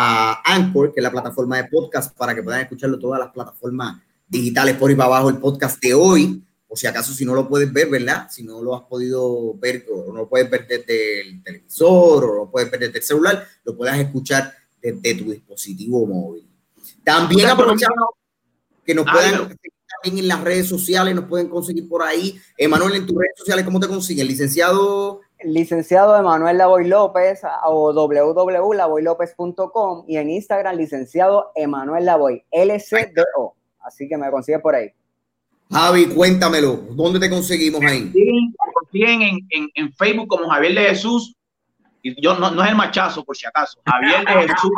[0.00, 4.00] a Anchor, que es la plataforma de podcast, para que puedan escucharlo todas las plataformas
[4.28, 6.40] digitales por y para abajo el podcast de hoy.
[6.68, 8.28] O si acaso si no lo puedes ver, ¿verdad?
[8.30, 12.26] Si no lo has podido ver o no lo puedes ver desde el televisor o
[12.28, 16.46] no lo puedes ver desde el celular, lo puedas escuchar desde tu dispositivo móvil.
[17.02, 18.10] También aprovechamos
[18.84, 22.38] que nos puedan seguir también en las redes sociales, nos pueden conseguir por ahí.
[22.56, 24.28] Emanuel, en tus redes sociales, ¿cómo te consiguen?
[24.28, 33.54] Licenciado licenciado Emanuel Lavoy López o www.lavoylopez.com y en Instagram licenciado Emanuel Lavoy, LCDO.
[33.80, 34.90] Así que me consigue por ahí.
[35.70, 38.10] Javi, cuéntamelo, ¿dónde te conseguimos ahí?
[38.14, 41.34] Me consiguen en, en, en, Facebook como Javier de Jesús.
[42.02, 43.78] Y yo no, no es el machazo, por si acaso.
[43.84, 44.70] Javier de Jesús.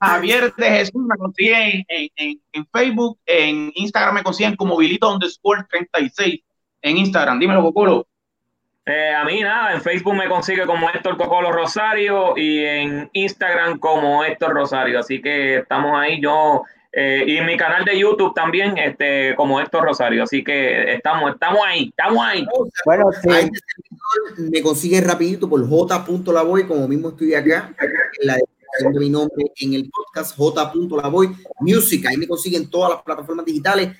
[0.00, 5.12] Javier de Jesús me consiguen en, en, en, Facebook, en Instagram me consiguen como Vilito
[5.12, 6.40] underscore 36
[6.82, 7.38] en Instagram.
[7.38, 8.06] Dímelo, Cocolo.
[8.88, 13.80] Eh, a mí nada, en Facebook me consigue como Héctor Cocolo Rosario y en Instagram
[13.80, 15.00] como Héctor Rosario.
[15.00, 16.62] Así que estamos ahí, yo
[16.98, 20.22] eh, y en mi canal de YouTube también, este, como Héctor Rosario.
[20.22, 22.46] Así que estamos, estamos ahí, estamos ahí.
[22.86, 23.50] Bueno, sí.
[24.50, 29.44] me consigue rapidito por j.lavoy, como mismo estoy acá, en la descripción de mi nombre
[29.56, 32.06] en el podcast, j.lavoy Music.
[32.06, 33.90] Ahí me consiguen todas las plataformas digitales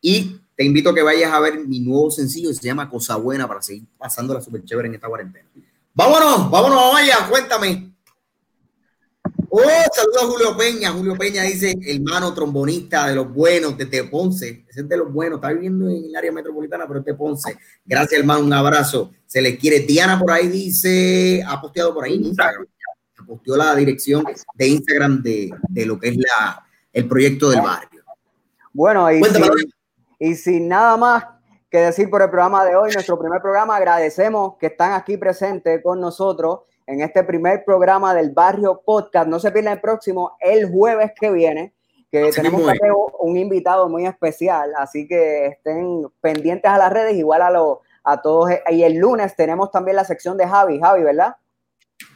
[0.00, 3.16] y te invito a que vayas a ver mi nuevo sencillo que se llama Cosa
[3.16, 5.46] Buena para seguir pasándola súper chévere en esta cuarentena.
[5.94, 7.92] Vámonos, vámonos, vaya, cuéntame.
[9.48, 9.60] Oh,
[9.94, 10.92] saludos a Julio Peña.
[10.92, 14.64] Julio Peña dice, hermano trombonista de los buenos desde Ponce.
[14.68, 17.56] Ese es de los buenos, está viviendo en el área metropolitana, pero es de Ponce.
[17.84, 19.12] Gracias, hermano, un abrazo.
[19.26, 19.80] Se le quiere.
[19.80, 22.66] Diana por ahí dice, ha posteado por ahí en Instagram.
[23.26, 24.24] Posteó la dirección
[24.54, 28.04] de Instagram de, de lo que es la, el proyecto del barrio.
[28.72, 29.48] Bueno, y Cuéntame,
[30.18, 31.24] y sin nada más
[31.70, 35.82] que decir por el programa de hoy, nuestro primer programa, agradecemos que están aquí presentes
[35.82, 39.28] con nosotros en este primer programa del Barrio Podcast.
[39.28, 41.74] No se pierdan el próximo, el jueves que viene,
[42.10, 42.62] que tenemos
[43.18, 48.22] un invitado muy especial, así que estén pendientes a las redes, igual a, lo, a
[48.22, 48.50] todos.
[48.70, 51.36] Y el lunes tenemos también la sección de Javi, Javi, ¿verdad?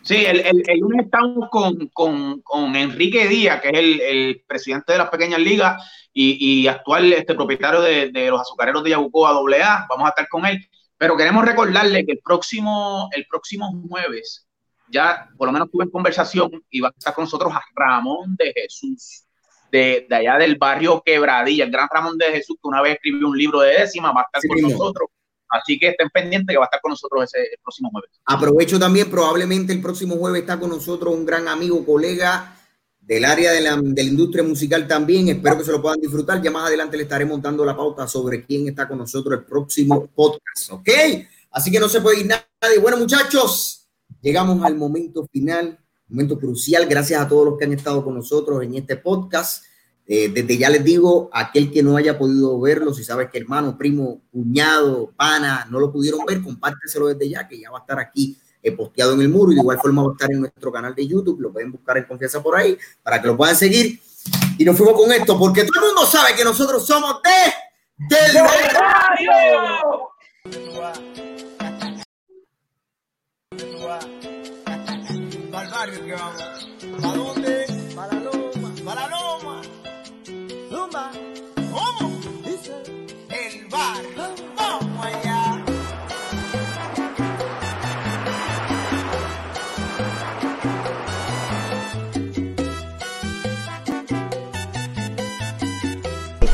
[0.03, 4.45] Sí, el, el, el lunes estamos con, con, con, Enrique Díaz, que es el, el,
[4.47, 5.83] presidente de las pequeñas ligas
[6.13, 9.87] y, y actual este, propietario de, de, los azucareros de Yabucoa AA.
[9.89, 10.59] Vamos a estar con él.
[10.97, 14.47] Pero queremos recordarle que el próximo, el próximo jueves,
[14.89, 18.37] ya por lo menos tuve en conversación y va a estar con nosotros a Ramón
[18.37, 19.25] de Jesús,
[19.71, 23.29] de, de allá del barrio Quebradilla, el gran Ramón de Jesús, que una vez escribió
[23.29, 25.09] un libro de décima, va a estar sí, con nosotros
[25.51, 28.11] Así que estén pendientes que va a estar con nosotros ese el próximo jueves.
[28.25, 32.57] Aprovecho también, probablemente el próximo jueves está con nosotros un gran amigo, colega
[33.01, 35.29] del área de la, de la, industria musical también.
[35.29, 36.41] Espero que se lo puedan disfrutar.
[36.41, 40.07] Ya más adelante le estaré montando la pauta sobre quién está con nosotros el próximo
[40.07, 40.71] podcast.
[40.71, 40.89] ¿Ok?
[41.51, 42.79] Así que no se puede ir nadie.
[42.81, 43.89] Bueno, muchachos,
[44.21, 46.87] llegamos al momento final, momento crucial.
[46.87, 49.65] Gracias a todos los que han estado con nosotros en este podcast.
[50.13, 53.79] Eh, desde ya les digo, aquel que no haya podido verlo, si sabes que hermano,
[53.79, 58.01] primo, cuñado, pana, no lo pudieron ver, compárteselo desde ya, que ya va a estar
[58.01, 60.73] aquí eh, posteado en el muro y de igual forma va a estar en nuestro
[60.73, 64.01] canal de YouTube, lo pueden buscar en confianza por ahí para que lo puedan seguir.
[64.59, 68.35] Y nos fuimos con esto, porque todo el mundo sabe que nosotros somos de del
[68.43, 68.81] barrio.
[77.01, 77.40] Barrio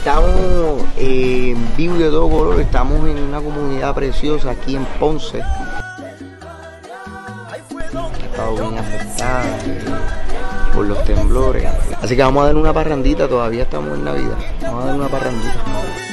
[0.06, 5.42] Estamos en vivo de todo color, estamos en una comunidad preciosa aquí en Ponce.
[8.22, 9.42] Estado bien afectada
[10.72, 11.68] por los temblores.
[12.00, 14.36] Así que vamos a dar una parrandita, todavía estamos en Navidad.
[14.62, 16.05] Vamos a dar una parrandita.